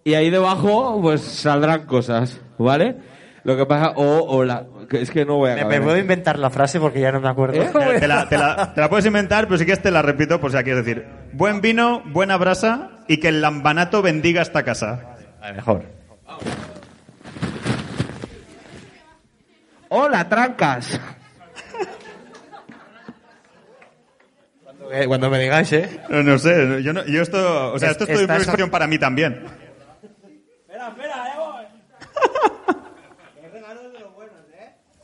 [0.05, 2.97] y ahí debajo, pues saldrán cosas, ¿vale?
[3.45, 5.97] Lo que pasa, o, o la, que es que no voy a Me, me puedo
[5.99, 7.61] inventar la frase porque ya no me acuerdo.
[7.63, 7.71] ¿Eh?
[7.73, 10.41] Te, te la, te la- te la puedes inventar, pero si quieres te la repito
[10.41, 11.07] por si la quieres decir.
[11.33, 15.15] Buen vino, buena brasa y que el lambanato bendiga esta casa.
[15.41, 15.83] A ver, mejor.
[19.89, 20.99] ¡Hola, trancas!
[24.93, 26.01] Eh, Cuando me digáis, ¿eh?
[26.09, 28.99] No, no sé, yo, no- yo esto, o sea, esto es toda improvisación para mí
[28.99, 29.45] también.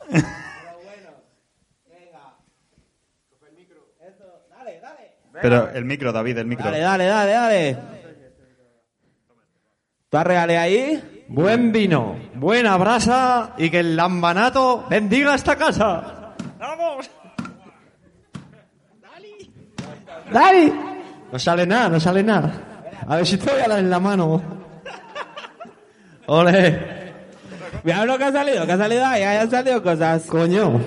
[5.41, 6.65] Pero el micro, David, el micro.
[6.65, 7.77] Dale, dale, dale, dale.
[10.09, 11.12] ¿Tú arregale ahí?
[11.27, 16.35] Buen vino, buena brasa y que el lambanato bendiga esta casa.
[16.59, 17.09] ¡Vamos!
[20.31, 20.73] ¡Dale!
[21.31, 22.51] No sale nada, no sale nada.
[23.07, 24.41] A ver si te voy a dar en la mano.
[26.27, 27.13] ¡Ole!
[27.83, 30.25] Mira lo que ha salido, que ha salido ahí, ahí han salido cosas.
[30.27, 30.79] Coño.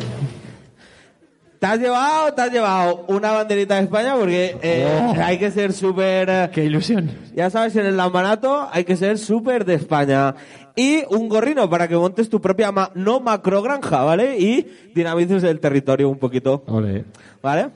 [1.59, 4.15] ¿Te has llevado, te has llevado una banderita de España?
[4.17, 5.15] Porque eh, Oh.
[5.23, 6.29] hay que ser súper...
[6.29, 7.11] eh, ¡Qué ilusión!
[7.35, 10.35] Ya sabes, en el lambanato hay que ser súper de España.
[10.75, 14.39] Y un gorrino para que montes tu propia ma- no macro granja, ¿vale?
[14.39, 17.05] Y dinamices el territorio un poquito, Ole.
[17.43, 17.69] ¿vale?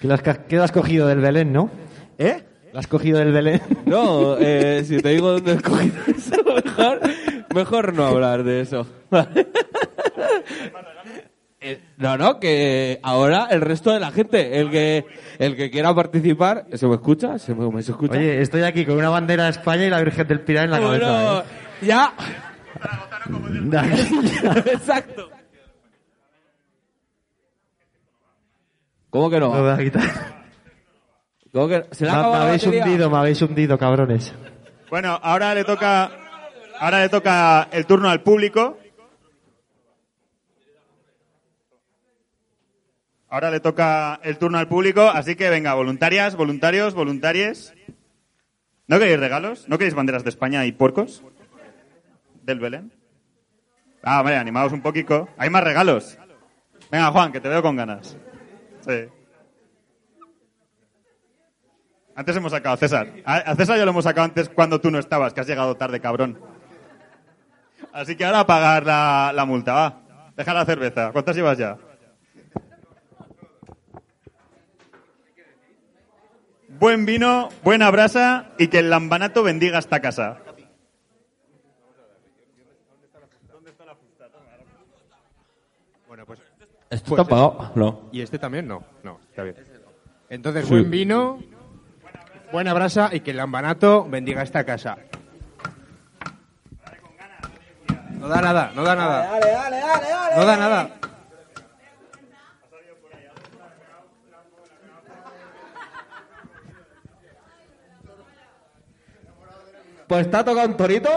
[0.00, 1.68] ¿Qué le has, ca- qué le has cogido del Belén, no?
[2.18, 2.42] ¿Eh?
[2.72, 3.60] ¿La has cogido del Belén?
[3.86, 7.00] No, eh, si te digo dónde he cogido eso, mejor,
[7.54, 8.86] mejor no hablar de eso.
[11.60, 15.06] Eh, No, no, que ahora el resto de la gente, el que
[15.38, 17.38] el que quiera participar, ¿se me escucha?
[17.38, 18.14] ¿Se me, me se escucha?
[18.18, 20.80] Oye, estoy aquí con una bandera de España y la Virgen del Pilar en la
[20.80, 21.44] Bueno, cabeza.
[21.82, 22.14] ya,
[23.84, 24.62] ¿eh?
[24.74, 25.30] exacto.
[29.10, 29.62] ¿Cómo que No me no?
[29.62, 30.02] voy a quitar.
[31.52, 31.84] ¿Cómo que no?
[31.92, 32.84] ¿Se le ha Me, la habéis batería?
[32.84, 34.34] hundido, me habéis hundido, cabrones.
[34.90, 36.10] Bueno, ahora le toca
[36.78, 38.78] ahora le toca el turno al público.
[43.36, 47.74] Ahora le toca el turno al público, así que venga, voluntarias, voluntarios, voluntarias.
[48.86, 49.68] ¿No queréis regalos?
[49.68, 51.22] ¿No queréis banderas de España y puercos?
[52.44, 52.90] ¿Del Belén?
[54.02, 55.28] Ah, hombre, animaos un poquito.
[55.36, 56.16] Hay más regalos.
[56.90, 58.16] Venga, Juan, que te veo con ganas.
[58.80, 59.04] Sí.
[62.14, 63.12] Antes hemos sacado a César.
[63.26, 66.00] A César ya lo hemos sacado antes cuando tú no estabas, que has llegado tarde,
[66.00, 66.40] cabrón.
[67.92, 70.32] Así que ahora a pagar la, la multa, va.
[70.34, 71.12] Deja la cerveza.
[71.12, 71.76] ¿Cuántas llevas ya?
[76.78, 80.38] Buen vino, buena brasa y que el lambanato bendiga esta casa.
[86.06, 86.40] Bueno, pues.
[86.90, 87.72] ¿Esto Pues está pagado?
[87.74, 88.08] No.
[88.12, 88.68] ¿Y este también?
[88.68, 89.56] No, no, está bien.
[90.28, 91.38] Entonces, buen vino,
[92.52, 94.98] buena brasa y que el lambanato bendiga esta casa.
[98.10, 99.40] No da nada, no da nada.
[100.36, 100.90] No da nada.
[110.06, 111.10] Pues te ha tocado un torito.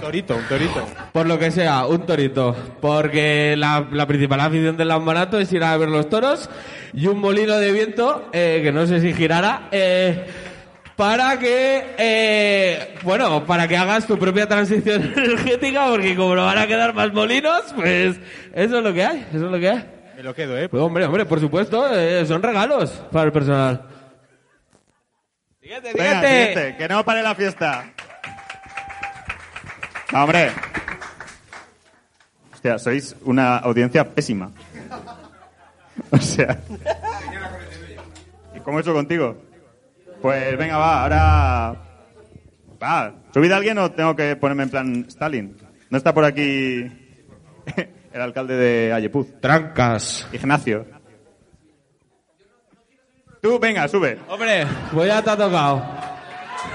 [0.00, 0.84] Torito, un torito.
[1.12, 2.56] Por lo que sea, un torito.
[2.80, 6.50] Porque la, la principal afición del Lambanato es ir a ver los toros
[6.92, 10.26] y un molino de viento, eh, que no sé si girará, eh,
[10.96, 16.58] para que, eh, bueno, para que hagas tu propia transición energética, porque como no van
[16.58, 18.16] a quedar más molinos, pues
[18.54, 19.84] eso es lo que hay, eso es lo que hay.
[20.16, 20.68] Me lo quedo, ¿eh?
[20.68, 21.84] Pues hombre, hombre, por supuesto,
[22.26, 23.82] son regalos para el personal.
[25.60, 26.28] Siguiente, Venga, siguiente.
[26.54, 27.84] siguiente, que no pare la fiesta.
[30.12, 30.50] Ah, Hombre.
[32.52, 34.50] Hostia, sois una audiencia pésima.
[36.10, 36.58] O sea.
[38.54, 39.36] ¿Y cómo he hecho contigo?
[40.20, 41.76] Pues venga, va, ahora.
[42.82, 45.56] Va, ¿subid a alguien o tengo que ponerme en plan Stalin?
[45.88, 46.90] ¿No está por aquí
[48.12, 49.40] el alcalde de Ayepuz?
[49.40, 50.28] Trancas.
[50.32, 50.84] Ignacio.
[53.40, 54.18] Tú, venga, sube.
[54.28, 55.82] Hombre, pues ya te ha tocado.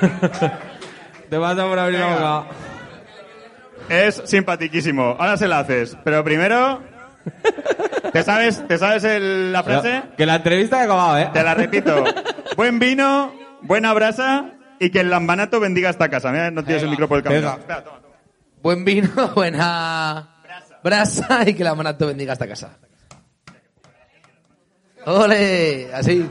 [1.30, 2.67] te vas a por abrir la boca.
[3.90, 5.16] Es simpaticísimo.
[5.20, 5.98] Ahora se la haces.
[6.04, 6.82] Pero primero.
[8.14, 10.04] ¿Te sabes, ¿te sabes el- la frase?
[10.18, 11.30] Que la entrevista ha acabado, ¿eh?
[11.34, 12.04] Te la repito.
[12.56, 16.32] Buen vino, buena brasa y que el lambanato bendiga esta casa.
[16.32, 17.42] Mira, no tienes el micro por el camino.
[17.50, 17.60] venga.
[17.60, 18.16] Espera, toma, toma.
[18.62, 20.30] Buen vino, buena
[20.84, 22.78] brasa y que la manato bendiga esta casa.
[25.06, 25.90] ¡Ole!
[25.94, 26.30] Así.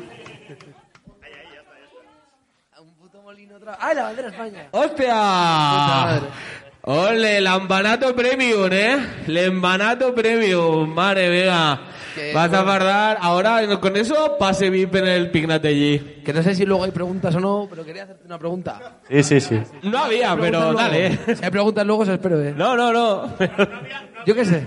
[2.78, 4.68] Un puto molino otra ¡Ay, la bandera de España!
[4.70, 6.20] Puta ¡Hostia!
[6.88, 8.96] ¡Ole, Lambanato Premium, eh!
[9.26, 11.80] Lambanato Premium, madre mía.
[12.32, 12.64] Vas a bueno.
[12.64, 13.18] fardar.
[13.20, 16.22] Ahora, con eso, pase VIP en el Pignatelli.
[16.24, 19.00] Que no sé si luego hay preguntas o no, pero quería hacerte una pregunta.
[19.10, 19.60] Sí, sí, sí.
[19.82, 21.08] No había, pero Preguntas dale.
[21.08, 21.34] luego.
[21.36, 22.54] Si hay preguntas luego, se espero, ¿eh?
[22.56, 23.34] No, no, no.
[24.24, 24.66] Yo qué sé.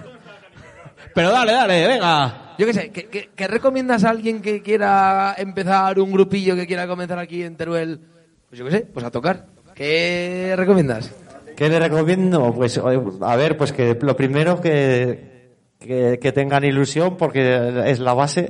[1.16, 2.54] Pero dale, dale, venga.
[2.58, 2.92] Yo qué sé.
[2.92, 7.44] ¿qué, qué, qué recomiendas a alguien que quiera empezar un grupillo que quiera comenzar aquí
[7.44, 8.02] en Teruel?
[8.50, 9.46] Pues yo qué sé, pues a tocar.
[9.74, 11.12] ¿Qué recomiendas?
[11.60, 12.54] ¿Qué le recomiendo?
[12.54, 18.00] Pues, oye, a ver, pues que lo primero que, que, que tengan ilusión, porque es
[18.00, 18.50] la base,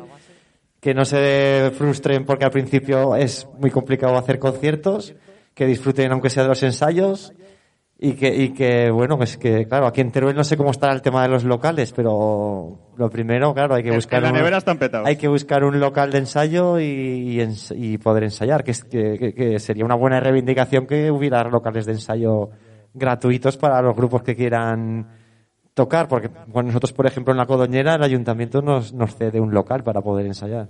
[0.79, 5.15] que no se frustren porque al principio es muy complicado hacer conciertos,
[5.55, 7.33] que disfruten aunque sea de los ensayos
[7.97, 10.93] y que, y que bueno, pues que claro, aquí en Teruel no sé cómo estará
[10.93, 14.77] el tema de los locales, pero lo primero, claro, hay que buscar la nevera están
[14.77, 15.07] petados.
[15.07, 17.41] hay que buscar un local de ensayo y,
[17.71, 21.87] y poder ensayar, que, es, que, que- que sería una buena reivindicación que hubiera locales
[21.87, 22.51] de ensayo
[22.93, 25.07] gratuitos para los grupos que quieran
[25.73, 29.53] tocar, porque bueno, nosotros, por ejemplo, en la Codoñera, el ayuntamiento nos, nos cede un
[29.53, 30.67] local para poder ensayar.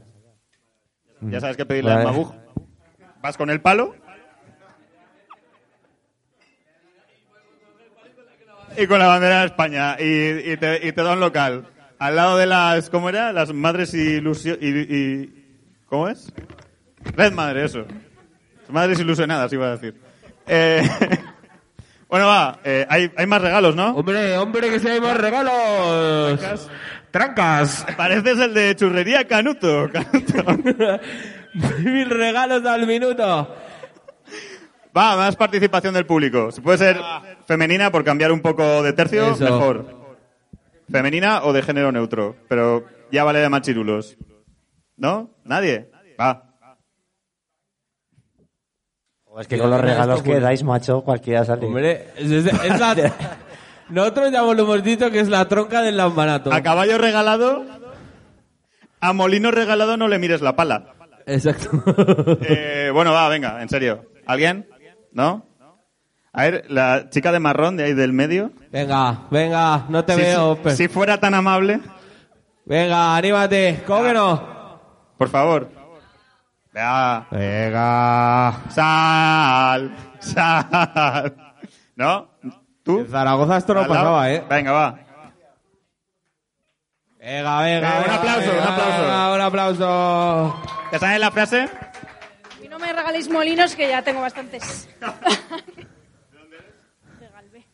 [1.21, 2.11] Ya sabes que pedirle al Vale.
[2.11, 2.33] Mabug.
[3.21, 3.93] Vas con el palo.
[8.77, 9.97] Y con la bandera de España.
[9.99, 11.67] Y, y te, y te da un local.
[11.97, 12.89] Al lado de las.
[12.89, 13.33] ¿Cómo era?
[13.33, 15.35] Las madres ilusio, y, y-
[15.87, 16.31] ¿Cómo es?
[17.15, 17.83] Red madre, eso.
[18.69, 19.99] Madres ilusionadas, iba a decir.
[20.47, 20.83] Eh,
[22.09, 22.59] bueno, va.
[22.63, 23.91] eh, hay, hay más regalos, ¿no?
[23.91, 26.69] Hombre, hombre, que si hay más regalos.
[27.11, 27.85] Trancas.
[27.95, 29.89] Pareces el de churrería Canuto.
[29.93, 30.99] Canuto.
[31.83, 33.55] Mil regalos al minuto.
[34.95, 36.51] Va, más participación del público.
[36.51, 36.99] Si puede ser
[37.47, 39.43] femenina por cambiar un poco de tercio, Eso.
[39.43, 39.85] mejor.
[40.91, 42.35] Femenina o de género neutro.
[42.47, 44.17] Pero ya vale de machirulos.
[44.97, 45.31] ¿No?
[45.45, 45.89] ¿Nadie?
[46.19, 46.48] Va.
[49.39, 51.65] Es que con los regalos que dais, macho, cualquiera sale.
[51.65, 52.95] Hombre, es, es- es la...
[53.89, 56.53] Nosotros ya lo hemos dicho que es la tronca del lambanato.
[56.53, 57.63] A caballo regalado,
[59.01, 60.93] a molino regalado no le mires la pala.
[61.25, 61.69] Exacto.
[62.41, 64.05] Eh, bueno, va, venga, en serio.
[64.27, 64.67] ¿Alguien?
[65.11, 65.45] ¿No?
[66.33, 68.51] A ver, la chica de marrón de ahí del medio.
[68.71, 70.55] Venga, venga, no te Si- veo.
[70.57, 71.79] si, pe- si fuera tan amable,
[72.65, 73.81] Venga, anímate.
[73.87, 74.59] ¿Cómo que no?
[75.17, 75.67] por favor.
[76.71, 77.25] Vea.
[77.31, 78.53] Venga.
[78.69, 79.91] Sal.
[80.19, 81.35] Sal.
[81.95, 82.27] ¿No?
[82.83, 82.99] ¿Tú?
[82.99, 84.43] En Zaragoza esto no pasaba, ¿eh?
[84.49, 84.99] Venga, va.
[87.19, 87.89] Venga, venga.
[87.97, 89.01] Un venga, aplauso, un venga, aplauso.
[89.01, 90.63] venga, un aplauso.
[90.91, 91.69] ¿Te sabes la frase?
[92.63, 94.87] Y no me regaléis molinos que ya tengo bastantes.
[97.19, 97.65] De Galve.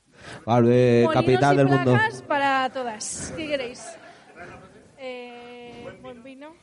[0.46, 1.92] Vale, Molinos capital y del mundo.
[1.94, 3.34] placas para todas.
[3.38, 3.86] ¿Qué queréis?
[4.98, 6.54] Eh, buen vino.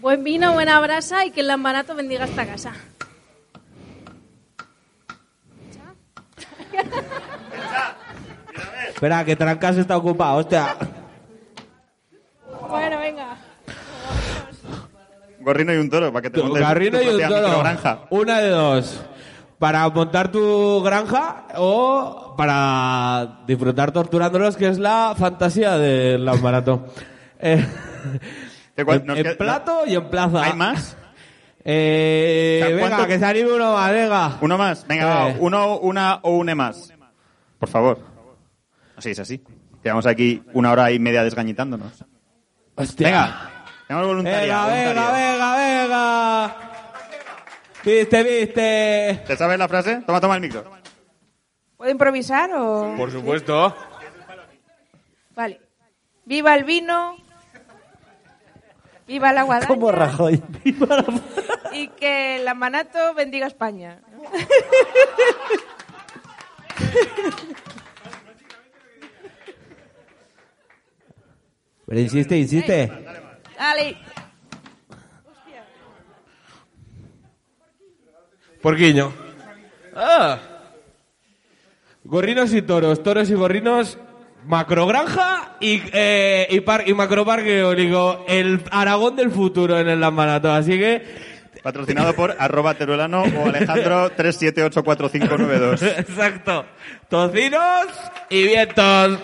[0.00, 2.72] Buen vino, buena brasa y que el lambanato bendiga esta casa.
[8.88, 10.76] Espera, que Trancas está ocupado, hostia.
[12.68, 13.36] Bueno, venga.
[15.40, 17.42] Gorrino y un toro, para que te montes Garrino tu y un toro.
[17.48, 17.98] microgranja.
[18.10, 19.00] Una de dos.
[19.58, 26.86] Para montar tu granja o para disfrutar torturándolos, que es la fantasía del lambanato.
[27.38, 30.42] Eh, ¿De cuál- en, nos en queda- plato y en plaza.
[30.44, 30.96] ¿Hay más?
[31.64, 34.38] Eh, O sea, venga, ¿cuánto- que se anime uno más, venga.
[34.40, 34.86] Uno más.
[34.86, 35.36] Venga, va, Eh.
[35.40, 36.92] uno, una o une más.
[37.58, 37.98] Por favor.
[38.96, 39.42] Así es así.
[39.82, 42.04] Llevamos aquí una hora y media desgañitándonos.
[42.74, 43.06] Hostia.
[43.06, 43.50] Venga.
[43.86, 44.68] Tenemos voluntariado.
[44.70, 46.56] Venga, venga, venga, venga.
[47.84, 49.22] Viste, viste.
[49.26, 50.02] ¿Te sabes la frase?
[50.06, 50.64] Toma, toma el micro.
[51.76, 52.94] ¿Puedo improvisar o...?
[52.96, 53.74] Por supuesto.
[55.34, 55.60] Vale.
[56.24, 57.16] Viva el vino.
[59.06, 59.68] Viva la guadaña.
[59.68, 60.42] Como Rajoy.
[61.72, 64.00] Y que el lambanato bendiga España.
[71.86, 72.90] Pero insiste, insiste.
[73.58, 73.96] Dale.
[78.62, 79.12] Porquiño.
[79.94, 80.38] Ah.
[82.04, 83.98] Gorrinos y toros, toros y gorrinos,
[84.46, 88.24] macrogranja y, eh, y, par- y macroparque eólico.
[88.28, 90.52] El Aragón del futuro en el Lambanato.
[90.52, 95.82] Así que, Patrocinado por arroba teruelano o Alejandro 3784592.
[95.98, 96.66] exacto.
[97.08, 97.86] Tocinos
[98.28, 99.18] y vientos.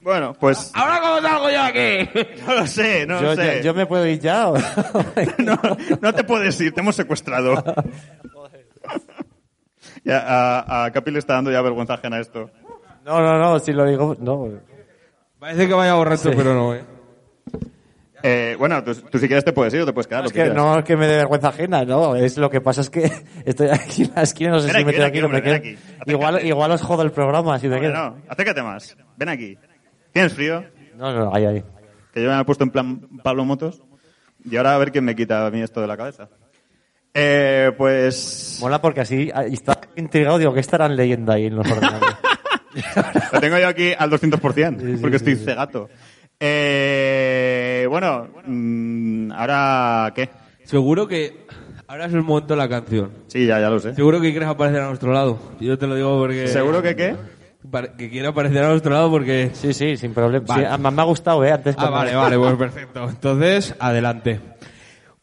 [0.00, 2.08] Bueno, pues Ahora, ¿cómo salgo yo aquí?
[2.46, 3.56] no lo sé, no yo, lo sé.
[3.56, 4.48] yo- yo me puedo ir ya.
[4.48, 4.56] o-
[5.38, 5.58] No,
[6.00, 7.64] no te puedes ir, te hemos secuestrado.
[10.06, 12.48] Ya, a, a Capi le está dando ya vergüenza ajena esto.
[13.04, 14.48] No, no, no, si lo digo, no.
[15.40, 16.84] Parece que vaya borracho, pero no, eh.
[18.22, 20.22] Eh, bueno, tú, tú si quieres te puedes ir o te puedes quedar.
[20.22, 22.16] lo Es que no es que me dé vergüenza ajena, no.
[22.16, 23.10] Es lo que pasa es que
[23.44, 25.24] estoy aquí en la esquina, no sé Ven si aquí, me ven quedo aquí, aquí
[25.24, 25.78] o me hombre, quedo.
[26.06, 28.10] Igual, igual os jodo el programa si me Hombre, quedo.
[28.10, 28.96] no, acércate más.
[29.16, 29.58] Ven aquí.
[30.12, 30.64] ¿Tienes frío?
[30.96, 31.64] No, no, ahí, ahí.
[32.12, 33.82] Que yo me he puesto en plan Pablo Motos.
[34.48, 36.28] Y ahora a ver quién me quita a mí esto de la cabeza.
[37.18, 38.58] Eh, pues...
[38.60, 42.14] Mola porque así ah, está intrigado, digo, ¿qué estarán leyendo ahí en los ordenadores?
[43.32, 45.44] Lo tengo yo aquí al 200%, Sí, sí, porque sí, estoy sí.
[45.46, 45.88] cegato.
[46.38, 50.28] Eh, bueno, mm, ¿ahora qué?
[50.64, 51.46] Seguro que
[51.88, 53.10] ahora es el momento de la canción.
[53.28, 53.94] Sí, ya, ya lo sé.
[53.94, 55.38] Seguro que quieres aparecer a nuestro lado.
[55.60, 56.48] Yo te lo digo porque...
[56.48, 57.16] ¿Seguro que qué?
[57.96, 59.50] Que quiere aparecer a nuestro lado porque...
[59.54, 60.44] Sí, sí, sin problema.
[60.46, 60.66] Vale.
[60.66, 61.52] Sí, a- me ha gustado, ¿eh?
[61.52, 63.08] Antes Ah, vale, vale, pues perfecto.
[63.08, 64.38] Entonces, adelante.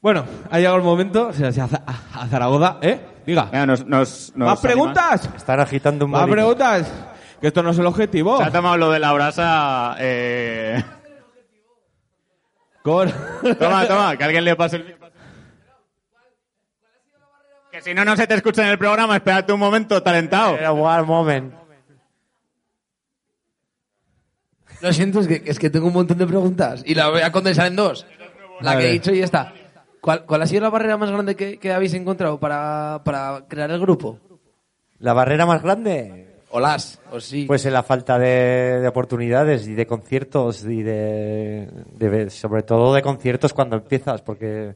[0.03, 2.99] Bueno, ha llegado el momento, o sea, si a, Za- a Zaragoza, ¿eh?
[3.25, 3.45] Diga.
[3.45, 5.29] Venga, nos, nos, nos ¿Más preguntas?
[5.33, 6.35] Están agitando un ¿Más bolito.
[6.35, 6.91] preguntas?
[7.39, 8.37] Que esto no es el objetivo.
[8.37, 9.95] Se ha tomado lo de la brasa.
[9.99, 10.83] Eh...
[12.83, 13.09] Con...
[13.57, 15.09] Toma, toma, que alguien le pase el micro.
[17.71, 20.57] Que si no, no se te escucha en el programa, espérate un momento, talentado.
[20.57, 21.53] Era one moment.
[24.81, 27.31] Lo siento, es que, es que tengo un montón de preguntas y la voy a
[27.31, 28.05] condensar en dos.
[28.59, 29.53] La que he dicho y ya está.
[30.03, 33.71] ¿Cuál, cuál ha sido la barrera más grande que, que habéis encontrado para, para crear
[33.71, 34.19] el grupo?
[34.99, 36.41] ¿La barrera más grande?
[36.49, 37.45] O las, o sí.
[37.47, 42.93] Pues en la falta de, de oportunidades y de conciertos y de, de- sobre todo
[42.93, 44.75] de conciertos cuando empiezas porque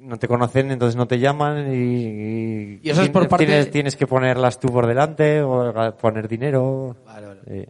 [0.00, 3.70] no te conocen entonces no te llaman y, Y eso es por tienes- parte- tienes,
[3.70, 7.40] tienes que ponerlas tú por delante o poner dinero Vale, vale.
[7.46, 7.66] Sí.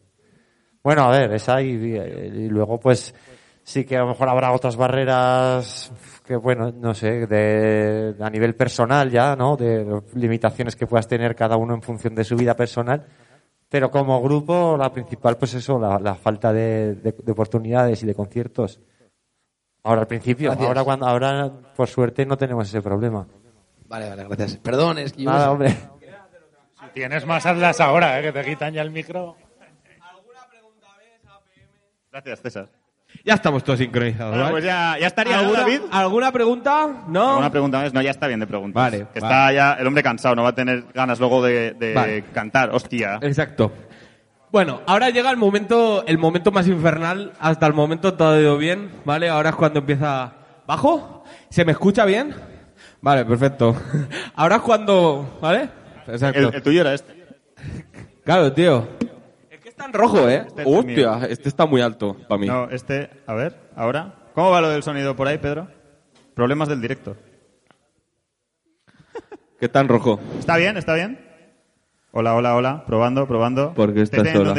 [0.82, 3.14] bueno a ver esa y, y luego pues
[3.62, 5.92] sí que a lo mejor habrá otras barreras
[6.24, 9.56] que, bueno, no sé, de, a nivel personal ya, ¿no?
[9.56, 13.04] De limitaciones que puedas tener cada uno en función de su vida personal.
[13.68, 18.06] Pero como grupo, la principal, pues eso, la, la falta de, de- de oportunidades y
[18.06, 18.80] de conciertos.
[19.84, 20.68] Ahora al principio, Gracias.
[20.68, 23.26] ahora cuando, ahora por suerte no tenemos ese problema.
[23.88, 24.56] Vale, vale, gracias.
[24.58, 25.30] Perdón, es que yo...
[25.30, 25.70] Nada, hombre.
[25.70, 28.22] Si tienes más, hazlas ahora, ¿eh?
[28.22, 29.36] que te quitan ya el micro.
[32.12, 32.68] Gracias, César.
[33.24, 34.52] Ya estamos todos sincronizados, Bueno, ¿vale?
[34.54, 35.80] pues ya, ya estaría, ¿no, ¿Alguna, David?
[35.92, 36.88] ¿Alguna pregunta?
[37.06, 37.28] ¿No?
[37.30, 37.94] ¿Alguna pregunta más?
[37.94, 38.74] No, ya está bien de preguntas.
[38.82, 39.34] Vale, Que vale.
[39.34, 42.24] está ya el hombre cansado, no va a tener ganas luego de, de Vale.
[42.32, 42.70] cantar.
[42.70, 43.18] Hostia.
[43.22, 43.72] Exacto.
[44.50, 47.32] Bueno, ahora llega el momento, el momento más infernal.
[47.40, 49.28] Hasta el momento todo ha ido bien, ¿vale?
[49.28, 50.32] Ahora es cuando empieza...
[50.66, 51.24] ¿Bajo?
[51.48, 52.34] ¿Se me escucha bien?
[53.00, 53.74] Vale, perfecto.
[54.34, 55.38] Ahora es cuando...
[55.40, 55.68] ¿Vale?
[56.06, 56.38] Exacto.
[56.48, 57.14] El, el tuyo era este.
[58.24, 58.88] Claro, tío.
[59.84, 60.44] En rojo, ¿eh?
[60.46, 62.46] Este Hostia, este está muy alto para mí.
[62.46, 64.14] No, este, a ver, ahora.
[64.34, 65.68] ¿Cómo va lo del sonido por ahí, Pedro?
[66.34, 67.16] Problemas del directo.
[69.60, 70.18] Está en rojo.
[70.38, 70.76] ¿Está bien?
[70.76, 71.20] ¿Está bien?
[72.12, 72.84] Hola, hola, hola.
[72.86, 73.72] Probando, probando.
[73.74, 74.54] Porque estás sola.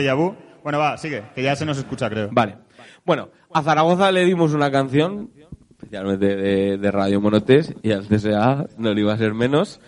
[0.64, 2.30] Bueno, va, sigue, que ya se nos escucha, creo.
[2.32, 2.58] Vale.
[3.06, 5.30] Bueno, a Zaragoza le dimos una canción,
[5.72, 9.82] especialmente de, de Radio Monotes, y al CSA no le iba a ser menos,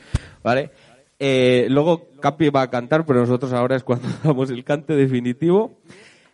[0.44, 0.72] ¿vale?
[1.20, 5.78] Eh, luego Capi va a cantar, pero nosotros ahora es cuando damos el cante definitivo.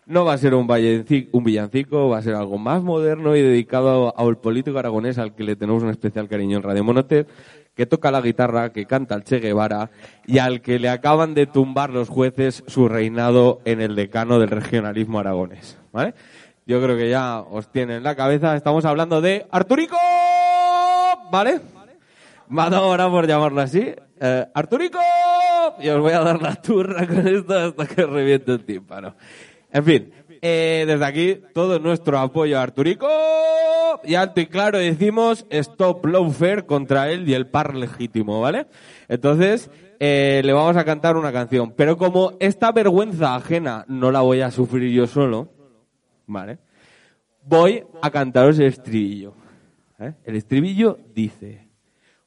[0.07, 4.37] No va a ser un, villancico, va a ser algo más moderno y dedicado al
[4.37, 7.27] político aragonés al que le tenemos un especial cariño en Radio Monotes,
[7.75, 9.91] que toca la guitarra, que canta el Che Guevara
[10.25, 14.49] y al que le acaban de tumbar los jueces su reinado en el decano del
[14.49, 16.13] regionalismo aragonés, ¿vale?
[16.65, 18.55] Yo creo que ya os tiene en la cabeza.
[18.55, 19.97] Estamos hablando de Arturico,
[21.31, 21.61] ¿vale?
[22.49, 23.93] Dado ahora por llamarlo así.
[24.23, 24.99] Eh, Arturico,
[25.79, 29.15] y os voy a dar la turra con esto hasta que reviente el tímpano.
[29.71, 33.09] En fin, eh, desde aquí todo nuestro apoyo a Arturico
[34.03, 38.67] y alto y claro decimos stop lawfare contra él y el par legítimo, ¿vale?
[39.07, 44.21] Entonces eh, le vamos a cantar una canción, pero como esta vergüenza ajena no la
[44.21, 45.49] voy a sufrir yo solo,
[46.27, 46.59] ¿vale?
[47.43, 49.33] Voy a cantaros el estribillo.
[50.23, 51.67] El estribillo dice,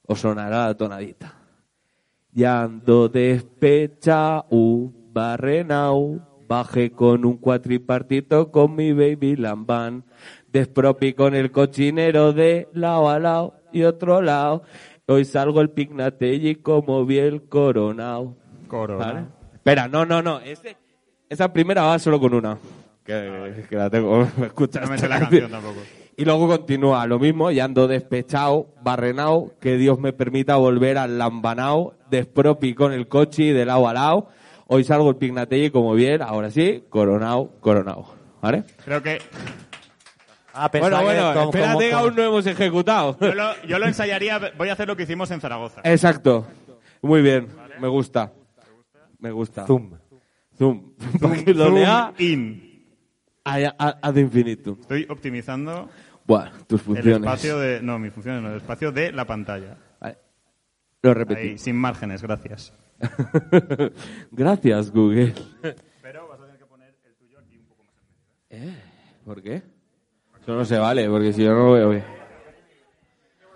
[0.07, 1.44] os sonará la tonadita.
[2.35, 10.05] Ya ando despechao, barrenao, bajé con un cuatripartito con mi baby lambán,
[10.53, 14.63] despropi con el cochinero de lado a lado y otro lado.
[15.07, 18.37] Hoy salgo el pignatelli como bien coronao.
[18.67, 19.05] Corona.
[19.07, 19.27] ¿Vale?
[19.55, 20.41] Espera, no, no, no.
[20.41, 20.77] Ese-
[21.29, 22.59] esa primera va solo con una.
[23.05, 24.27] Que, que la tengo.
[24.39, 24.83] ¿Me escuchas?
[24.87, 25.81] No me sé la canción tampoco.
[26.17, 31.19] Y luego continúa lo mismo, y ando despechado, barrenao, que Dios me permita volver al
[31.19, 34.29] lambanao, despropi con el coche de lado a lado.
[34.69, 38.15] Hoy salgo el pignatelli como bien, ahora sí, coronao, coronao.
[38.41, 38.63] ¿Vale?
[38.85, 39.19] Creo que
[40.57, 43.17] Ah, Bueno, pensaba que bueno, como- espérate como- que aún no hemos ejecutado.
[43.21, 45.81] yo lo, yo lo ensayaría, voy a hacer lo que hicimos en Zaragoza.
[45.83, 46.47] Exacto.
[47.03, 47.49] Muy bien,
[47.81, 48.33] me gusta.
[49.19, 49.67] Me gusta.
[49.67, 49.91] Zoom.
[50.57, 50.93] Zoom.
[51.19, 52.64] Zoom lea in.
[53.45, 54.79] Ad infinitum.
[54.81, 55.89] Estoy optimizando
[56.27, 57.17] Bueno, tus el funciones.
[57.21, 57.83] espacio de...
[57.83, 59.77] No, mis funciones no, el espacio de la pantalla.
[61.03, 61.59] Lo Ahí, repetí.
[61.59, 62.73] sin márgenes, gracias.
[64.31, 65.35] Gracias, Google.
[68.51, 68.75] ¿Eh?
[69.25, 69.63] ¿Por qué?
[70.43, 72.05] Eso no se vale, porque si yo no lo veo bien.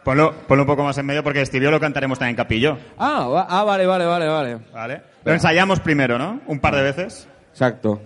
[0.05, 2.79] Ponlo, ponlo un poco más en medio porque Estivio lo cantaremos también en capillo.
[2.97, 4.59] Ah, va- ah, vale, vale, vale, vale.
[4.73, 5.03] ¿Vale?
[5.25, 6.41] Lo ensayamos primero, ¿no?
[6.47, 7.29] Un par de veces.
[7.51, 8.01] Exacto.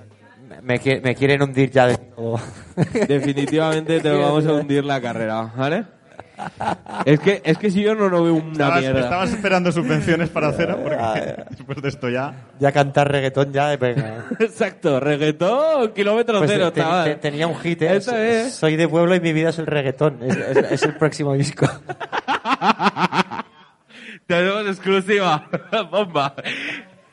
[0.62, 2.39] Me, me quieren hundir ya de todo.
[3.09, 5.85] Definitivamente te vamos a hundir la carrera, ¿vale?
[7.05, 9.01] Es que, es que si yo no, no veo una Estabas, mierda.
[9.01, 10.97] estabas esperando subvenciones para cero porque
[11.51, 12.35] después de esto ya...
[12.59, 14.24] Ya cantar reggaetón ya, venga.
[14.41, 17.05] Exacto, reggaetón, kilómetro Pues cero, te- chaval.
[17.05, 17.97] te- tenía un hit, ¿eh?
[17.97, 18.55] Eso es.
[18.55, 20.19] Soy de pueblo y mi vida es el reggaetón.
[20.23, 21.66] Es, es- es el próximo disco.
[24.27, 25.49] Tenemos exclusiva.
[25.91, 26.35] Bomba.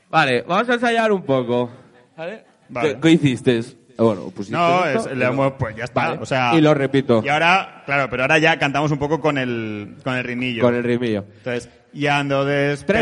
[0.10, 1.70] Vale, vamos a ensayar un poco.
[2.18, 2.46] ¿Vale?
[2.70, 2.94] Vale.
[2.96, 3.62] ¿Qué, qué hiciste?
[3.98, 6.10] Ah, Bueno, pusiste No, esto, es, le damos- pues ya está.
[6.10, 6.20] Vale.
[6.22, 7.22] O sea, Y lo repito.
[7.24, 10.62] Y ahora, claro, pero ahora ya cantamos un poco con el, con el ritmillo.
[10.62, 11.26] Con el rimillo.
[11.38, 12.48] Entonces, y ando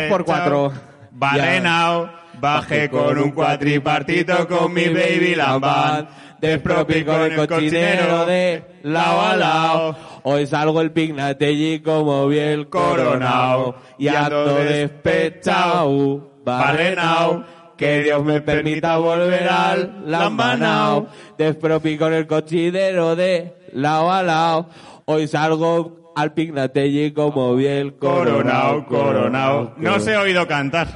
[0.10, 0.74] por cuatro.
[1.12, 6.08] Barrenao, bajé con un cuatripartito con mi baby lambán.
[6.40, 9.98] Despropi con el cochinero de lao a lao.
[10.24, 13.76] Hoy salgo el pignatelli como bien coronao.
[13.98, 17.44] Y ando despechao, barrenao.
[17.78, 21.08] Que Dios me permita volver al lambanao.
[21.38, 24.70] Despropi con el cochinero de lao a lao.
[25.06, 28.86] Hoy salgo al pignatelli como bien Coronao, coronao.
[28.88, 29.74] coronao.
[29.78, 30.88] No se he oído cantar.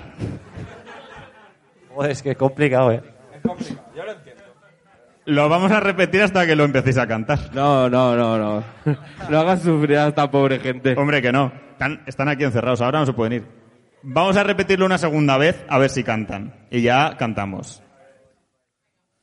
[1.94, 3.04] Joder, es que es complicado, ¿eh?
[5.26, 7.38] Lo vamos a repetir hasta que lo empecéis a cantar.
[7.54, 8.64] No, no, no, no.
[9.30, 10.96] No hagas sufrir a esta pobre gente.
[10.98, 11.52] Hombre, que no.
[11.74, 13.61] Están, están aquí encerrados, ahora no se pueden ir.
[14.04, 16.68] Vamos a repetirlo una segunda vez a ver si cantan.
[16.72, 17.84] Y ya cantamos.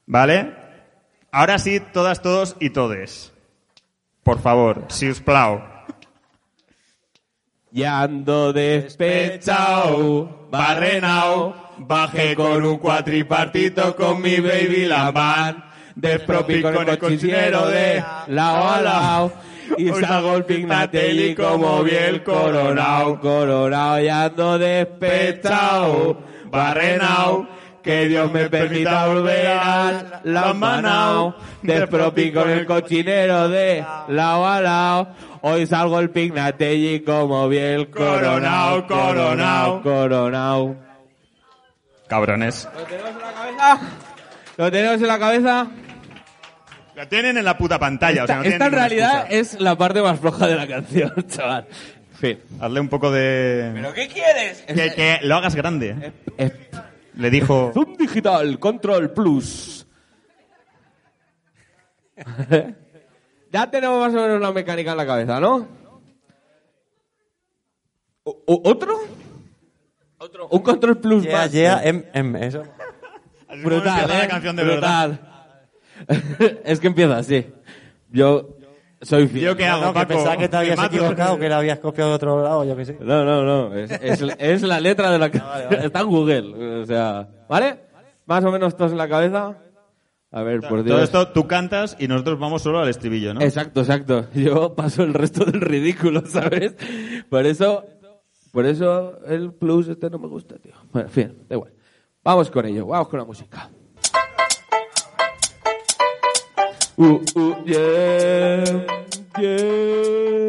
[0.07, 0.55] ¿Vale?
[1.33, 3.33] Ahora sí, todas, todos y todes.
[4.23, 5.63] Por favor, si os plau.
[7.71, 15.65] Ya ando despechao, barrenao, bajé con un cuatripartito con mi baby Lamban,
[15.95, 19.33] despropi con el cochinero de lao a lao,
[19.77, 27.47] y salgo el Pignatelli como bien coronao, coronao, ya ando despechao, barrenao,
[27.83, 35.09] que Dios me permita volver al Lambanao, despropi con el cochinero de lao a lao,
[35.41, 40.77] Hoy salgo el Pignatelli como bien coronao, coronao, coronao.
[42.09, 42.69] Cabrones.
[42.75, 43.81] ¿Lo tenemos en la cabeza?
[44.57, 45.67] ¿Lo tenemos en la cabeza?
[46.99, 48.25] Lo tienen en la puta pantalla.
[48.25, 49.39] o sea, no Esta, en realidad excusa.
[49.57, 51.67] es la parte más floja de la canción, chaval.
[52.19, 52.41] Fin.
[52.61, 53.71] Hazle un poco de...
[53.73, 54.63] ¿Pero qué quieres?
[54.63, 56.13] Que, que lo hagas grande.
[57.15, 57.71] Le dijo...
[57.73, 59.87] Zoom Digital Control Plus.
[63.53, 65.69] ya tenemos más o menos la mecánica en la cabeza, ¿no?
[68.25, 68.99] ¿O- ¿Otro?
[70.19, 70.49] ¿Otro?
[70.49, 71.53] Un Control Plus Yeah, más.
[71.53, 72.65] yeah, em, em, eso.
[73.63, 74.29] Brutal, la ¿eh?
[74.29, 75.21] canción de Brutal.
[76.65, 77.47] es que empieza así.
[78.11, 78.57] Yo
[79.03, 79.45] soy fiel.
[79.45, 80.09] ¿Yo qué hago, No, que Paco?
[80.09, 80.95] pensaba que te habías mato.
[80.97, 82.97] equivocado, que la habías copiado de otro lado, yo qué sé.
[83.01, 83.75] No, no, no.
[83.75, 85.75] Es, es- es la letra de la canción.
[85.85, 86.81] Está en Google.
[86.83, 87.81] O sea, ¿vale?
[88.27, 89.57] Más o menos todos en la cabeza.
[90.31, 90.95] A ver, por Dios.
[90.95, 93.41] Todo esto tú cantas y nosotros vamos solo al estribillo, ¿no?
[93.41, 94.27] Exacto, exacto.
[94.35, 96.77] Yo paso el resto del ridículo, ¿sabes?
[97.31, 97.87] Por eso,
[98.53, 100.73] por eso el plus este no me gusta, tío.
[100.93, 101.73] Bueno, en fin, da igual.
[102.23, 103.71] Vamos con ello, vamos con la música.
[107.01, 108.65] Uh, uh, yeah,
[109.39, 110.49] yeah.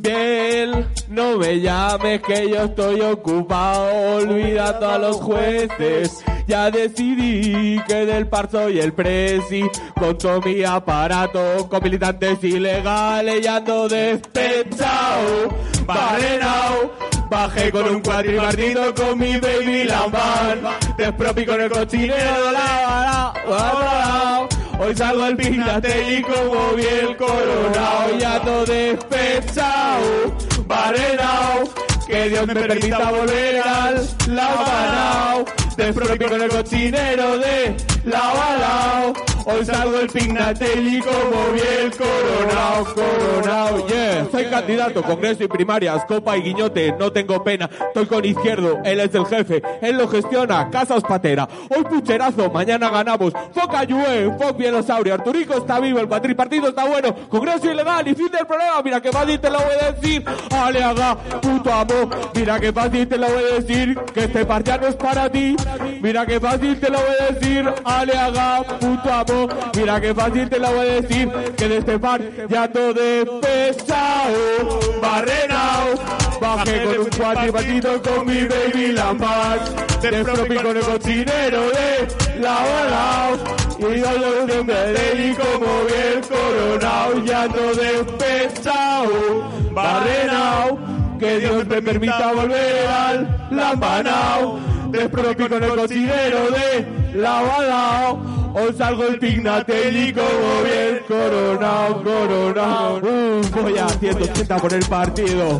[0.00, 6.24] Bien, no me llames que yo estoy ocupado olvidando a los jueces.
[6.46, 9.68] Ya decidí que del par soy el presi
[9.98, 15.50] con todo mi aparato, con militantes ilegales y ando despechado,
[15.84, 16.90] barrenao.
[17.28, 20.62] Bajé con un cuatripartito con mi baby Lamban,
[20.96, 24.48] despropi con el cochinero de la la,
[24.82, 30.34] Hoy salgo al Pignatelli como bien coronao y ando despechado,
[30.66, 31.64] barrenao.
[32.06, 35.44] Que Dios me permita volver al Lambanao,
[35.76, 39.12] despropi con el cochinero de lao.
[39.52, 44.26] Hoy salgo el Pignatelli como bien coronao, coronao, yeah.
[44.30, 47.68] Soy candidato, congreso y primarias, copa y guiñote, no tengo pena.
[47.88, 51.48] Estoy con izquierdo, él es el jefe, él lo gestiona, casas patera.
[51.68, 53.32] Hoy pucherazo, mañana ganamos.
[53.52, 57.14] Foca Yue, Foc Bielosaurio, Arturico está vivo, el cuatripartido está bueno.
[57.28, 60.24] Congreso ilegal y fin del problema, mira que fácil te lo voy a decir.
[60.50, 63.98] Ale haga, puto amo, mira que fácil te lo voy a decir.
[64.14, 65.56] Que este par ya no es para ti,
[66.00, 67.74] mira que fácil te lo voy a decir.
[67.84, 69.39] Ale haga, puto amo,
[69.76, 71.28] mira que fácil te lo voy a decir.
[71.56, 76.20] Que de este par ya todo despechado, barrenao.
[76.40, 79.60] Bajé con un cuatripartito con mi baby Lampard.
[80.00, 83.36] Despropi con el cochinero de lao a lao.
[83.78, 87.24] Y yo lo de y como bien coronao.
[87.24, 90.78] Ya ando despechado, barrenao.
[91.18, 94.58] Que Dios me permita volver al lambanao.
[94.90, 102.96] Despropi con el cochinero de lao a Hoy salgo el Pignatelli como bien coronao, coronao.
[102.98, 105.58] Uh, voy a 180 por el partido.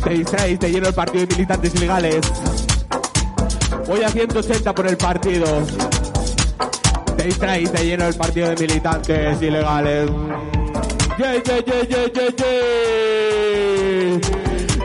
[0.00, 2.20] 6-6, te lleno el partido de militantes ilegales.
[3.86, 5.46] Voy a 180 por el partido.
[7.16, 10.10] 6-6, te lleno el partido de militantes ilegales.
[11.16, 12.50] Yeah, yeah, yeah, yeah, yeah, yeah.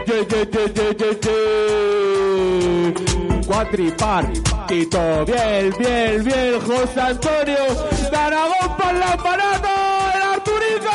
[0.06, 3.15] Yeah, yeah, yeah, yeah, yeah, yeah.
[3.46, 4.26] Cuatripar,
[4.68, 7.58] Tito, bien, bien, bien, José Antonio,
[8.10, 9.70] de Aragón para el aparato,
[10.16, 10.90] el Arturico.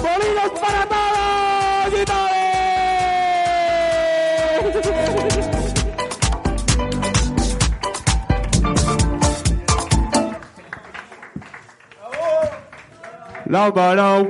[0.00, 2.34] ¡Bolinos para todos y todas!
[13.46, 14.28] La parao.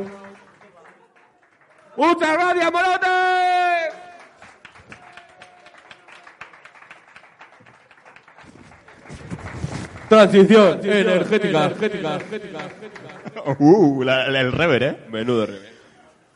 [1.97, 3.34] ¡Muchas gracias, Morote!
[10.15, 11.71] Transición energética.
[13.59, 14.97] Uh, la- la- el rever, ¿eh?
[15.11, 15.71] Menudo revés.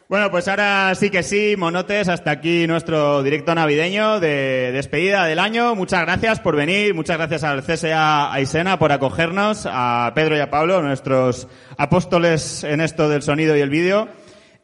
[0.08, 5.38] Bueno, pues ahora sí que sí, monotes, hasta aquí nuestro directo navideño de despedida del
[5.38, 5.74] año.
[5.74, 10.48] Muchas gracias por venir, muchas gracias al CSA Aisena por acogernos, a Pedro y a
[10.50, 11.46] Pablo, nuestros
[11.76, 14.08] apóstoles en esto del sonido y el vídeo.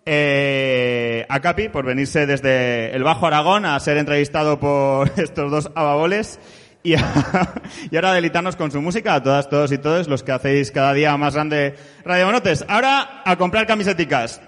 [0.07, 5.71] Eh, a Capi por venirse desde el Bajo Aragón a ser entrevistado por estos dos
[5.75, 6.39] ababoles.
[6.85, 7.53] Y, a-
[7.95, 11.17] ahora deleitarnos con su música, a todas, todos y todos los que hacéis cada día
[11.17, 11.75] más grande
[12.05, 12.65] Radio Monotes.
[12.69, 14.41] Ahora a comprar camiseticas.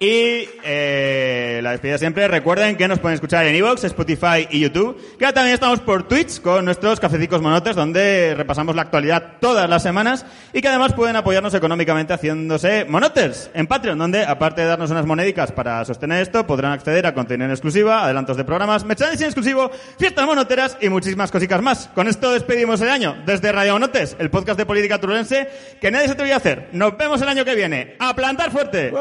[0.00, 2.28] Y eh, la despedida siempre.
[2.28, 4.96] Recuerden que nos pueden escuchar en Evox, Spotify y YouTube.
[5.18, 9.68] Que ahora también estamos por Twitch con nuestros cafecicos monotes, donde repasamos la actualidad todas
[9.68, 10.24] las semanas.
[10.52, 15.04] Y que además pueden apoyarnos económicamente haciéndose monoters en Patreon, donde aparte de darnos unas
[15.04, 19.72] monedicas para sostener esto, podrán acceder a contenido en exclusiva, adelantos de programas, merchandising exclusivo,
[19.98, 21.90] fiestas monoteras y muchísimas cositas más.
[21.92, 25.48] Con esto despedimos el año desde Radio Monotes, el podcast de política turulense
[25.80, 26.68] que nadie se atrevía a hacer.
[26.70, 27.96] Nos vemos el año que viene.
[27.98, 28.92] ¡A plantar fuerte!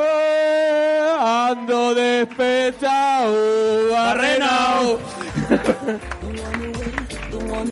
[1.19, 3.33] Ando despechado,
[3.91, 4.99] barrenao.